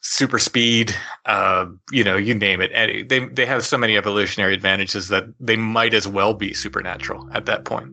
[0.00, 0.94] super speed,
[1.26, 2.70] uh, you know, you name it.
[2.72, 7.28] And they they have so many evolutionary advantages that they might as well be supernatural
[7.32, 7.92] at that point.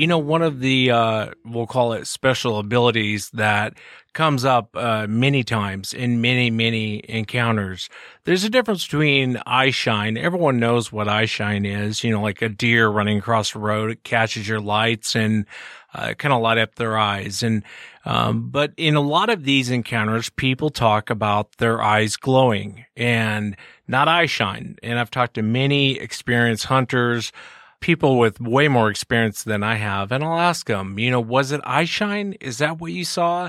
[0.00, 3.74] You know, one of the, uh, we'll call it special abilities that
[4.14, 7.90] comes up uh, many times in many, many encounters.
[8.24, 10.16] There's a difference between eye shine.
[10.16, 13.90] Everyone knows what eye shine is, you know, like a deer running across the road,
[13.90, 15.44] it catches your lights and
[15.92, 17.42] uh, kind of light up their eyes.
[17.42, 17.62] And,
[18.06, 23.54] um, but in a lot of these encounters, people talk about their eyes glowing and
[23.86, 24.76] not eye shine.
[24.82, 27.32] And I've talked to many experienced hunters,
[27.80, 31.50] people with way more experience than I have, and I'll ask them, you know, was
[31.50, 32.34] it eye shine?
[32.40, 33.48] Is that what you saw?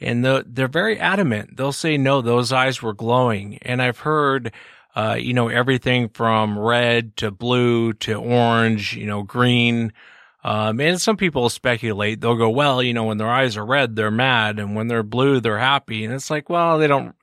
[0.00, 1.56] And the, they're very adamant.
[1.56, 3.58] They'll say, no, those eyes were glowing.
[3.62, 4.52] And I've heard,
[4.94, 9.92] uh, you know, everything from red to blue to orange, you know, green.
[10.44, 13.96] Um, and some people speculate, they'll go, well, you know, when their eyes are red,
[13.96, 14.60] they're mad.
[14.60, 16.04] And when they're blue, they're happy.
[16.04, 17.14] And it's like, well, they don't,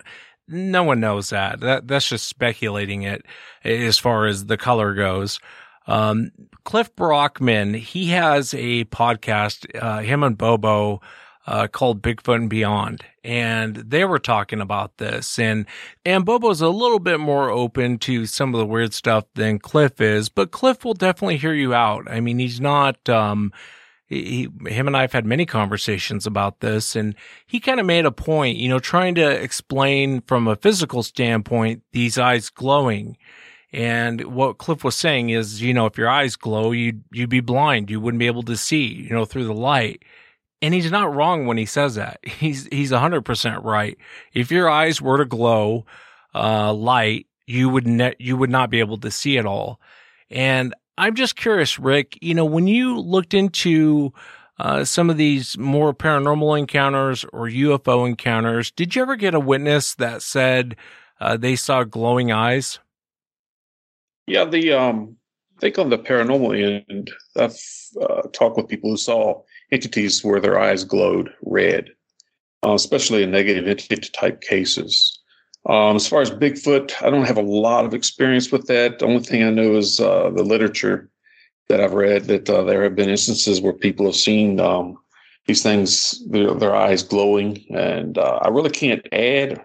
[0.47, 1.61] no one knows that.
[1.61, 3.25] That, that's just speculating it
[3.63, 5.39] as far as the color goes.
[5.87, 6.31] Um,
[6.63, 11.01] Cliff Barackman, he has a podcast, uh, him and Bobo,
[11.47, 13.03] uh, called Bigfoot and Beyond.
[13.23, 15.65] And they were talking about this and,
[16.05, 20.01] and Bobo's a little bit more open to some of the weird stuff than Cliff
[20.01, 22.09] is, but Cliff will definitely hear you out.
[22.09, 23.51] I mean, he's not, um,
[24.07, 27.15] he, him and I have had many conversations about this and
[27.45, 31.83] he kind of made a point, you know, trying to explain from a physical standpoint,
[31.91, 33.17] these eyes glowing.
[33.75, 37.41] And what Cliff was saying is, you know, if your eyes glow, you'd, you'd be
[37.41, 37.89] blind.
[37.89, 40.03] You wouldn't be able to see, you know, through the light.
[40.61, 42.19] And he's not wrong when he says that.
[42.23, 43.97] He's, he's hundred percent right.
[44.33, 45.85] If your eyes were to glow,
[46.33, 49.81] uh, light, you would ne- you would not be able to see it all.
[50.29, 54.13] And I'm just curious, Rick, you know, when you looked into,
[54.57, 59.39] uh, some of these more paranormal encounters or UFO encounters, did you ever get a
[59.39, 60.77] witness that said,
[61.19, 62.79] uh, they saw glowing eyes?
[64.27, 65.15] Yeah, the um,
[65.57, 67.59] I think on the paranormal end, I've
[68.01, 71.89] uh, talked with people who saw entities where their eyes glowed red,
[72.65, 75.19] uh, especially in negative entity type cases.
[75.67, 78.99] Um, as far as Bigfoot, I don't have a lot of experience with that.
[78.99, 81.09] The only thing I know is uh, the literature
[81.69, 84.97] that I've read that uh, there have been instances where people have seen um,
[85.47, 89.63] these things, their, their, eyes glowing, and uh, I really can't add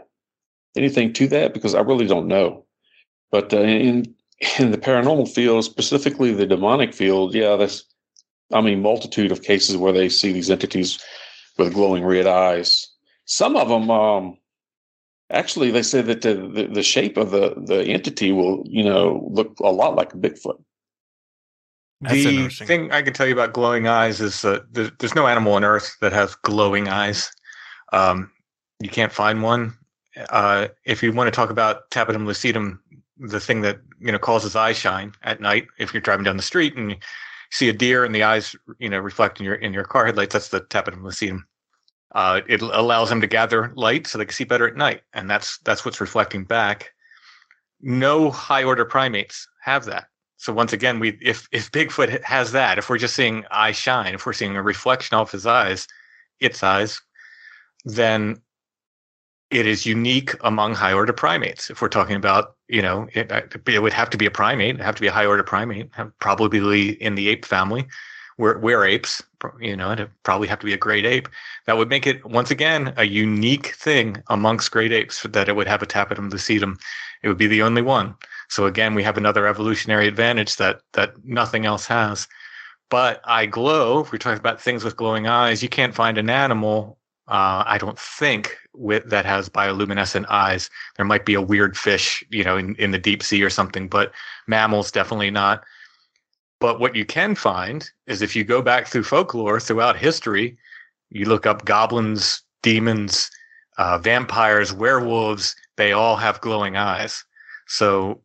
[0.76, 2.64] anything to that because I really don't know.
[3.30, 4.14] But uh, in
[4.58, 7.84] in the paranormal field, specifically the demonic field, yeah, that's
[8.52, 10.98] I mean, multitude of cases where they see these entities
[11.56, 12.88] with glowing red eyes.
[13.26, 14.38] Some of them, um,
[15.30, 19.28] actually, they say that the, the, the shape of the the entity will, you know,
[19.30, 20.60] look a lot like a Bigfoot.
[22.00, 25.52] That's the thing I can tell you about glowing eyes is that there's no animal
[25.52, 27.30] on Earth that has glowing eyes.
[27.92, 28.30] Um,
[28.80, 29.76] you can't find one.
[30.30, 32.78] Uh, if you want to talk about tapetum lucidum,
[33.18, 36.42] the thing that you know causes eye shine at night, if you're driving down the
[36.42, 36.96] street and you
[37.50, 40.32] see a deer and the eyes, you know, reflect in your in your car headlights,
[40.32, 41.44] that's the tapetum lucidum.
[42.12, 45.28] Uh, it allows them to gather light so they can see better at night, and
[45.30, 46.92] that's that's what's reflecting back.
[47.80, 50.06] No high order primates have that.
[50.36, 54.14] So once again, we if if Bigfoot has that, if we're just seeing eye shine,
[54.14, 55.86] if we're seeing a reflection off his eyes,
[56.40, 57.00] its eyes,
[57.84, 58.40] then
[59.50, 61.70] it is unique among high order primates.
[61.70, 63.30] If we're talking about, you know, it,
[63.66, 65.90] it would have to be a primate, have to be a high order primate,
[66.20, 67.86] probably in the ape family.
[68.38, 69.22] We're, we're apes,
[69.60, 71.28] you know, it'd probably have to be a great ape.
[71.66, 75.66] That would make it, once again, a unique thing amongst great apes that it would
[75.66, 76.78] have a tapetum lucidum.
[77.22, 78.14] It would be the only one.
[78.48, 82.26] So again, we have another evolutionary advantage that that nothing else has.
[82.88, 86.30] But eye glow, if we're talking about things with glowing eyes, you can't find an
[86.30, 86.98] animal
[87.28, 90.68] uh, I don't think with that has bioluminescent eyes.
[90.96, 93.88] There might be a weird fish, you know, in, in the deep sea or something,
[93.88, 94.12] but
[94.46, 95.62] mammals definitely not.
[96.60, 100.58] But what you can find is if you go back through folklore throughout history,
[101.10, 103.30] you look up goblins, demons,
[103.78, 107.24] uh, vampires, werewolves, they all have glowing eyes.
[107.66, 108.20] So,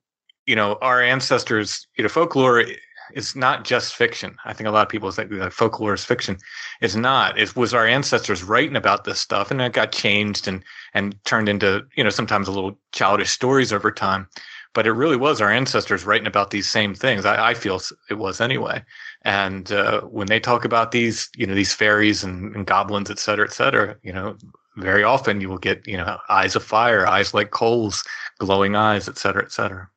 [0.46, 2.66] you know, our ancestors, you know, folklore
[3.14, 4.36] it's not just fiction.
[4.46, 6.38] I think a lot of people think that folklore is fiction.
[6.82, 7.38] It's not.
[7.38, 11.50] It was our ancestors writing about this stuff, and it got changed and and turned
[11.50, 14.28] into you know sometimes a little childish stories over time.
[14.74, 17.26] But it really was our ancestors writing about these same things.
[17.26, 17.80] I, I feel
[18.10, 18.84] it was anyway.
[19.22, 23.18] And uh, when they talk about these, you know, these fairies and, and goblins, et
[23.18, 24.36] cetera, et cetera, you know,
[24.76, 28.04] very often you will get, you know, eyes of fire, eyes like coals,
[28.40, 29.90] glowing eyes, et cetera, et cetera.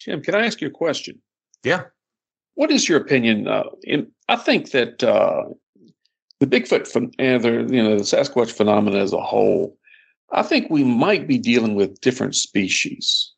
[0.00, 1.20] Jim, can I ask you a question?
[1.64, 1.84] Yeah.
[2.54, 3.48] What is your opinion?
[3.48, 5.44] Uh, in, I think that uh,
[6.40, 9.76] the Bigfoot and the you know the Sasquatch phenomenon as a whole,
[10.32, 13.32] I think we might be dealing with different species.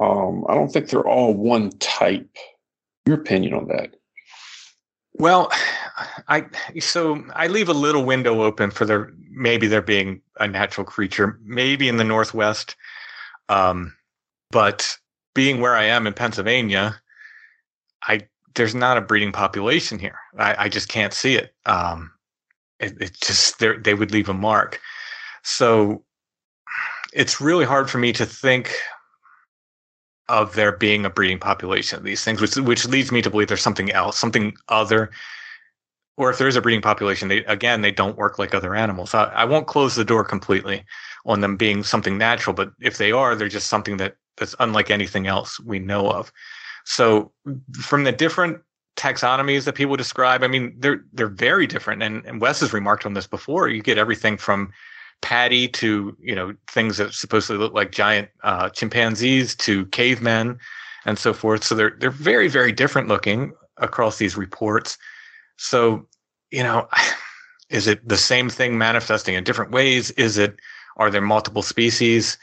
[0.00, 2.36] Um, I don't think they're all one type.
[3.06, 3.96] Your opinion on that?
[5.14, 5.50] Well,
[6.28, 6.46] I
[6.80, 11.38] so I leave a little window open for there maybe there being a natural creature,
[11.44, 12.76] maybe in the northwest.
[13.48, 13.94] Um,
[14.50, 14.96] but
[15.34, 17.00] being where I am in Pennsylvania,
[18.08, 18.22] I
[18.54, 20.18] there's not a breeding population here.
[20.38, 21.54] I, I just can't see it.
[21.66, 22.10] Um,
[22.80, 24.80] it, it just they would leave a mark.
[25.42, 26.04] So
[27.12, 28.74] it's really hard for me to think
[30.28, 33.48] of there being a breeding population of these things, which which leads me to believe
[33.48, 35.10] there's something else, something other.
[36.18, 39.14] Or if there is a breeding population, they again they don't work like other animals.
[39.14, 40.84] I, I won't close the door completely
[41.24, 44.90] on them being something natural, but if they are, they're just something that that's unlike
[44.90, 46.32] anything else we know of.
[46.84, 47.32] So
[47.80, 48.60] from the different
[48.96, 52.02] taxonomies that people describe, I mean, they're they're very different.
[52.02, 53.68] And, and Wes has remarked on this before.
[53.68, 54.72] You get everything from
[55.20, 60.58] Patty to you know things that supposedly look like giant uh, chimpanzees to cavemen
[61.06, 61.64] and so forth.
[61.64, 64.98] So they're they're very very different looking across these reports.
[65.56, 66.06] So
[66.50, 66.88] you know,
[67.70, 70.10] is it the same thing manifesting in different ways?
[70.12, 70.56] Is it
[70.96, 72.36] are there multiple species?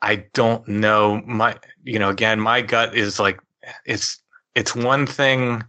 [0.00, 1.22] I don't know.
[1.26, 3.38] My you know again, my gut is like
[3.84, 4.20] it's
[4.54, 5.62] it's one thing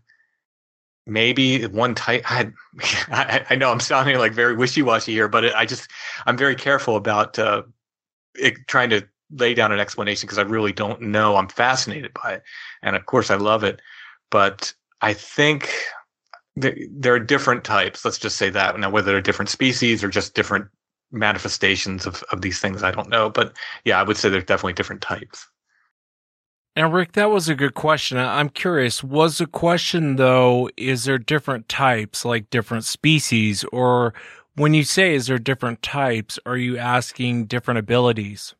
[1.06, 5.66] maybe one type I, I, know i'm sounding like very wishy-washy here but it, i
[5.66, 5.89] just
[6.26, 7.64] i'm very careful about uh,
[8.36, 11.36] it, trying to lay down an explanation because i really don't know.
[11.36, 12.43] I'm fascinated by it
[12.82, 13.82] and of course i love it
[14.30, 15.72] but i think
[16.56, 18.78] there are different types let's just say that.
[18.80, 20.68] Now whether they're different species or just different
[21.12, 24.74] manifestations of, of these things i don't know but yeah i would say there's definitely
[24.74, 25.47] different types
[26.80, 28.17] now, Rick, that was a good question.
[28.17, 33.65] I'm curious, was the question though, is there different types, like different species?
[33.73, 34.13] Or
[34.55, 38.55] when you say, is there different types, are you asking different abilities?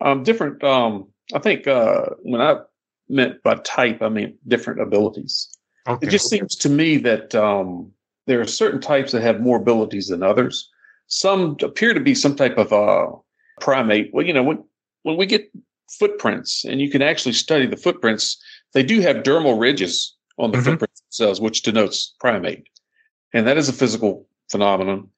[0.00, 2.60] Um, different, um, I think, uh, when I
[3.08, 5.48] meant by type, I mean different abilities.
[5.88, 6.06] Okay.
[6.06, 7.90] It just seems to me that, um,
[8.28, 10.70] there are certain types that have more abilities than others.
[11.08, 13.08] Some appear to be some type of, uh,
[13.60, 14.14] primate.
[14.14, 14.62] Well, you know, when,
[15.02, 15.50] when we get
[15.98, 18.42] footprints, and you can actually study the footprints.
[18.72, 20.70] They do have dermal ridges on the mm-hmm.
[20.70, 22.66] footprints themselves, which denotes primate,
[23.32, 25.08] and that is a physical phenomenon.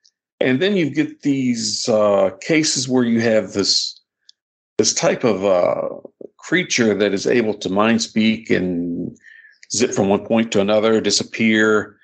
[0.40, 4.00] And then you get these uh, cases where you have this
[4.76, 5.88] this type of uh,
[6.38, 9.16] creature that is able to mind speak and
[9.72, 11.96] zip from one point to another, disappear.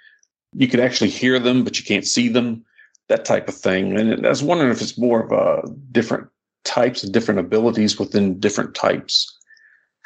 [0.54, 2.64] You can actually hear them, but you can't see them.
[3.08, 3.98] That type of thing.
[3.98, 6.28] And I was wondering if it's more of a different
[6.64, 9.36] types and different abilities within different types.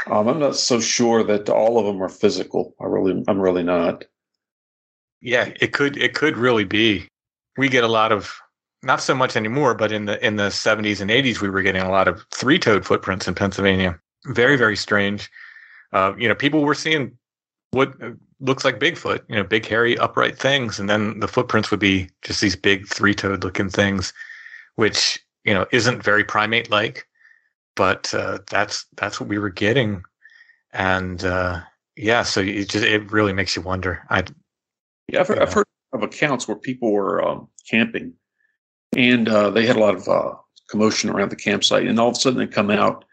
[0.07, 2.75] Um, I'm not so sure that all of them are physical.
[2.81, 4.05] I really, I'm really not.
[5.21, 7.09] Yeah, it could, it could really be.
[7.57, 8.35] We get a lot of,
[8.83, 11.81] not so much anymore, but in the in the 70s and 80s, we were getting
[11.81, 13.99] a lot of three-toed footprints in Pennsylvania.
[14.27, 15.31] Very, very strange.
[15.93, 17.17] Uh, you know, people were seeing
[17.71, 17.95] what
[18.41, 22.11] looks like Bigfoot, you know, big, hairy, upright things, and then the footprints would be
[22.23, 24.13] just these big three-toed looking things,
[24.75, 27.07] which you know isn't very primate like
[27.77, 30.03] but uh, that's that's what we were getting.
[30.73, 31.61] And uh,
[31.97, 34.03] yeah so it just it really makes you wonder.
[34.11, 34.25] I
[35.09, 38.15] yeah i've, I've heard of accounts where people were um, camping
[38.97, 40.33] and uh, they had a lot of uh,
[40.71, 43.05] commotion around the campsite and all of a sudden they come out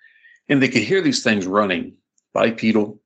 [0.50, 1.94] and they could hear these things running
[2.34, 3.00] bipedal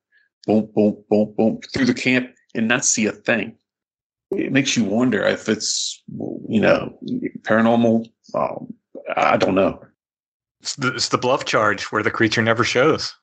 [0.46, 3.58] boom boom boom boom through the camp and not see a thing.
[4.32, 6.02] It makes you wonder if it's
[6.48, 6.98] you know
[7.42, 8.74] paranormal um,
[9.16, 9.84] I don't know.
[10.62, 13.14] It's the, it's the bluff charge where the creature never shows.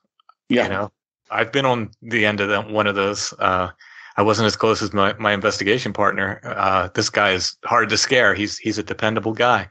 [0.49, 0.63] Yeah.
[0.63, 0.91] You know,
[1.31, 3.33] I've been on the end of one of those.
[3.39, 3.69] Uh,
[4.15, 6.39] I wasn't as close as my, my investigation partner.
[6.43, 8.33] Uh, this guy is hard to scare.
[8.33, 9.67] He's he's a dependable guy.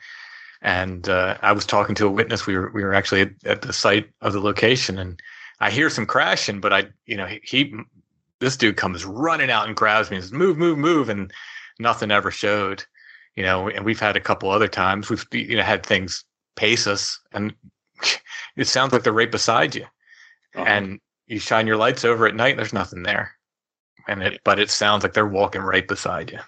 [0.60, 2.46] And uh, I was talking to a witness.
[2.46, 5.20] We were we were actually at, at, the site of the location, and
[5.60, 6.60] I hear some crashing.
[6.60, 7.74] But I, you know, he, he
[8.38, 11.32] this dude comes running out and grabs me and says, "Move, move, move!" And
[11.78, 12.84] nothing ever showed
[13.36, 16.24] you know, and we've had a couple other times we've you know had things
[16.56, 17.54] pace us, and
[18.56, 19.84] it sounds like they're right beside you,
[20.54, 20.64] uh-huh.
[20.66, 23.32] and you shine your lights over at night, and there's nothing there,
[24.08, 26.38] and it but it sounds like they're walking right beside you.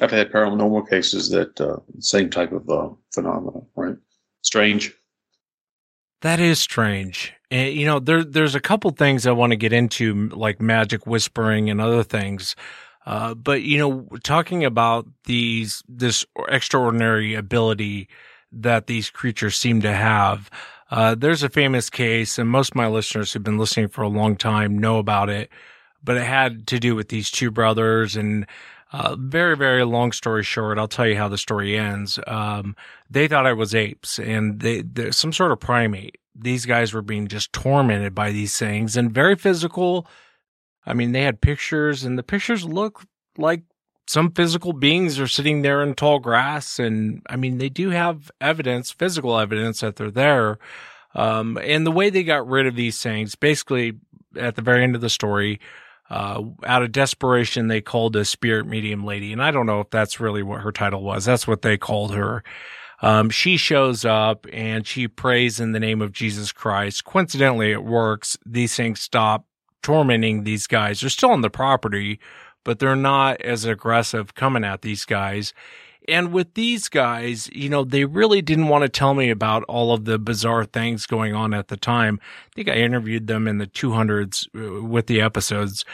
[0.00, 3.96] I've had paranormal cases that uh, same type of uh, phenomenon, right?
[4.40, 4.94] Strange.
[6.22, 7.34] That is strange.
[7.50, 11.06] And, you know, there, there's a couple things I want to get into, like magic
[11.06, 12.56] whispering and other things.
[13.04, 18.08] Uh, but you know, talking about these, this extraordinary ability
[18.52, 20.50] that these creatures seem to have,
[20.90, 24.08] uh, there's a famous case and most of my listeners who've been listening for a
[24.08, 25.50] long time know about it,
[26.04, 28.46] but it had to do with these two brothers and,
[28.92, 32.18] uh, very, very long story short, I'll tell you how the story ends.
[32.26, 32.76] Um,
[33.10, 36.18] they thought it was apes and they, some sort of primate.
[36.34, 40.06] These guys were being just tormented by these things and very physical,
[40.86, 43.04] I mean, they had pictures and the pictures look
[43.38, 43.62] like
[44.06, 46.78] some physical beings are sitting there in tall grass.
[46.78, 50.58] And I mean, they do have evidence, physical evidence that they're there.
[51.14, 53.94] Um, and the way they got rid of these things, basically
[54.36, 55.60] at the very end of the story,
[56.10, 59.32] uh, out of desperation, they called a spirit medium lady.
[59.32, 61.24] And I don't know if that's really what her title was.
[61.24, 62.42] That's what they called her.
[63.00, 67.04] Um, she shows up and she prays in the name of Jesus Christ.
[67.04, 68.36] Coincidentally, it works.
[68.46, 69.46] These things stop
[69.82, 71.00] tormenting these guys.
[71.00, 72.20] They're still on the property,
[72.64, 75.52] but they're not as aggressive coming at these guys.
[76.08, 79.92] And with these guys, you know, they really didn't want to tell me about all
[79.92, 82.18] of the bizarre things going on at the time.
[82.22, 85.84] I think I interviewed them in the 200s uh, with the episodes.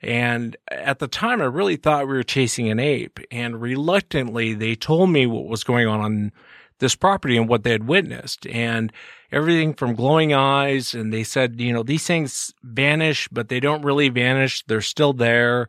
[0.00, 3.20] And at the time, I really thought we were chasing an ape.
[3.30, 6.32] And reluctantly, they told me what was going on on
[6.78, 8.46] this property and what they had witnessed.
[8.46, 8.92] And
[9.30, 10.94] everything from glowing eyes.
[10.94, 14.64] And they said, you know, these things vanish, but they don't really vanish.
[14.66, 15.68] They're still there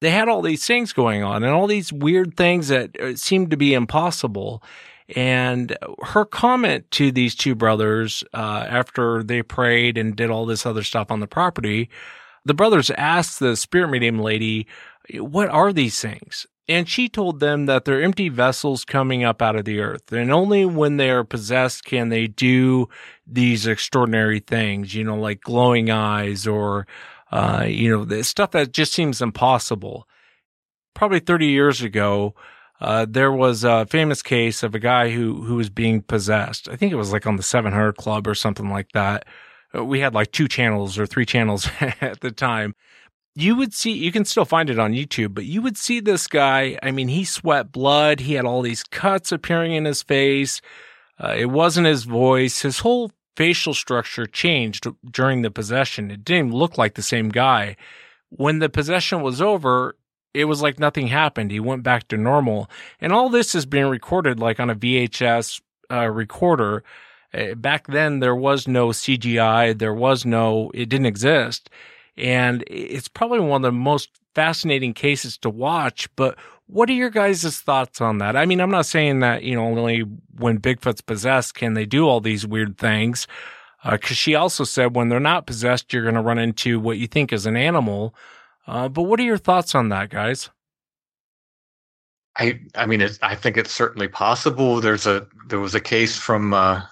[0.00, 3.50] they had all these things going on and all these weird things that uh, seemed
[3.50, 4.62] to be impossible.
[5.16, 10.66] And her comment to these two brothers, uh, after they prayed and did all this
[10.66, 11.88] other stuff on the property,
[12.44, 14.66] the brothers asked the spirit medium lady,
[15.14, 16.46] what are these things?
[16.68, 20.12] And she told them that they're empty vessels coming up out of the earth.
[20.12, 22.88] And only when they are possessed can they do
[23.26, 26.86] these extraordinary things, you know, like glowing eyes or
[27.30, 30.08] uh, you know, the stuff that just seems impossible.
[30.94, 32.34] Probably 30 years ago,
[32.80, 36.68] uh, there was a famous case of a guy who, who was being possessed.
[36.68, 39.26] I think it was like on the 700 Club or something like that.
[39.74, 41.68] We had like two channels or three channels
[42.00, 42.74] at the time.
[43.40, 46.26] You would see, you can still find it on YouTube, but you would see this
[46.26, 46.76] guy.
[46.82, 48.18] I mean, he sweat blood.
[48.18, 50.60] He had all these cuts appearing in his face.
[51.22, 52.62] Uh, it wasn't his voice.
[52.62, 56.10] His whole facial structure changed during the possession.
[56.10, 57.76] It didn't look like the same guy.
[58.30, 59.94] When the possession was over,
[60.34, 61.52] it was like nothing happened.
[61.52, 62.68] He went back to normal.
[63.00, 65.60] And all this is being recorded like on a VHS
[65.92, 66.82] uh, recorder.
[67.32, 69.78] Uh, back then, there was no CGI.
[69.78, 71.70] There was no, it didn't exist.
[72.18, 76.08] And it's probably one of the most fascinating cases to watch.
[76.16, 78.36] But what are your guys' thoughts on that?
[78.36, 80.00] I mean, I'm not saying that, you know, only
[80.36, 83.26] when Bigfoot's possessed can they do all these weird things.
[83.84, 86.98] Uh, cause she also said when they're not possessed, you're going to run into what
[86.98, 88.14] you think is an animal.
[88.66, 90.50] Uh, but what are your thoughts on that, guys?
[92.36, 94.80] I, I mean, I think it's certainly possible.
[94.80, 96.82] There's a, there was a case from, uh,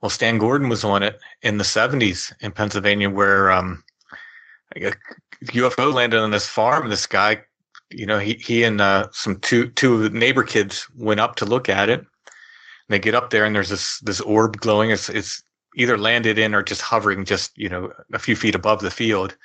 [0.00, 3.84] well, Stan Gordon was on it in the 70s in Pennsylvania where, um,
[5.44, 7.42] UFO landed on this farm and this guy
[7.90, 11.68] you know, he he and uh, some two two neighbor kids went up to look
[11.68, 12.00] at it.
[12.00, 12.08] And
[12.88, 14.90] they get up there and there's this this orb glowing.
[14.90, 15.42] It's it's
[15.76, 19.36] either landed in or just hovering just you know a few feet above the field.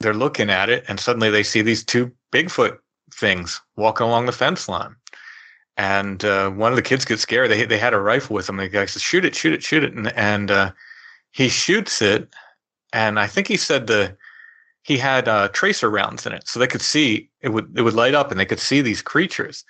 [0.00, 2.78] They're looking at it and suddenly they see these two Bigfoot
[3.12, 4.96] things walking along the fence line.
[5.76, 7.50] And uh, one of the kids gets scared.
[7.50, 8.56] They they had a rifle with them.
[8.56, 10.72] The guy says, "Shoot it, shoot it, shoot it!" And and uh,
[11.32, 12.32] he shoots it.
[12.92, 14.16] And I think he said the
[14.84, 17.94] he had uh, tracer rounds in it, so they could see it would it would
[17.94, 19.64] light up, and they could see these creatures.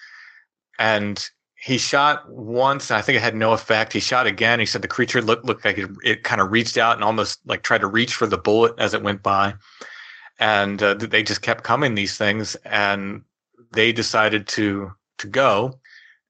[0.78, 3.92] And he shot once, and I think it had no effect.
[3.92, 4.58] He shot again.
[4.58, 7.38] He said the creature looked looked like it, it kind of reached out and almost
[7.46, 9.54] like tried to reach for the bullet as it went by.
[10.40, 13.22] And uh, they just kept coming these things, and
[13.72, 15.78] they decided to to go.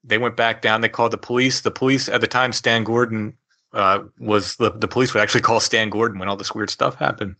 [0.03, 0.81] They went back down.
[0.81, 1.61] They called the police.
[1.61, 3.35] The police at the time, Stan Gordon
[3.73, 6.93] uh, was the the police would actually call Stan Gordon when all this weird stuff
[6.93, 7.35] happened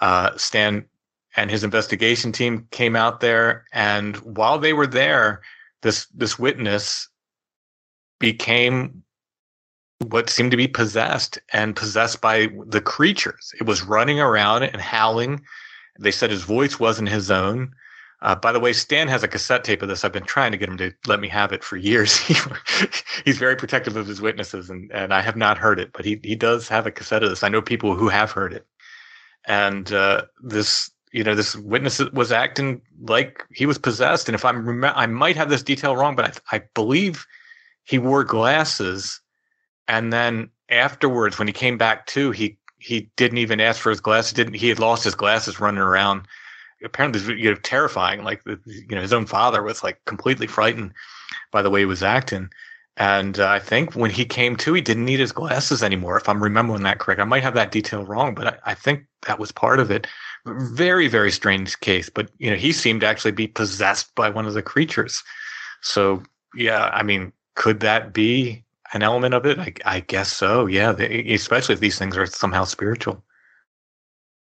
[0.00, 0.84] uh, Stan
[1.36, 5.42] and his investigation team came out there, and while they were there,
[5.82, 7.08] this this witness
[8.18, 9.02] became
[10.08, 13.52] what seemed to be possessed and possessed by the creatures.
[13.58, 15.42] It was running around and howling.
[15.98, 17.72] They said his voice wasn't his own.
[18.22, 20.04] Uh, by the way, Stan has a cassette tape of this.
[20.04, 22.16] I've been trying to get him to let me have it for years.
[23.24, 26.18] He's very protective of his witnesses, and, and I have not heard it, but he,
[26.22, 27.42] he does have a cassette of this.
[27.42, 28.66] I know people who have heard it
[29.46, 34.28] and uh, this you know this witness was acting like he was possessed.
[34.28, 37.26] And if i'm rem- i might have this detail wrong but I, I believe
[37.84, 39.20] he wore glasses.
[39.88, 44.00] And then afterwards when he came back to he he didn't even ask for his
[44.00, 46.26] glasses didn't he had lost his glasses running around.
[46.84, 48.58] Apparently you know terrifying like you
[48.90, 50.92] know his own father was like completely frightened
[51.52, 52.50] by the way he was acting
[52.96, 56.28] and uh, I think when he came to, he didn't need his glasses anymore, if
[56.28, 57.20] I'm remembering that correct.
[57.20, 60.06] I might have that detail wrong, but I, I think that was part of it.
[60.46, 62.08] Very, very strange case.
[62.08, 65.22] But, you know, he seemed to actually be possessed by one of the creatures.
[65.82, 66.22] So,
[66.54, 69.58] yeah, I mean, could that be an element of it?
[69.58, 70.66] I, I guess so.
[70.66, 70.92] Yeah.
[70.92, 73.22] They, especially if these things are somehow spiritual.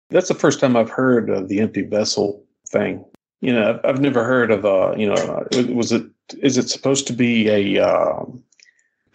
[0.10, 3.06] That's the first time I've heard of the empty vessel thing.
[3.42, 6.04] You know, I've, never heard of, uh, you know, was it,
[6.42, 8.24] is it supposed to be a, uh,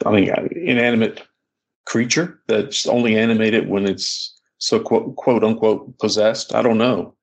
[0.04, 1.22] I mean, inanimate
[1.86, 6.54] creature that's only animated when it's so quote, quote unquote possessed?
[6.54, 7.14] I don't know.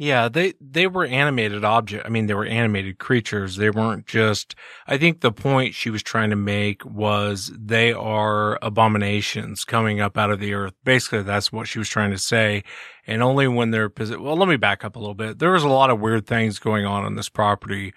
[0.00, 2.06] Yeah, they they were animated object.
[2.06, 3.56] I mean, they were animated creatures.
[3.56, 4.54] They weren't just.
[4.86, 10.16] I think the point she was trying to make was they are abominations coming up
[10.16, 10.72] out of the earth.
[10.84, 12.64] Basically, that's what she was trying to say.
[13.06, 15.38] And only when they're well, let me back up a little bit.
[15.38, 17.92] There was a lot of weird things going on on this property.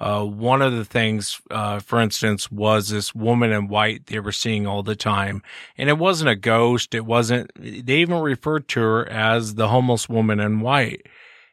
[0.00, 4.32] Uh, one of the things, uh, for instance, was this woman in white they were
[4.32, 5.42] seeing all the time.
[5.76, 6.94] And it wasn't a ghost.
[6.94, 11.06] It wasn't, they even referred to her as the homeless woman in white.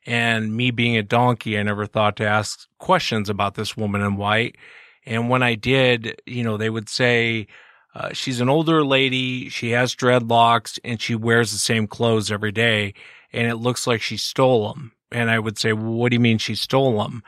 [0.06, 4.16] And me being a donkey, I never thought to ask questions about this woman in
[4.16, 4.58] white.
[5.06, 7.48] And when I did, you know, they would say,
[7.96, 9.50] uh, she's an older lady.
[9.50, 12.94] She has dreadlocks and she wears the same clothes every day.
[13.34, 14.92] And it looks like she stole them.
[15.12, 17.24] And I would say, well, what do you mean she stole them?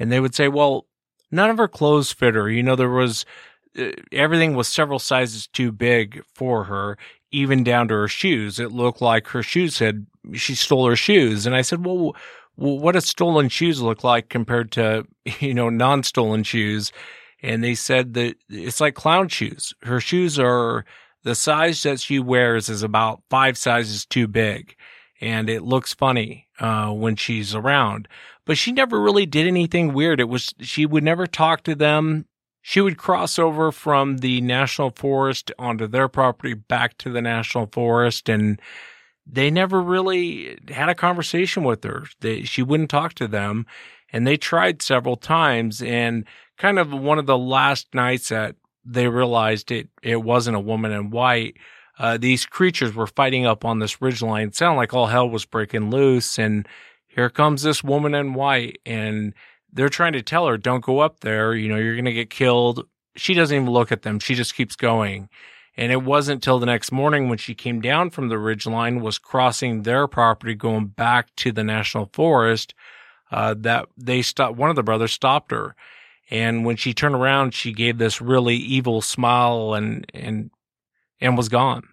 [0.00, 0.86] And they would say, well,
[1.30, 2.50] none of her clothes fit her.
[2.50, 3.26] You know, there was,
[3.78, 6.96] uh, everything was several sizes too big for her,
[7.30, 8.58] even down to her shoes.
[8.58, 11.46] It looked like her shoes had she stole her shoes.
[11.46, 12.16] And I said, well,
[12.56, 15.06] what does stolen shoes look like compared to,
[15.38, 16.92] you know, non-stolen shoes?
[17.42, 19.74] And they said that it's like clown shoes.
[19.82, 20.84] Her shoes are
[21.24, 24.74] the size that she wears is about five sizes too big.
[25.22, 28.08] And it looks funny, uh, when she's around,
[28.50, 30.18] but she never really did anything weird.
[30.18, 32.26] It was, she would never talk to them.
[32.62, 37.66] She would cross over from the national forest onto their property back to the national
[37.66, 38.60] forest and
[39.24, 42.06] they never really had a conversation with her.
[42.22, 43.66] They, she wouldn't talk to them
[44.12, 45.80] and they tried several times.
[45.80, 46.24] And
[46.58, 50.90] kind of one of the last nights that they realized it, it wasn't a woman
[50.90, 51.56] in white.
[52.00, 54.48] Uh, these creatures were fighting up on this ridgeline.
[54.48, 56.36] It sounded like all hell was breaking loose.
[56.36, 56.66] And
[57.10, 59.34] here comes this woman in white and
[59.72, 61.54] they're trying to tell her, don't go up there.
[61.54, 62.86] You know, you're going to get killed.
[63.16, 64.20] She doesn't even look at them.
[64.20, 65.28] She just keeps going.
[65.76, 69.00] And it wasn't till the next morning when she came down from the ridge line,
[69.00, 72.74] was crossing their property, going back to the national forest,
[73.32, 74.56] uh, that they stopped.
[74.56, 75.74] One of the brothers stopped her.
[76.30, 80.50] And when she turned around, she gave this really evil smile and, and,
[81.20, 81.88] and was gone.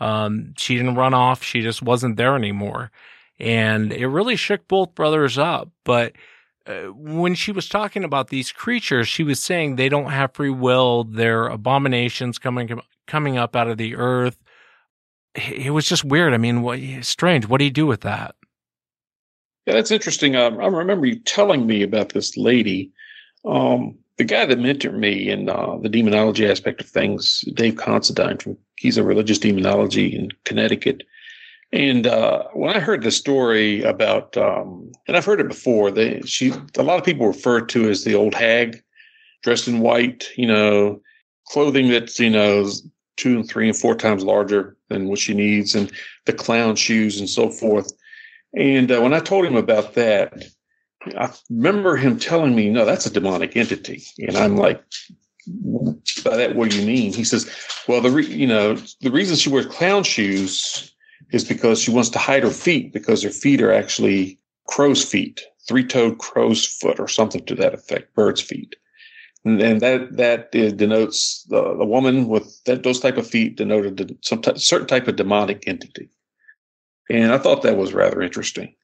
[0.00, 1.42] Um, she didn't run off.
[1.42, 2.90] She just wasn't there anymore.
[3.40, 5.70] And it really shook both brothers up.
[5.84, 6.12] But,
[6.66, 10.50] uh, when she was talking about these creatures, she was saying they don't have free
[10.50, 11.04] will.
[11.04, 14.38] They're abominations coming coming up out of the earth.
[15.34, 16.32] It was just weird.
[16.32, 17.46] I mean, what, strange.
[17.46, 18.34] What do you do with that?
[19.66, 20.36] Yeah, that's interesting.
[20.36, 22.92] Um, I remember you telling me about this lady.
[23.44, 28.38] Um, the guy that mentored me in uh, the demonology aspect of things, Dave Considine,
[28.38, 31.02] from he's a religious demonology in Connecticut.
[31.72, 36.20] And uh, when I heard the story about, um, and I've heard it before, they,
[36.22, 38.82] she, a lot of people refer to as the old hag,
[39.42, 41.00] dressed in white, you know,
[41.46, 42.70] clothing that's you know
[43.16, 45.90] two and three and four times larger than what she needs, and
[46.26, 47.92] the clown shoes and so forth.
[48.56, 50.44] And uh, when I told him about that,
[51.18, 54.82] I remember him telling me, "No, that's a demonic entity," and I'm like,
[56.24, 57.50] "By that, what do you mean?" He says,
[57.88, 60.93] "Well, the re- you know the reason she wears clown shoes
[61.32, 65.42] is because she wants to hide her feet because her feet are actually crow's feet,
[65.68, 68.76] three-toed crow's foot, or something to that effect, bird's feet."
[69.44, 74.40] and, that that denotes the, the woman with that, those type of feet denoted some
[74.40, 76.08] t- certain type of demonic entity,
[77.10, 78.74] and I thought that was rather interesting,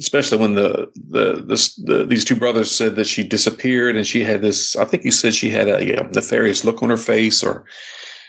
[0.00, 1.44] especially when the the,
[1.84, 4.76] the these two brothers said that she disappeared and she had this.
[4.76, 7.64] I think you said she had a nefarious look on her face or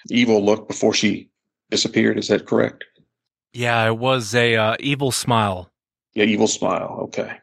[0.09, 1.29] evil look before she
[1.71, 2.19] disappeared.
[2.19, 2.83] Is that correct?
[3.53, 5.69] Yeah, it was a uh, evil smile.
[6.13, 6.99] Yeah, evil smile.
[7.03, 7.37] Okay.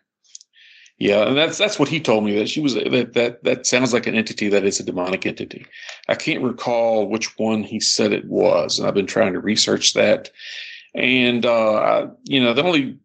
[0.99, 3.93] Yeah, and that's that's what he told me that she was that that that sounds
[3.93, 5.65] like an entity that is a demonic entity.
[6.09, 9.95] I can't recall which one he said it was, and I've been trying to research
[9.95, 10.31] that.
[10.95, 12.99] And uh, I, you know, the only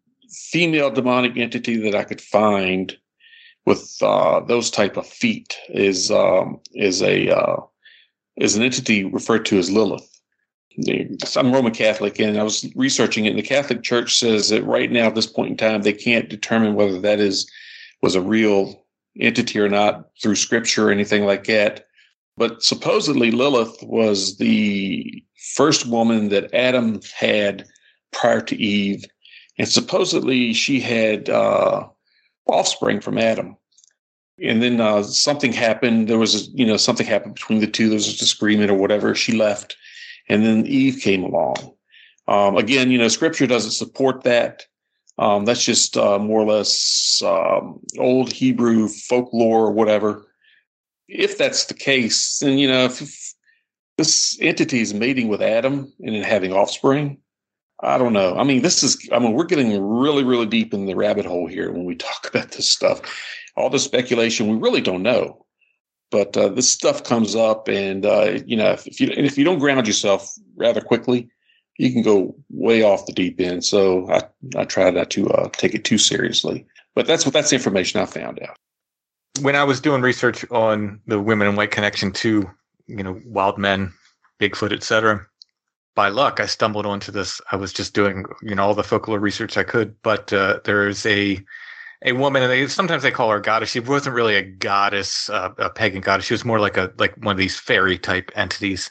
[0.50, 2.96] female demonic entity that I could find
[3.64, 7.60] with uh, those type of feet is um, is a uh,
[8.36, 10.13] is an entity referred to as Lilith.
[11.36, 13.30] I'm Roman Catholic, and I was researching it.
[13.30, 16.28] And the Catholic Church says that right now, at this point in time, they can't
[16.28, 17.50] determine whether that is
[18.02, 18.84] was a real
[19.20, 21.86] entity or not through scripture or anything like that.
[22.36, 25.22] But supposedly Lilith was the
[25.54, 27.64] first woman that Adam had
[28.12, 29.04] prior to Eve.
[29.58, 31.86] And supposedly she had uh,
[32.46, 33.56] offspring from Adam.
[34.42, 36.08] And then uh, something happened.
[36.08, 37.88] There was, a, you know, something happened between the two.
[37.88, 39.14] There was a disagreement or whatever.
[39.14, 39.76] She left.
[40.28, 41.74] And then Eve came along.
[42.26, 44.64] Um, again, you know, scripture doesn't support that.
[45.18, 50.26] Um, that's just uh, more or less um, old Hebrew folklore or whatever.
[51.06, 53.34] If that's the case, then you know, if, if
[53.96, 57.18] this entity is mating with Adam and then having offspring,
[57.80, 58.36] I don't know.
[58.36, 61.46] I mean, this is, I mean, we're getting really, really deep in the rabbit hole
[61.46, 63.00] here when we talk about this stuff.
[63.56, 65.43] All the speculation, we really don't know.
[66.14, 69.42] But uh, this stuff comes up, and uh, you know, if, if you if you
[69.42, 71.28] don't ground yourself rather quickly,
[71.76, 73.64] you can go way off the deep end.
[73.64, 74.22] So I
[74.56, 76.66] I try not to uh, take it too seriously.
[76.94, 78.56] But that's what that's the information I found out.
[79.40, 82.48] When I was doing research on the women in white connection to,
[82.86, 83.92] you know, wild men,
[84.38, 85.26] Bigfoot, etc
[85.96, 87.40] by luck, I stumbled onto this.
[87.52, 91.06] I was just doing, you know, all the folklore research I could, but uh, there's
[91.06, 91.40] a
[92.04, 93.70] a woman, and they sometimes they call her a goddess.
[93.70, 96.26] She wasn't really a goddess, uh, a pagan goddess.
[96.26, 98.90] She was more like a like one of these fairy type entities,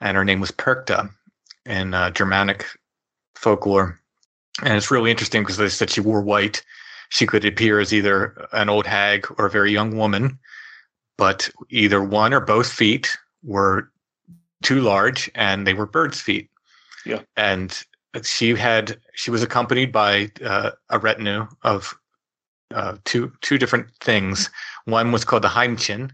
[0.00, 1.08] and her name was Perchta
[1.64, 2.66] in uh, Germanic
[3.36, 3.98] folklore.
[4.62, 6.62] And it's really interesting because they said she wore white.
[7.08, 10.38] She could appear as either an old hag or a very young woman,
[11.16, 13.90] but either one or both feet were
[14.62, 16.48] too large and they were bird's feet.
[17.04, 17.22] Yeah.
[17.36, 17.82] And
[18.22, 21.96] she had she was accompanied by uh, a retinue of
[22.74, 24.50] uh, two two different things.
[24.84, 26.10] One was called the Heimchen,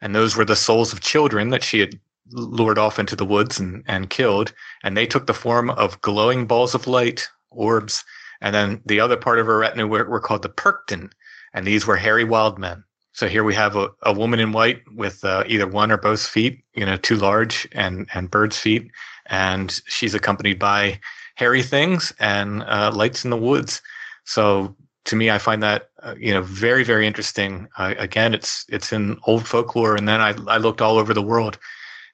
[0.00, 1.98] and those were the souls of children that she had
[2.32, 4.52] lured off into the woods and, and killed.
[4.84, 8.04] And they took the form of glowing balls of light, orbs.
[8.40, 11.10] And then the other part of her retinue were, were called the Perchten,
[11.52, 12.84] and these were hairy wild men.
[13.12, 16.24] So here we have a, a woman in white with uh, either one or both
[16.24, 18.90] feet, you know, too large and, and bird's feet.
[19.26, 21.00] And she's accompanied by
[21.34, 23.82] hairy things and uh, lights in the woods.
[24.24, 24.74] So
[25.06, 27.68] to me, I find that, uh, you know, very, very interesting.
[27.78, 29.96] Uh, again, it's, it's in old folklore.
[29.96, 31.58] And then I, I looked all over the world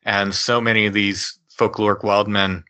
[0.05, 2.65] and so many of these folkloric wild men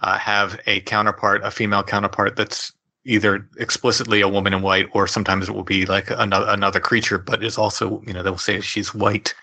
[0.00, 2.72] uh, have a counterpart, a female counterpart that's
[3.04, 7.18] either explicitly a woman in white or sometimes it will be like another another creature
[7.18, 9.34] but it's also you know they'll say she's white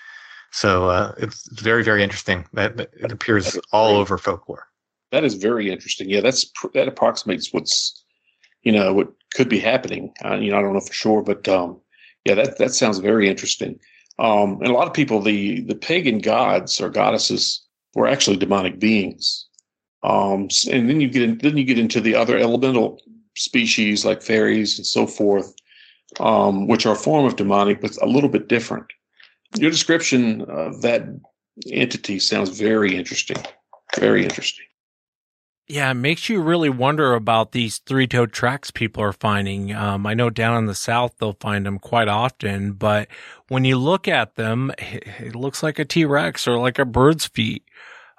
[0.51, 4.67] so uh, it's very very interesting that, it appears all over folklore
[5.11, 7.98] that is very interesting yeah that's that approximates what's
[8.63, 11.47] you know what could be happening uh, you know i don't know for sure but
[11.47, 11.79] um
[12.25, 13.79] yeah that that sounds very interesting
[14.19, 17.61] um and a lot of people the the pagan gods or goddesses
[17.95, 19.47] were actually demonic beings
[20.03, 22.99] um and then you get in, then you get into the other elemental
[23.39, 25.53] species like fairies and so forth,
[26.19, 28.85] um, which are a form of demonic, but a little bit different.
[29.57, 31.03] Your description of that
[31.71, 33.37] entity sounds very interesting.
[33.97, 34.65] Very interesting.
[35.69, 39.71] Yeah, it makes you really wonder about these three toed tracks people are finding.
[39.71, 43.07] Um, I know down in the South, they'll find them quite often, but
[43.49, 47.27] when you look at them, it looks like a T Rex or like a bird's
[47.27, 47.63] feet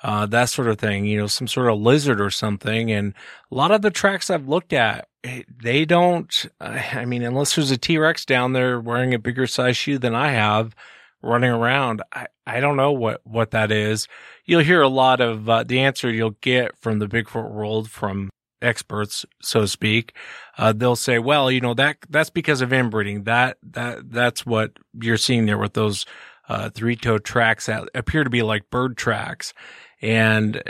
[0.03, 2.91] uh, that sort of thing, you know, some sort of lizard or something.
[2.91, 3.15] And
[3.51, 7.71] a lot of the tracks I've looked at, eh, they don't, I mean, unless there's
[7.71, 10.75] a T Rex down there wearing a bigger size shoe than I have
[11.23, 14.09] running around, I, I don't know what, what that is.
[14.45, 18.31] You'll hear a lot of uh, the answer you'll get from the Bigfoot world from
[18.63, 20.15] experts, so to speak.
[20.59, 23.25] Uh, they'll say, well, you know, that, that's because of inbreeding.
[23.25, 26.07] That, that, that's what you're seeing there with those,
[26.49, 29.55] uh, three toed tracks that appear to be like bird tracks.
[30.03, 30.61] And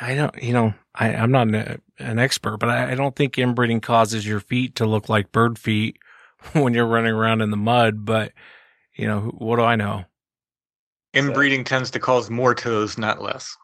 [0.00, 3.38] I don't, you know, I, am not an, an, expert, but I, I don't think
[3.38, 5.98] inbreeding causes your feet to look like bird feet
[6.54, 8.04] when you're running around in the mud.
[8.04, 8.32] But,
[8.94, 10.04] you know, what do I know?
[11.14, 13.56] Inbreeding tends to cause more toes, not less.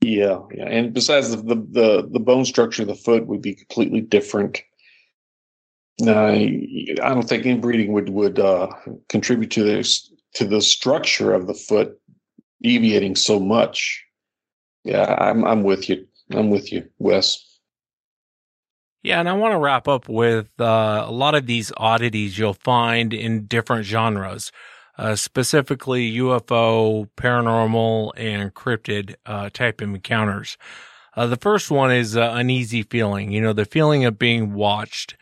[0.00, 3.54] Yeah, yeah, and besides the the the, the bone structure of the foot would be
[3.54, 4.62] completely different.
[6.06, 6.66] I
[7.02, 8.68] I don't think inbreeding would would uh,
[9.08, 11.98] contribute to this to the structure of the foot
[12.62, 14.04] deviating so much.
[14.84, 16.06] Yeah, I'm I'm with you.
[16.30, 17.44] I'm with you, Wes.
[19.08, 22.52] Yeah, and I want to wrap up with uh, a lot of these oddities you'll
[22.52, 24.52] find in different genres,
[24.98, 30.58] uh, specifically UFO, paranormal, and cryptid uh, type of encounters.
[31.16, 35.16] Uh, the first one is uh, uneasy feeling, you know, the feeling of being watched.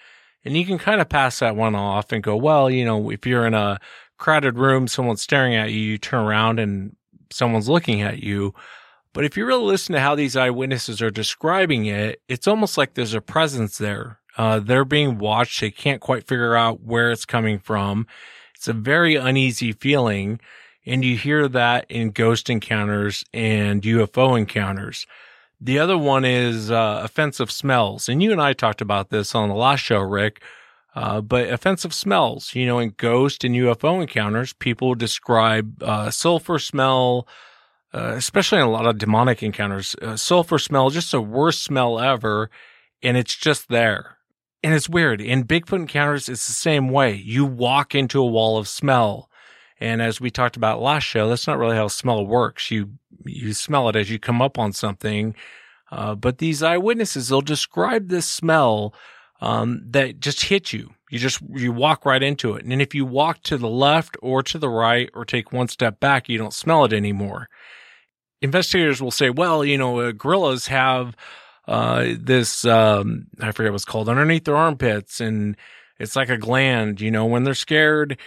[0.44, 3.24] And you can kind of pass that one off and go, well, you know, if
[3.24, 3.78] you're in a
[4.18, 6.96] crowded room, someone's staring at you, you turn around and
[7.30, 8.52] someone's looking at you.
[9.16, 12.93] But if you really listen to how these eyewitnesses are describing it, it's almost like
[12.93, 14.18] there's a presence there.
[14.36, 15.62] Uh, they're being watched.
[15.62, 18.06] They can't quite figure out where it's coming from.
[18.55, 20.38] It's a very uneasy feeling.
[20.84, 25.06] And you hear that in ghost encounters and UFO encounters.
[25.59, 28.10] The other one is uh, offensive smells.
[28.10, 30.43] And you and I talked about this on the last show, Rick.
[30.94, 36.59] Uh, but offensive smells, you know, in ghost and UFO encounters, people describe uh, sulfur
[36.59, 37.26] smell,
[37.97, 39.97] uh, especially in a lot of demonic encounters.
[40.02, 42.51] Uh, sulfur smell, just the worst smell ever,
[43.02, 44.18] and it's just there.
[44.62, 45.23] And it's weird.
[45.23, 47.14] In Bigfoot encounters, it's the same way.
[47.14, 49.31] You walk into a wall of smell.
[49.81, 52.70] And as we talked about last show, that's not really how smell works.
[52.70, 52.90] You
[53.24, 55.35] you smell it as you come up on something.
[55.90, 58.93] Uh, but these eyewitnesses, they'll describe this smell
[59.40, 60.90] um, that just hits you.
[61.10, 64.43] You just you walk right into it, and if you walk to the left or
[64.43, 67.48] to the right or take one step back, you don't smell it anymore.
[68.42, 71.16] Investigators will say, "Well, you know, uh, gorillas have
[71.66, 75.56] uh, this um, I forget what's called underneath their armpits, and
[75.98, 77.00] it's like a gland.
[77.00, 78.18] You know, when they're scared."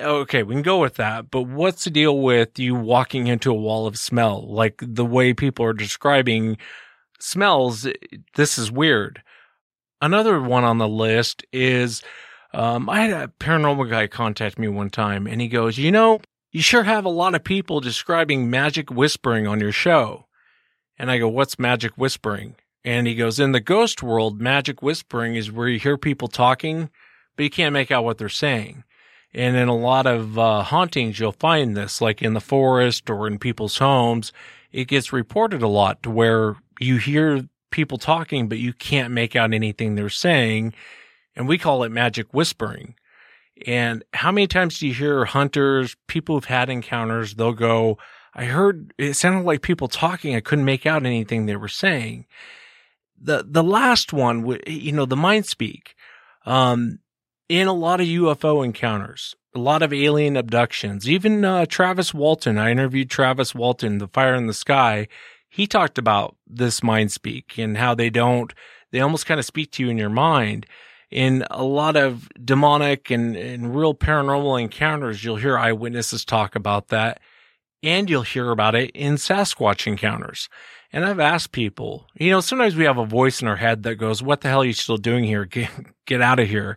[0.00, 3.54] Okay, we can go with that, but what's the deal with you walking into a
[3.54, 4.50] wall of smell?
[4.50, 6.56] Like the way people are describing
[7.20, 7.86] smells,
[8.34, 9.22] this is weird.
[10.00, 12.02] Another one on the list is
[12.54, 16.20] um, I had a paranormal guy contact me one time and he goes, You know,
[16.50, 20.26] you sure have a lot of people describing magic whispering on your show.
[20.98, 22.56] And I go, What's magic whispering?
[22.84, 26.90] And he goes, In the ghost world, magic whispering is where you hear people talking,
[27.36, 28.84] but you can't make out what they're saying.
[29.34, 33.26] And in a lot of uh, hauntings, you'll find this, like in the forest or
[33.26, 34.32] in people's homes.
[34.72, 39.36] It gets reported a lot to where you hear people talking, but you can't make
[39.36, 40.72] out anything they're saying.
[41.36, 42.94] And we call it magic whispering.
[43.66, 47.98] And how many times do you hear hunters, people who've had encounters, they'll go,
[48.34, 50.36] I heard it sounded like people talking.
[50.36, 52.26] I couldn't make out anything they were saying.
[53.20, 55.96] The, the last one, you know, the mind speak,
[56.46, 57.00] um,
[57.48, 62.58] in a lot of UFO encounters, a lot of alien abductions, even, uh, Travis Walton.
[62.58, 65.08] I interviewed Travis Walton, the fire in the sky
[65.48, 68.52] he talked about this mind speak and how they don't,
[68.90, 70.66] they almost kind of speak to you in your mind.
[71.10, 76.88] In a lot of demonic and, and real paranormal encounters, you'll hear eyewitnesses talk about
[76.88, 77.20] that
[77.82, 80.48] and you'll hear about it in Sasquatch encounters.
[80.92, 83.96] And I've asked people, you know, sometimes we have a voice in our head that
[83.96, 85.44] goes, what the hell are you still doing here?
[85.46, 85.70] Get,
[86.06, 86.76] get out of here.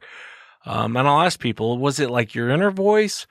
[0.66, 3.26] Um, and I'll ask people, was it like your inner voice?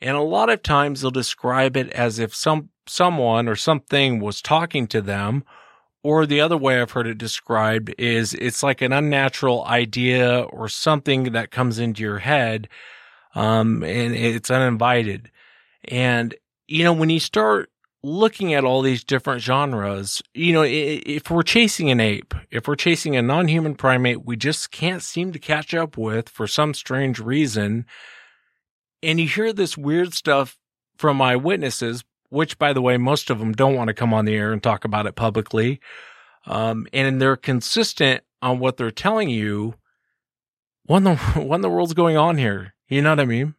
[0.00, 4.40] And a lot of times they'll describe it as if some someone or something was
[4.40, 5.44] talking to them.
[6.06, 10.68] Or the other way I've heard it described is it's like an unnatural idea or
[10.68, 12.68] something that comes into your head.
[13.34, 15.32] Um, and it's uninvited.
[15.88, 16.32] And,
[16.68, 17.70] you know, when you start
[18.04, 22.76] looking at all these different genres, you know, if we're chasing an ape, if we're
[22.76, 27.18] chasing a non-human primate, we just can't seem to catch up with for some strange
[27.18, 27.84] reason.
[29.02, 30.56] And you hear this weird stuff
[30.96, 34.34] from eyewitnesses, which by the way, most of them don't want to come on the
[34.34, 35.80] air and talk about it publicly.
[36.46, 39.74] Um, and they're consistent on what they're telling you.
[40.84, 42.74] What the, what in the world's going on here?
[42.88, 43.54] You know what I mean?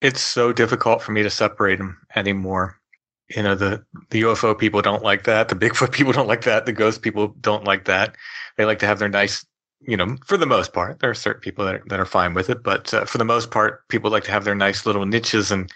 [0.00, 2.78] It's so difficult for me to separate them anymore.
[3.34, 5.48] You know, the, the UFO people don't like that.
[5.48, 6.66] The Bigfoot people don't like that.
[6.66, 8.16] The ghost people don't like that.
[8.56, 9.44] They like to have their nice,
[9.80, 12.34] you know, for the most part, there are certain people that are, that are fine
[12.34, 15.06] with it, but uh, for the most part, people like to have their nice little
[15.06, 15.72] niches and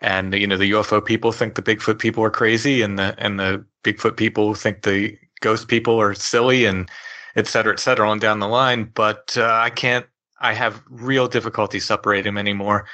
[0.00, 3.38] and you know the UFO people think the Bigfoot people are crazy, and the and
[3.38, 6.88] the Bigfoot people think the ghost people are silly, and
[7.36, 8.90] et cetera, et cetera, on down the line.
[8.94, 10.06] But uh, I can't.
[10.40, 12.86] I have real difficulty separating them anymore.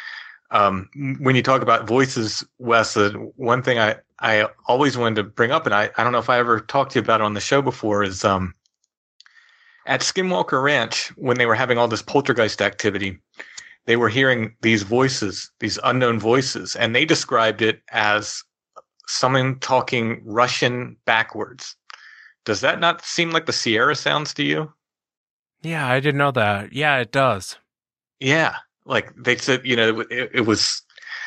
[0.50, 5.24] Um, when you talk about voices, Wes, uh, one thing I I always wanted to
[5.24, 7.24] bring up, and I I don't know if I ever talked to you about it
[7.24, 8.54] on the show before, is um
[9.86, 13.18] at Skinwalker Ranch when they were having all this poltergeist activity
[13.86, 18.42] they were hearing these voices, these unknown voices, and they described it as
[19.06, 21.76] someone talking Russian backwards.
[22.44, 24.72] Does that not seem like the Sierra sounds to you?
[25.62, 26.72] Yeah, I didn't know that.
[26.72, 27.56] Yeah, it does.
[28.20, 30.82] Yeah, like they said, you know, it, it was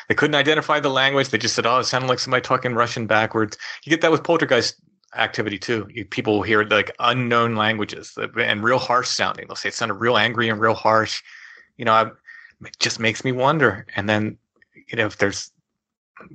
[0.07, 1.29] they couldn't identify the language.
[1.29, 4.23] They just said, "Oh, it sounded like somebody talking Russian backwards." You get that with
[4.23, 4.75] poltergeist
[5.15, 5.87] activity too.
[5.89, 9.47] You, people hear like unknown languages and real harsh sounding.
[9.47, 11.21] They'll say it sounded real angry and real harsh.
[11.77, 12.11] You know, I,
[12.65, 13.85] it just makes me wonder.
[13.95, 14.37] And then,
[14.87, 15.51] you know, if there's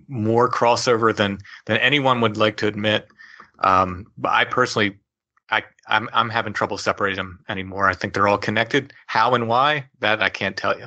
[0.08, 3.08] more crossover than than anyone would like to admit,
[3.60, 4.98] um, but I personally,
[5.50, 7.88] I I'm I'm having trouble separating them anymore.
[7.88, 8.92] I think they're all connected.
[9.06, 10.86] How and why that I can't tell you,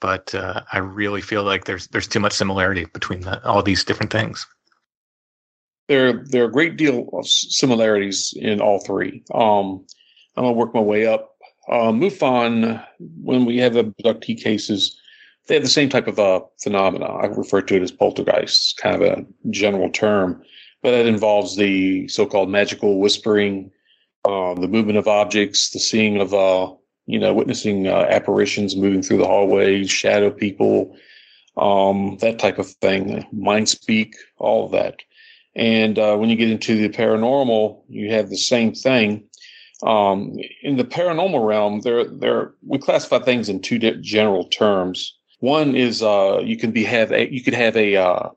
[0.00, 3.84] but uh, I really feel like there's there's too much similarity between the, all these
[3.84, 4.46] different things.
[5.88, 9.22] There there are a great deal of similarities in all three.
[9.34, 9.86] Um,
[10.36, 11.31] I'm gonna work my way up
[11.72, 12.84] uh, MUFON,
[13.22, 15.00] when we have abductee cases,
[15.46, 17.06] they have the same type of uh, phenomena.
[17.06, 20.42] I refer to it as poltergeists, kind of a general term,
[20.82, 23.70] but that involves the so-called magical whispering,
[24.26, 26.70] uh, the movement of objects, the seeing of, uh,
[27.06, 30.94] you know, witnessing uh, apparitions moving through the hallways, shadow people,
[31.56, 34.96] um, that type of thing, mind speak, all of that.
[35.54, 39.24] And uh, when you get into the paranormal, you have the same thing.
[39.82, 45.16] Um, in the paranormal realm, there, there we classify things in two general terms.
[45.40, 48.28] One is uh, you can be have a, you could have a uh,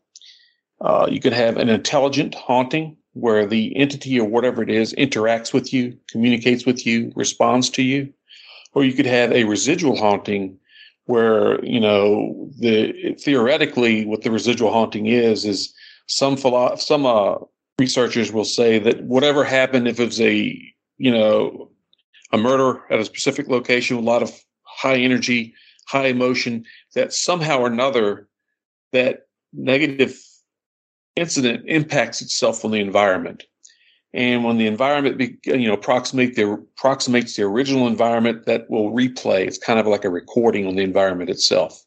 [0.81, 5.53] uh, you could have an intelligent haunting where the entity or whatever it is interacts
[5.53, 8.11] with you, communicates with you, responds to you,
[8.73, 10.57] or you could have a residual haunting
[11.05, 15.73] where you know the theoretically what the residual haunting is is
[16.07, 17.35] some philo- some uh,
[17.79, 21.69] researchers will say that whatever happened if it was a you know
[22.31, 24.31] a murder at a specific location a lot of
[24.63, 25.53] high energy
[25.87, 26.65] high emotion
[26.95, 28.27] that somehow or another
[28.91, 30.19] that negative
[31.15, 33.43] incident impacts itself on the environment.
[34.13, 38.91] And when the environment be, you know approximate the approximates the original environment that will
[38.91, 39.45] replay.
[39.45, 41.83] It's kind of like a recording on the environment itself.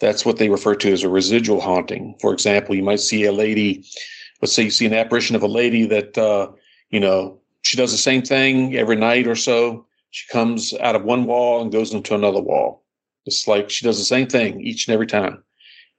[0.00, 2.14] That's what they refer to as a residual haunting.
[2.20, 3.84] For example you might see a lady
[4.40, 6.48] let's say you see an apparition of a lady that uh,
[6.90, 7.37] you know
[7.68, 11.60] she does the same thing every night or so she comes out of one wall
[11.60, 12.84] and goes into another wall
[13.28, 15.44] it's like she does the same thing each and every time.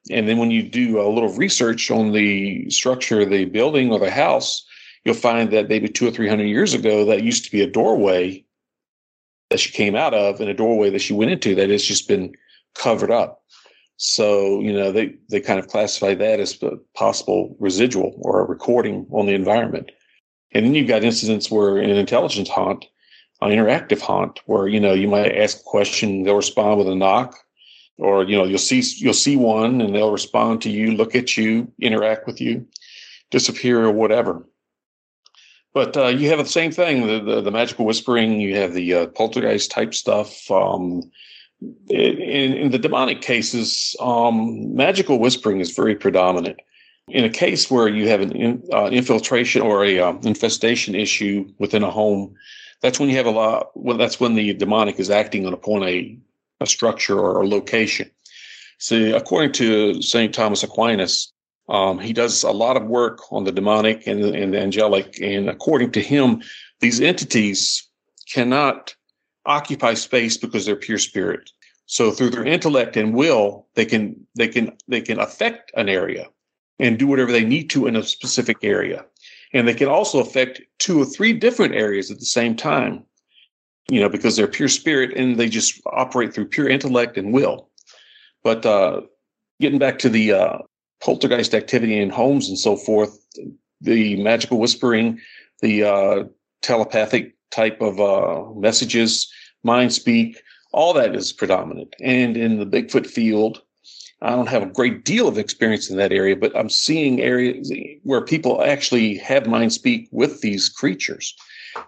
[0.10, 4.00] And then when you do a little research on the structure of the building or
[4.00, 4.66] the house,
[5.06, 7.70] you'll find that maybe two or three hundred years ago, that used to be a
[7.70, 8.44] doorway
[9.52, 12.08] that she came out of and a doorway that she went into that has just
[12.08, 12.34] been
[12.74, 13.44] covered up.
[13.98, 18.46] So, you know, they, they kind of classify that as a possible residual or a
[18.46, 19.92] recording on the environment.
[20.52, 22.86] And then you've got incidents where an intelligence haunt
[23.42, 26.96] an interactive haunt where you know you might ask a question they'll respond with a
[26.96, 27.38] knock
[27.98, 31.38] or you know you'll see you'll see one and they'll respond to you look at
[31.38, 32.66] you interact with you
[33.32, 34.46] disappear or whatever.
[35.72, 38.94] But uh, you have the same thing the, the, the magical whispering you have the
[38.94, 41.10] uh, poltergeist type stuff um,
[41.90, 46.60] in, in, the demonic cases um, magical whispering is very predominant
[47.12, 51.52] in a case where you have an in, uh, infiltration or a um, infestation issue
[51.58, 52.36] within a home
[52.82, 53.72] that's when you have a lot.
[53.76, 56.18] Well, that's when the demonic is acting on upon a,
[56.62, 58.10] a structure or a location.
[58.78, 61.34] So, according to Saint Thomas Aquinas,
[61.68, 65.50] um, he does a lot of work on the demonic and, and the angelic, and
[65.50, 66.42] according to him,
[66.80, 67.88] these entities
[68.32, 68.96] cannot
[69.46, 71.50] occupy space because they're pure spirit.
[71.88, 76.30] So, through their intellect and will, they can they can they can affect an area
[76.80, 79.06] and do whatever they need to in a specific area.
[79.54, 83.04] And they can also affect two or three different areas at the same time
[83.90, 87.70] you know because they're pure spirit and they just operate through pure intellect and will.
[88.44, 89.02] But uh,
[89.60, 90.58] getting back to the uh,
[91.02, 93.20] poltergeist activity in homes and so forth
[93.82, 95.20] the magical whispering
[95.62, 96.24] the uh,
[96.62, 99.32] telepathic type of uh, messages
[99.64, 100.42] mind speak
[100.72, 101.96] all that is predominant.
[102.00, 103.64] And in the bigfoot field
[104.22, 107.72] I don't have a great deal of experience in that area, but I'm seeing areas
[108.04, 111.36] where people actually have mind speak with these creatures.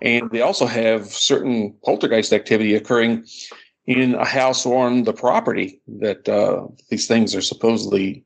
[0.02, 3.26] And they also have certain poltergeist activity occurring
[3.86, 8.24] in a house or on the property that uh, these things are supposedly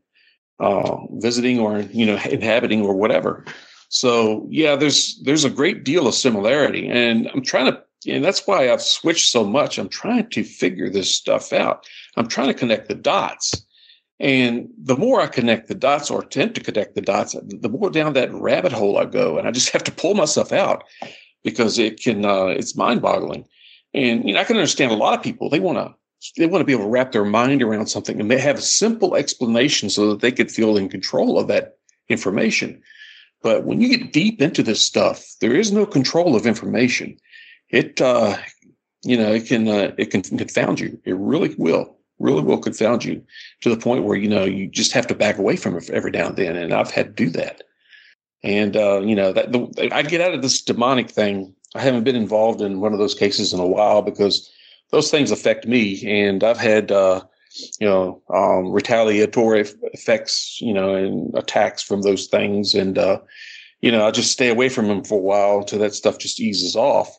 [0.60, 3.46] uh, visiting or you know inhabiting or whatever.
[3.90, 8.46] So yeah, there's there's a great deal of similarity, and I'm trying to, and that's
[8.46, 9.78] why I've switched so much.
[9.78, 11.88] I'm trying to figure this stuff out.
[12.18, 13.65] I'm trying to connect the dots
[14.20, 17.90] and the more I connect the dots or attempt to connect the dots, the more
[17.90, 19.38] down that rabbit hole I go.
[19.38, 20.84] And I just have to pull myself out
[21.44, 23.46] because it can, uh, it's mind boggling.
[23.94, 25.94] And, you know, I can understand a lot of people, they want to,
[26.38, 28.62] they want to be able to wrap their mind around something and they have a
[28.62, 31.78] simple explanation so that they could feel in control of that
[32.08, 32.82] information.
[33.42, 37.18] But when you get deep into this stuff, there is no control of information.
[37.70, 38.38] It, uh,
[39.04, 41.00] you know, it can, uh, it can confound you.
[41.04, 43.22] It really will really will confound you
[43.62, 46.12] to the point where you know you just have to back away from it every
[46.12, 46.56] now and then.
[46.56, 47.64] And i've had to do that.
[48.44, 51.54] And uh, you know that the, i get out of this demonic thing.
[51.76, 54.50] I haven't been involved in one of those cases in a while because
[54.92, 56.02] those things affect me.
[56.06, 57.22] And i've had uh,
[57.80, 62.74] you know um, retaliatory effects you know and attacks from those things.
[62.74, 63.20] And uh,
[63.82, 66.40] you know i just stay away from them for a while until that stuff just
[66.40, 67.18] eases off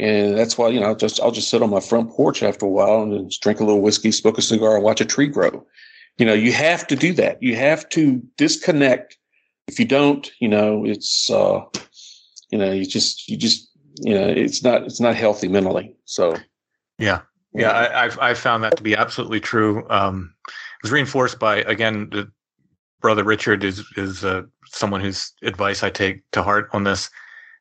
[0.00, 2.64] and that's why, you know, I'll just I'll just sit on my front porch after
[2.64, 5.26] a while and just drink a little whiskey, smoke a cigar, and watch a tree
[5.26, 5.64] grow.
[6.16, 7.42] You know, you have to do that.
[7.42, 9.18] You have to disconnect.
[9.68, 11.60] If you don't, you know, it's uh,
[12.50, 13.68] you know, you just you just
[14.00, 15.94] you know, it's not it's not healthy mentally.
[16.06, 16.36] So
[16.98, 17.20] yeah.
[17.52, 19.84] Yeah, I, I've I've found that to be absolutely true.
[19.90, 22.30] Um, it was reinforced by again the
[23.00, 27.10] brother Richard is is uh, someone whose advice I take to heart on this.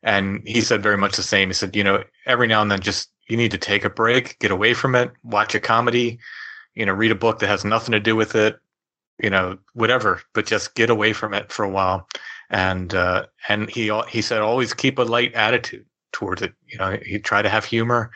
[0.04, 1.50] And he said very much the same.
[1.50, 4.40] He said, you know, every now and then just you need to take a break,
[4.40, 6.20] get away from it, watch a comedy,
[6.76, 8.60] you know, read a book that has nothing to do with it,
[9.22, 12.08] you know, whatever, but just get away from it for a while.
[12.50, 16.54] And uh, and he he said always keep a light attitude towards it.
[16.68, 18.12] You know, he try to have humor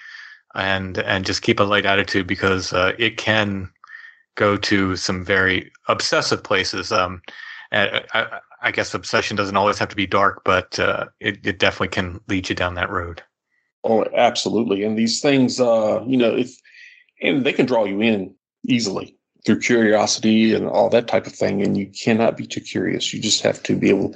[0.55, 3.69] and and just keep a light attitude because uh, it can
[4.35, 6.91] go to some very obsessive places.
[6.91, 7.21] Um,
[7.71, 8.39] I,
[8.71, 12.49] guess obsession doesn't always have to be dark, but uh, it, it definitely can lead
[12.49, 13.21] you down that road.
[13.83, 14.83] Oh, absolutely.
[14.83, 16.55] And these things, uh, you know, if
[17.21, 18.35] and they can draw you in
[18.67, 21.61] easily through curiosity and all that type of thing.
[21.61, 23.13] And you cannot be too curious.
[23.13, 24.15] You just have to be able,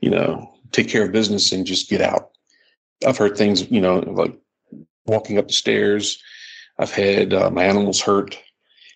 [0.00, 2.30] you know, take care of business and just get out.
[3.06, 4.36] I've heard things, you know, like
[5.06, 6.20] walking up the stairs.
[6.78, 8.38] I've had uh, my animals hurt.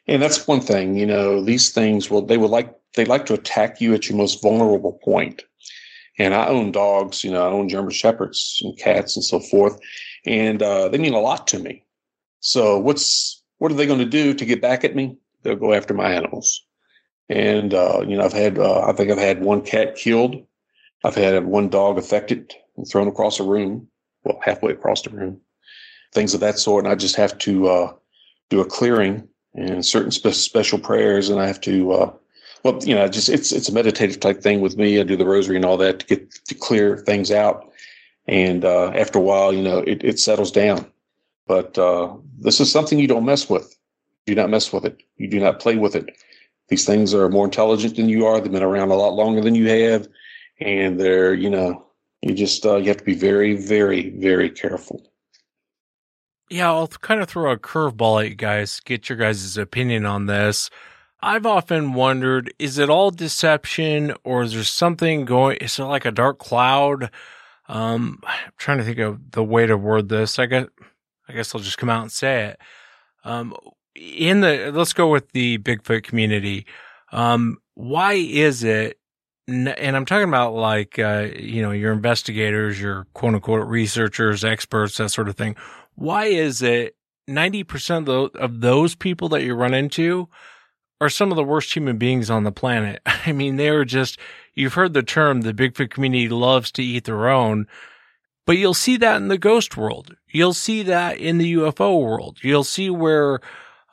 [0.07, 3.35] And that's one thing, you know, these things will, they would like, they like to
[3.35, 5.43] attack you at your most vulnerable point.
[6.19, 9.79] And I own dogs, you know, I own German Shepherds and cats and so forth.
[10.27, 11.85] And uh, they mean a lot to me.
[12.41, 15.17] So what's, what are they going to do to get back at me?
[15.43, 16.63] They'll go after my animals.
[17.29, 20.45] And, uh, you know, I've had, uh, I think I've had one cat killed.
[21.05, 23.89] I've had one dog affected and thrown across a room,
[24.25, 25.41] well, halfway across the room,
[26.13, 26.85] things of that sort.
[26.85, 27.93] And I just have to, uh,
[28.51, 31.31] do a clearing and certain spe- special prayers.
[31.31, 32.13] And I have to, uh,
[32.63, 35.01] well, you know, just it's it's a meditative type thing with me.
[35.01, 37.71] I do the rosary and all that to get to clear things out.
[38.27, 40.87] And uh, after a while, you know, it, it settles down.
[41.47, 43.77] But uh, this is something you don't mess with.
[44.27, 45.03] Do not mess with it.
[45.17, 46.17] You do not play with it.
[46.69, 48.41] These things are more intelligent than you are.
[48.41, 50.07] They've been around a lot longer than you have,
[50.61, 51.85] and they're you know
[52.23, 55.03] you just uh, you have to be very, very, very careful.
[56.51, 60.27] Yeah, I'll kind of throw a curveball at you guys, get your guys' opinion on
[60.27, 60.69] this.
[61.23, 66.05] I've often wondered, is it all deception or is there something going, is it like
[66.05, 67.11] a dark cloud?
[67.69, 70.39] Um, I'm trying to think of the way to word this.
[70.39, 70.67] I guess,
[71.29, 72.61] I guess I'll just come out and say it.
[73.25, 73.55] Um,
[73.95, 76.67] in the, let's go with the Bigfoot community.
[77.13, 78.97] Um, why is it
[79.49, 84.99] and I'm talking about like, uh, you know, your investigators, your quote unquote researchers, experts,
[84.99, 85.57] that sort of thing
[86.01, 86.97] why is it
[87.29, 90.29] 90% of, of those people that you run into
[91.01, 93.01] are some of the worst human beings on the planet?
[93.07, 94.19] I mean, they're just,
[94.55, 97.67] you've heard the term, the Bigfoot community loves to eat their own.
[98.47, 100.17] But you'll see that in the ghost world.
[100.29, 102.39] You'll see that in the UFO world.
[102.43, 103.41] You'll see where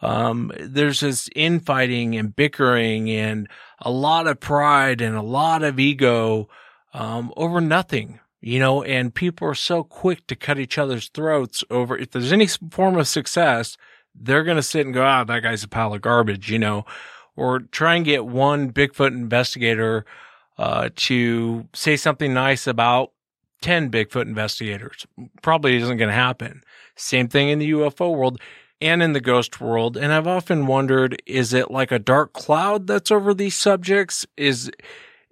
[0.02, 3.48] um, there's this infighting and bickering and
[3.80, 6.50] a lot of pride and a lot of ego
[6.94, 11.64] um, over nothing you know, and people are so quick to cut each other's throats
[11.70, 13.78] over if there's any form of success,
[14.20, 16.86] they're going to sit and go, ah, that guy's a pile of garbage, you know,
[17.36, 20.06] or try and get one Bigfoot investigator
[20.58, 23.12] uh, to say something nice about
[23.62, 25.06] 10 Bigfoot investigators.
[25.42, 26.62] Probably isn't going to happen.
[26.96, 28.40] Same thing in the UFO world
[28.82, 29.98] and in the ghost world.
[29.98, 34.26] And I've often wondered, is it like a dark cloud that's over these subjects?
[34.36, 34.72] Is,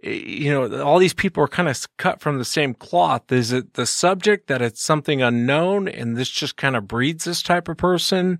[0.02, 3.32] you know, all these people are kind of cut from the same cloth.
[3.32, 7.42] Is it the subject that it's something unknown and this just kind of breeds this
[7.42, 8.40] type of person?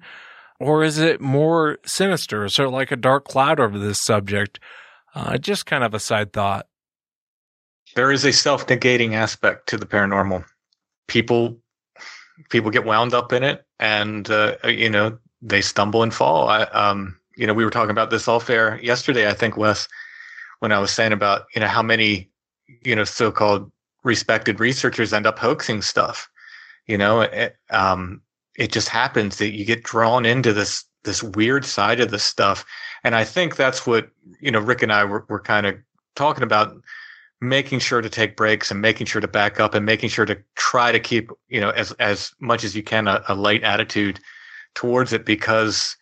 [0.60, 2.46] Or is it more sinister?
[2.46, 4.60] Is there like a dark cloud over this subject?
[5.14, 6.68] Uh, just kind of a side thought.
[7.96, 10.46] There is a self negating aspect to the paranormal.
[11.08, 11.58] People,
[12.50, 16.48] people get wound up in it and, uh, you know, they stumble and fall.
[16.48, 19.88] I, um, you know, we were talking about this all fair yesterday, I think, Wes
[20.60, 22.30] when I was saying about you know how many
[22.84, 23.72] you know so-called
[24.04, 26.30] respected researchers end up hoaxing stuff.
[26.88, 28.22] You know, it, um,
[28.58, 32.66] it just happens that you get drawn into this this weird side of the stuff,
[33.04, 34.10] and I think that's what
[34.40, 35.76] you know Rick and I were, were kind of
[36.16, 36.76] talking about
[37.42, 40.38] making sure to take breaks and making sure to back up and making sure to
[40.56, 44.20] try to keep you know as as much as you can a, a light attitude
[44.74, 45.96] towards it because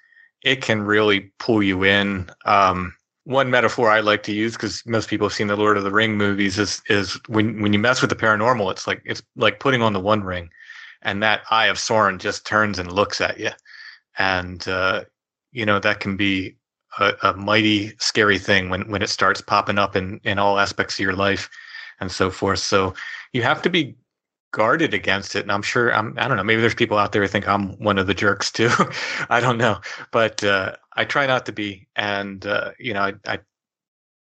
[0.44, 2.30] it can really pull you in.
[2.46, 2.94] Um,
[3.26, 5.92] one metaphor I like to use because most people have seen the Lord of the
[5.92, 9.60] Ring movies is is when when you mess with the paranormal, it's like it's like
[9.60, 10.50] putting on the One Ring,
[11.04, 13.52] and that Eye of Sauron just turns and looks at you,
[14.18, 15.04] and uh,
[15.52, 16.56] you know that can be
[17.00, 20.96] a, a, mighty scary thing when when it starts popping up in in all aspects
[20.96, 21.50] of your life,
[22.00, 22.60] and so forth.
[22.60, 22.94] So
[23.34, 23.96] you have to be
[24.54, 25.42] guarded against it.
[25.42, 27.78] And I'm sure I'm, I don't know, maybe there's people out there who think I'm
[27.80, 28.70] one of the jerks too.
[29.30, 29.82] I don't know,
[30.12, 31.88] but, uh, I try not to be.
[31.98, 33.40] And, uh, you know, I, I,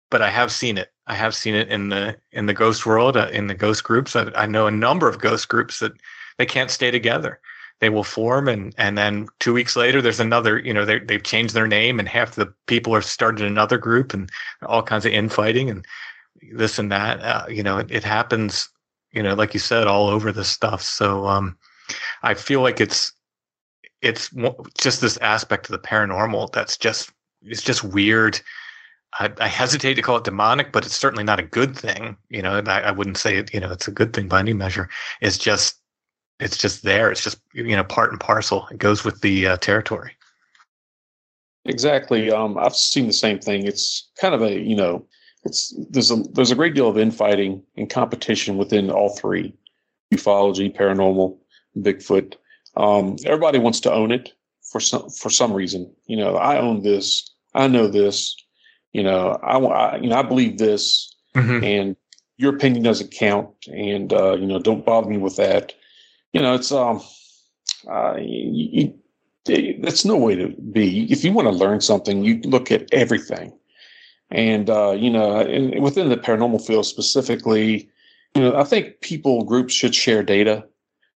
[0.09, 0.89] but I have seen it.
[1.05, 4.15] I have seen it in the, in the ghost world, uh, in the ghost groups.
[4.15, 5.91] I, I know a number of ghost groups that
[6.37, 7.39] they can't stay together.
[7.79, 11.23] They will form and, and then two weeks later, there's another, you know, they, they've
[11.23, 14.29] changed their name and half the people are started another group and
[14.61, 15.85] all kinds of infighting and
[16.53, 17.21] this and that.
[17.21, 18.69] Uh, you know, it, it happens
[19.13, 20.81] you know, like you said, all over this stuff.
[20.81, 21.55] So um,
[22.23, 23.13] I feel like it's
[24.01, 24.29] it's
[24.77, 27.11] just this aspect of the paranormal that's just
[27.43, 28.41] it's just weird
[29.19, 32.17] I, I, hesitate to call it demonic, but it's certainly not a good thing.
[32.29, 34.53] You know, I, I wouldn't say it, you know, it's a good thing by any
[34.53, 34.89] measure.
[35.21, 35.77] It's just,
[36.43, 37.11] it's just there.
[37.11, 38.67] It's just, you know, part and parcel.
[38.69, 40.11] It goes with the uh, territory.
[41.65, 42.31] Exactly.
[42.31, 43.65] Um, I've seen the same thing.
[43.65, 45.05] It's kind of a, you know,
[45.45, 49.53] it's there's a there's a great deal of infighting and competition within all three
[50.13, 51.37] ufology, paranormal,
[51.77, 52.35] Bigfoot.
[52.75, 54.33] Um, everybody wants to own it
[54.71, 55.91] for some for some reason.
[56.05, 57.29] You know, I own this.
[57.53, 58.35] I know this.
[58.93, 61.63] You know, I, I you know I believe this, mm-hmm.
[61.63, 61.95] and
[62.37, 63.49] your opinion doesn't count.
[63.67, 65.73] And uh, you know, don't bother me with that.
[66.33, 67.01] You know, it's um,
[67.89, 68.15] uh,
[70.05, 71.11] no way to be.
[71.11, 73.53] If you want to learn something, you look at everything.
[74.31, 75.45] And uh, you know,
[75.79, 77.89] within the paranormal field specifically,
[78.35, 80.65] you know, I think people groups should share data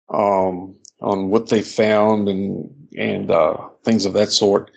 [0.10, 4.72] um, on what they found and and uh, things of that sort.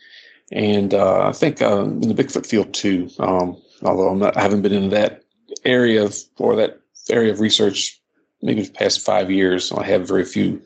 [0.52, 4.42] And uh, I think uh, in the Bigfoot field too, um, although I'm not, I
[4.42, 5.24] haven't been in that
[5.64, 6.80] area of, or that
[7.10, 8.00] area of research
[8.42, 9.72] maybe the past five years.
[9.72, 10.62] I have very few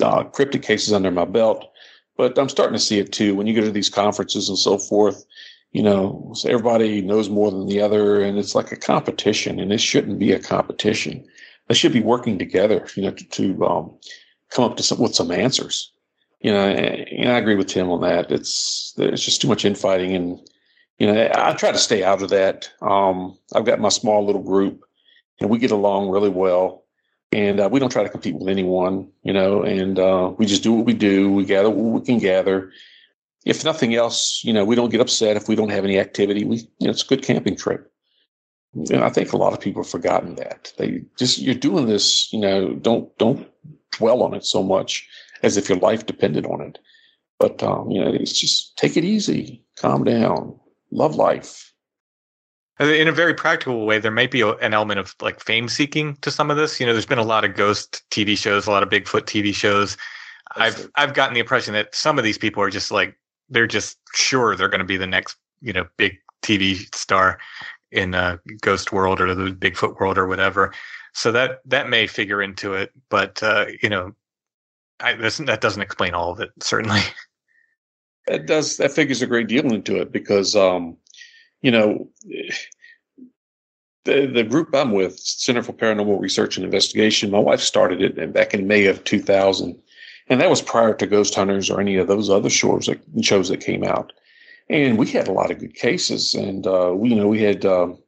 [0.00, 1.70] uh, cryptic cases under my belt,
[2.16, 3.34] but I'm starting to see it too.
[3.34, 5.24] When you go to these conferences and so forth,
[5.72, 9.72] you know, so everybody knows more than the other, and it's like a competition, and
[9.72, 11.24] it shouldn't be a competition.
[11.68, 13.98] They should be working together, you know, to, to um,
[14.50, 15.92] come up to some, with some answers.
[16.40, 18.30] You know, and I agree with Tim on that.
[18.30, 20.38] It's it's just too much infighting, and
[20.98, 22.70] you know, I try to stay out of that.
[22.80, 24.84] Um, I've got my small little group,
[25.40, 26.84] and we get along really well,
[27.32, 29.10] and uh, we don't try to compete with anyone.
[29.22, 31.30] You know, and uh, we just do what we do.
[31.30, 32.72] We gather what we can gather,
[33.48, 36.44] if nothing else, you know, we don't get upset if we don't have any activity.
[36.44, 37.90] We, you know, it's a good camping trip.
[38.74, 40.72] And I think a lot of people have forgotten that.
[40.76, 43.48] They just you're doing this, you know, don't don't
[43.92, 45.08] dwell on it so much
[45.42, 46.78] as if your life depended on it.
[47.38, 50.58] But um, you know, it's just take it easy, calm down,
[50.90, 51.67] love life.
[52.80, 56.30] In a very practical way, there might be an element of like fame seeking to
[56.30, 56.78] some of this.
[56.78, 59.52] You know, there's been a lot of ghost TV shows, a lot of Bigfoot TV
[59.52, 59.96] shows.
[60.56, 63.18] I've I've gotten the impression that some of these people are just like
[63.48, 67.38] they're just sure they're going to be the next, you know, big TV star
[67.90, 70.72] in uh, Ghost World or the Bigfoot World or whatever.
[71.14, 74.14] So that that may figure into it, but uh, you know,
[75.00, 76.50] I, this, that doesn't explain all of it.
[76.60, 77.00] Certainly,
[78.26, 80.96] that does that figures a great deal into it because, um,
[81.62, 82.08] you know,
[84.04, 88.18] the the group I'm with, Center for Paranormal Research and Investigation, my wife started it,
[88.18, 89.80] and back in May of 2000
[90.28, 93.48] and that was prior to Ghost Hunters or any of those other shows that, shows
[93.48, 94.12] that came out.
[94.68, 97.64] And we had a lot of good cases, and uh, we, you know, we had,
[97.64, 97.98] um,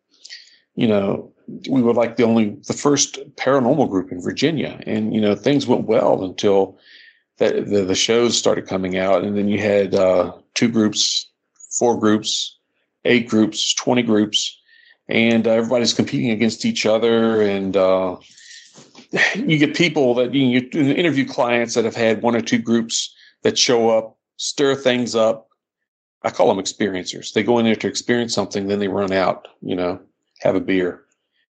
[0.75, 1.33] you know,
[1.71, 5.67] we were like the only, the first paranormal group in Virginia, and you know, things
[5.67, 6.79] went well until
[7.39, 11.31] the the, the shows started coming out, and then you had uh, two groups,
[11.79, 12.59] four groups,
[13.05, 14.59] eight groups, twenty groups,
[15.09, 18.17] and uh, everybody's competing against each other, and uh,
[19.35, 23.15] you get people that you, you interview clients that have had one or two groups
[23.43, 25.49] that show up, stir things up.
[26.23, 27.33] I call them experiencers.
[27.33, 29.99] They go in there to experience something, then they run out, you know,
[30.41, 31.05] have a beer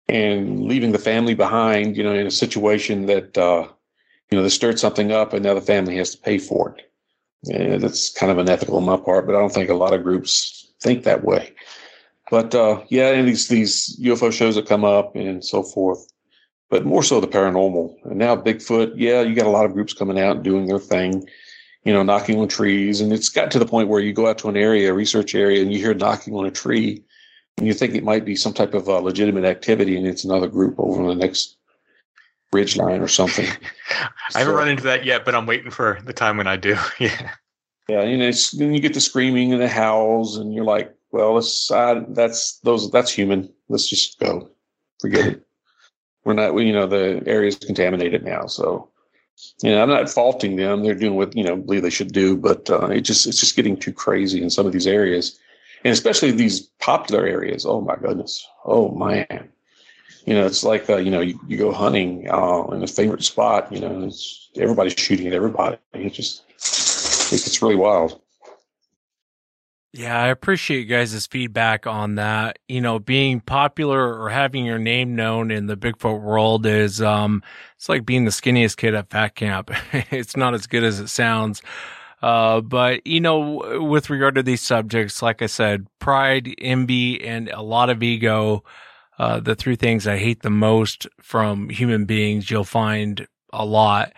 [0.10, 3.68] and leaving the family behind, you know, in a situation that, uh,
[4.30, 6.89] you know, they stirred something up and now the family has to pay for it.
[7.46, 10.04] And that's kind of unethical on my part, but I don't think a lot of
[10.04, 11.54] groups think that way.
[12.30, 16.06] But uh, yeah, and these these UFO shows that come up and so forth
[16.70, 17.96] but more so the paranormal.
[18.06, 20.80] And now Bigfoot, yeah, you got a lot of groups coming out and doing their
[20.80, 21.28] thing,
[21.84, 23.02] you know, knocking on trees.
[23.02, 25.34] And it's got to the point where you go out to an area, a research
[25.36, 27.04] area, and you hear knocking on a tree,
[27.58, 30.48] and you think it might be some type of uh, legitimate activity, and it's another
[30.48, 31.58] group over the next
[32.54, 33.46] ridge line or something.
[34.36, 36.56] I haven't so, run into that yet, but I'm waiting for the time when I
[36.56, 36.78] do.
[37.00, 37.32] yeah.
[37.88, 41.34] Yeah, you know, then you get the screaming and the howls, and you're like, "Well,
[41.34, 43.52] let's uh, that's those that's human.
[43.68, 44.48] Let's just go,
[45.02, 45.46] forget it."
[46.24, 48.46] we're not, we, you know, the area is contaminated now.
[48.46, 48.90] So,
[49.64, 50.84] you know, I'm not faulting them.
[50.84, 53.56] They're doing what, you know, believe they should do, but uh, it just, it's just
[53.56, 55.40] getting too crazy in some of these areas.
[55.84, 57.66] And especially these popular areas.
[57.66, 58.46] Oh my goodness.
[58.66, 59.50] Oh man.
[60.26, 63.24] You know, it's like, uh, you know, you, you go hunting uh, in a favorite
[63.24, 65.78] spot, you know, it's, everybody's shooting at everybody.
[65.94, 66.44] It just,
[67.32, 68.22] it really wild.
[69.92, 72.60] Yeah, I appreciate you guys' feedback on that.
[72.68, 77.42] You know, being popular or having your name known in the Bigfoot world is um
[77.76, 79.72] it's like being the skinniest kid at fat camp.
[80.12, 81.64] it's not as good as it sounds.
[82.22, 87.50] Uh, but you know, with regard to these subjects, like I said, pride, envy, and
[87.50, 88.64] a lot of ego,
[89.20, 94.14] uh, the three things I hate the most from human beings, you'll find a lot.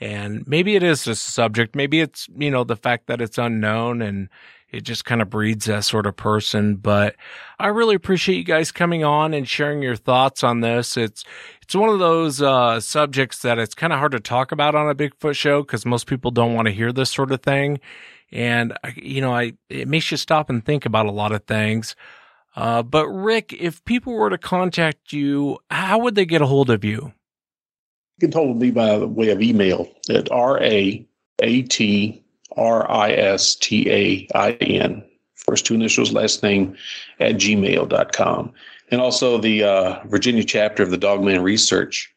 [0.00, 1.76] And maybe it is a subject.
[1.76, 4.28] Maybe it's, you know, the fact that it's unknown and,
[4.70, 6.76] it just kind of breeds that sort of person.
[6.76, 7.16] But
[7.58, 10.96] I really appreciate you guys coming on and sharing your thoughts on this.
[10.96, 11.24] It's,
[11.62, 14.88] it's one of those, uh, subjects that it's kind of hard to talk about on
[14.88, 17.80] a Bigfoot show because most people don't want to hear this sort of thing.
[18.30, 21.96] And, you know, I, it makes you stop and think about a lot of things.
[22.58, 26.70] Uh, but Rick, if people were to contact you, how would they get a hold
[26.70, 27.12] of you?
[28.20, 31.06] You can hold me by way of email at R A
[31.38, 32.20] A T
[32.56, 35.04] R I S T A I N,
[35.36, 36.76] first two initials, last name,
[37.20, 38.52] at gmail.com.
[38.90, 42.12] And also the uh, Virginia chapter of the Dogman Research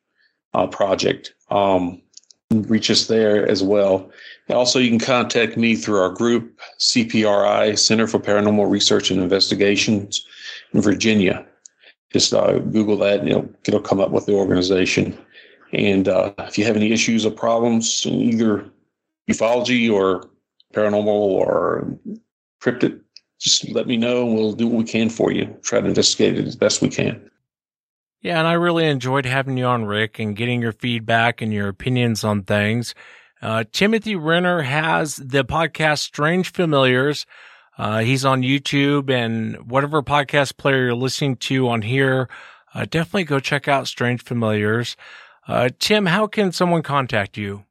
[0.56, 1.36] uh, Project.
[1.52, 2.02] Um,
[2.50, 4.10] reach us there as well.
[4.50, 10.26] Also, you can contact me through our group, CPRI, Center for Paranormal Research and Investigations
[10.26, 10.31] in
[10.74, 11.46] Virginia.
[12.12, 15.18] Just uh, Google that, and it'll, it'll come up with the organization.
[15.74, 18.70] And uh, if you have any issues or problems in either
[19.30, 20.30] ufology or
[20.74, 21.98] paranormal or
[22.62, 23.00] cryptid,
[23.40, 25.46] just let me know and we'll do what we can for you.
[25.64, 27.30] Try to investigate it as best we can.
[28.22, 31.70] Yeah, and I really enjoyed having you on, Rick, and getting your feedback and your
[31.70, 32.94] opinions on things.
[33.42, 37.26] Uh, Timothy Renner has the podcast Strange Familiars.
[37.78, 42.30] Uh, he's on YouTube and whatever podcast player you're listening to on here.
[42.74, 44.96] Uh, definitely go check out Strange Familiars.
[45.48, 47.66] Uh, Tim, how can someone contact you?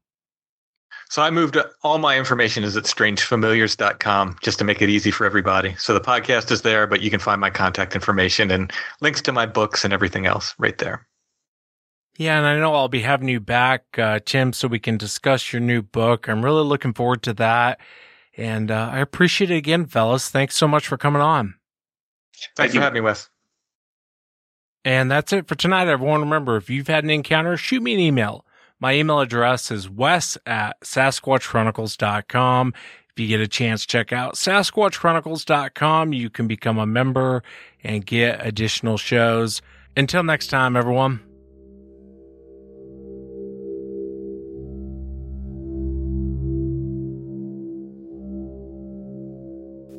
[1.11, 5.27] So I moved all my information is at strangefamiliars.com just to make it easy for
[5.27, 5.75] everybody.
[5.77, 9.33] So the podcast is there, but you can find my contact information and links to
[9.33, 11.05] my books and everything else right there.
[12.17, 15.53] Yeah, and I know I'll be having you back, uh, Tim, so we can discuss
[15.53, 16.29] your new book.
[16.29, 17.81] I'm really looking forward to that.
[18.41, 20.31] And uh, I appreciate it again, fellas.
[20.31, 21.57] Thanks so much for coming on.
[22.33, 23.29] Thanks Thank for having me, Wes.
[24.83, 26.21] And that's it for tonight, everyone.
[26.21, 28.47] Remember, if you've had an encounter, shoot me an email.
[28.81, 32.73] My email address is wes at sasquatchchronicles.com.
[33.11, 36.15] If you get a chance, check out sasquatchchronicles.com.
[36.15, 37.43] You can become a member
[37.85, 39.61] and get additional shows.
[39.99, 41.30] Until next time, everyone.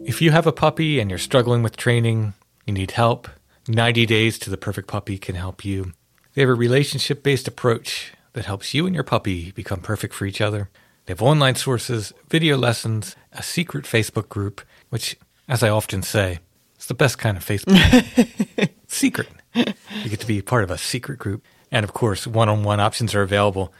[0.03, 2.33] If you have a puppy and you're struggling with training,
[2.65, 3.27] you need help,
[3.67, 5.93] 90 Days to the Perfect Puppy can help you.
[6.33, 10.25] They have a relationship based approach that helps you and your puppy become perfect for
[10.25, 10.69] each other.
[11.05, 15.17] They have online sources, video lessons, a secret Facebook group, which,
[15.47, 16.39] as I often say,
[16.79, 18.69] is the best kind of Facebook.
[18.87, 19.29] secret.
[19.53, 21.43] You get to be part of a secret group.
[21.71, 23.71] And of course, one on one options are available.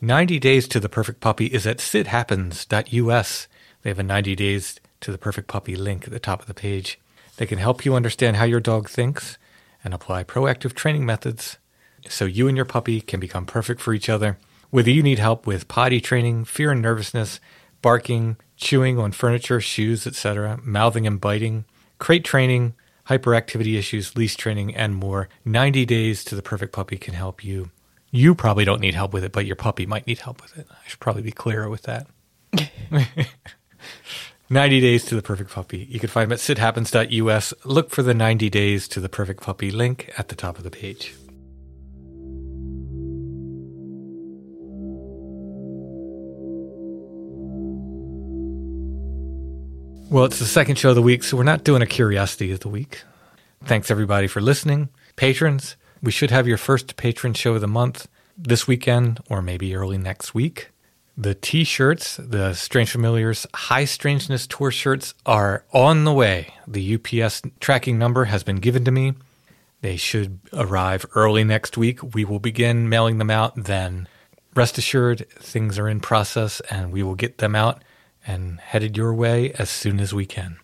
[0.00, 3.48] 90 Days to the Perfect Puppy is at sithappens.us.
[3.82, 6.54] They have a 90 Days to the Perfect Puppy link at the top of the
[6.54, 6.98] page.
[7.36, 9.38] They can help you understand how your dog thinks
[9.84, 11.58] and apply proactive training methods
[12.08, 14.38] so you and your puppy can become perfect for each other.
[14.70, 17.40] Whether you need help with potty training, fear and nervousness,
[17.82, 21.64] barking, chewing on furniture, shoes, etc., mouthing and biting,
[21.98, 22.74] crate training,
[23.08, 27.70] hyperactivity issues, leash training, and more, 90 Days to the Perfect Puppy can help you.
[28.10, 30.66] You probably don't need help with it, but your puppy might need help with it.
[30.70, 32.06] I should probably be clearer with that.
[34.50, 35.86] 90 Days to the Perfect Puppy.
[35.90, 37.52] You can find them at sithappens.us.
[37.64, 40.70] Look for the 90 Days to the Perfect Puppy link at the top of the
[40.70, 41.14] page.
[50.10, 52.60] Well, it's the second show of the week, so we're not doing a curiosity of
[52.60, 53.02] the week.
[53.64, 54.88] Thanks everybody for listening.
[55.16, 59.76] Patrons, we should have your first patron show of the month this weekend or maybe
[59.76, 60.70] early next week.
[61.20, 66.54] The t shirts, the Strange Familiars High Strangeness Tour shirts, are on the way.
[66.68, 69.14] The UPS tracking number has been given to me.
[69.80, 72.14] They should arrive early next week.
[72.14, 74.06] We will begin mailing them out then.
[74.54, 77.82] Rest assured, things are in process and we will get them out
[78.24, 80.58] and headed your way as soon as we can.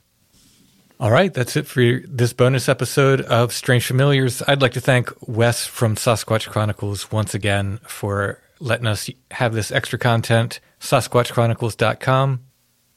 [1.01, 4.41] All right, that's it for this bonus episode of Strange Familiars.
[4.47, 9.73] I'd like to thank Wes from Sasquatch Chronicles once again for letting us have this
[9.73, 12.41] extra content, sasquatchchronicles.com.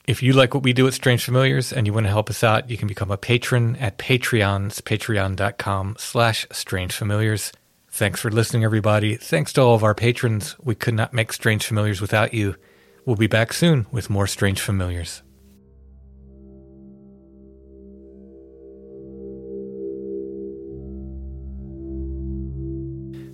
[0.08, 2.44] If you like what we do at Strange Familiars and you want to help us
[2.44, 7.52] out, you can become a patron at Patreon's patreon.com slash strange familiars.
[7.90, 9.16] Thanks for listening, everybody.
[9.16, 10.56] Thanks to all of our patrons.
[10.64, 12.56] We could not make Strange Familiars without you.
[13.06, 15.24] We'll be back soon with more Strange Familiars.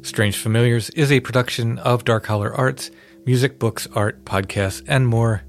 [0.03, 2.91] Strange Familiars is a production of Dark Holler Arts,
[3.25, 5.43] music, books, art, podcasts, and more.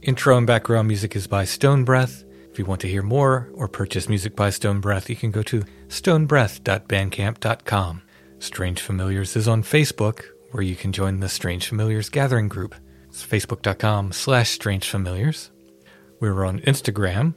[0.00, 2.24] Intro and background music is by Stone Breath.
[2.50, 5.42] If you want to hear more or purchase music by Stone Breath, you can go
[5.42, 8.02] to stonebreath.bandcamp.com.
[8.38, 12.74] Strange Familiars is on Facebook, where you can join the Strange Familiars Gathering Group.
[13.10, 15.50] It's facebook.com slash strange familiars.
[16.20, 17.34] We're on Instagram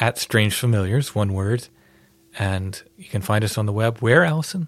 [0.00, 1.68] at strange familiars, one word.
[2.36, 4.00] And you can find us on the web.
[4.00, 4.66] Where, Allison?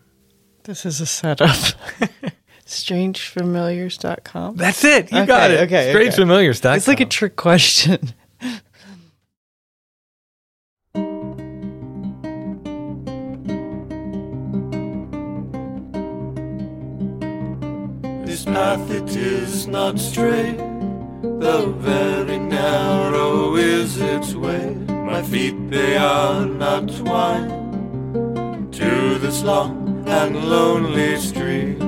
[0.67, 1.49] This is a setup.
[2.67, 4.57] Strangefamiliars.com.
[4.57, 5.13] That's it.
[5.13, 5.61] You okay, got it.
[5.61, 5.93] Okay.
[5.95, 6.71] Strangefamiliars.com.
[6.71, 6.77] Okay.
[6.77, 8.13] It's like a trick question.
[18.25, 24.75] this path it is not straight, though very narrow is its way.
[24.89, 29.86] My feet they are not twined to this long
[30.17, 31.86] and lonely street.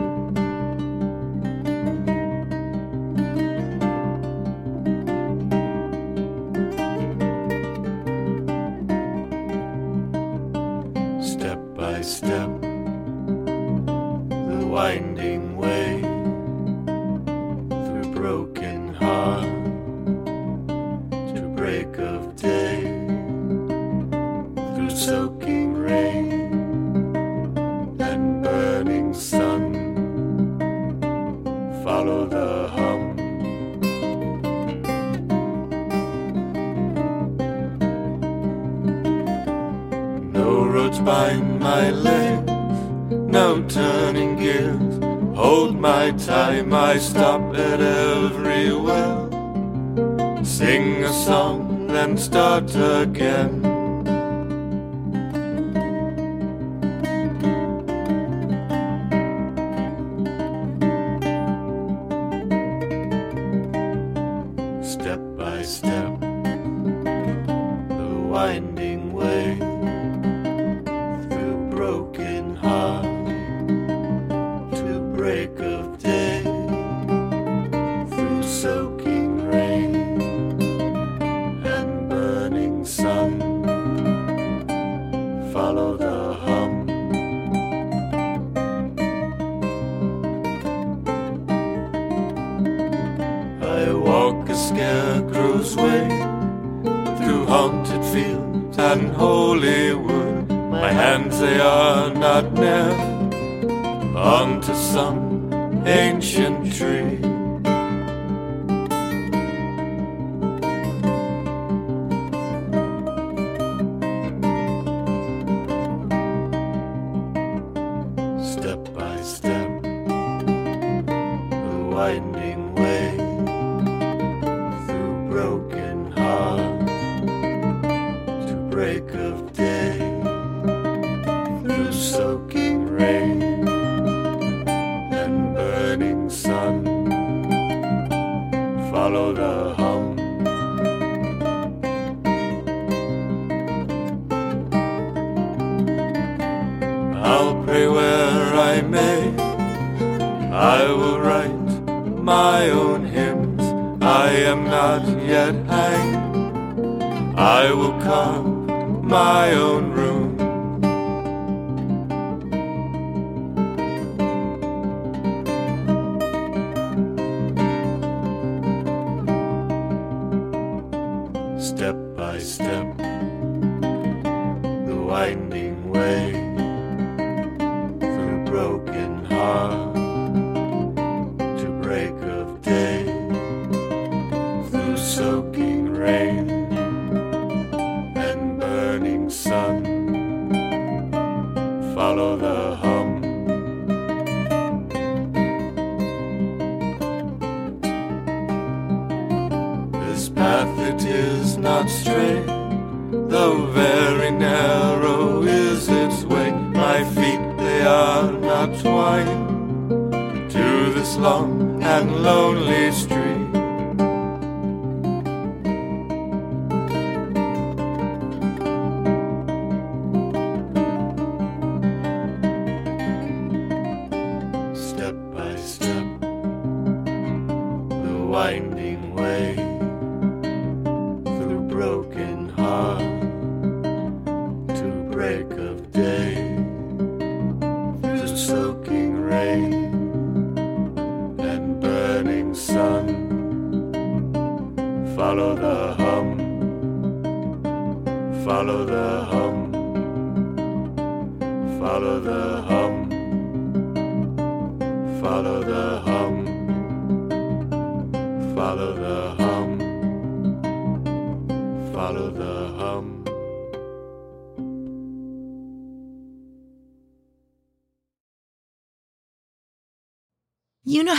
[158.43, 160.28] my own room.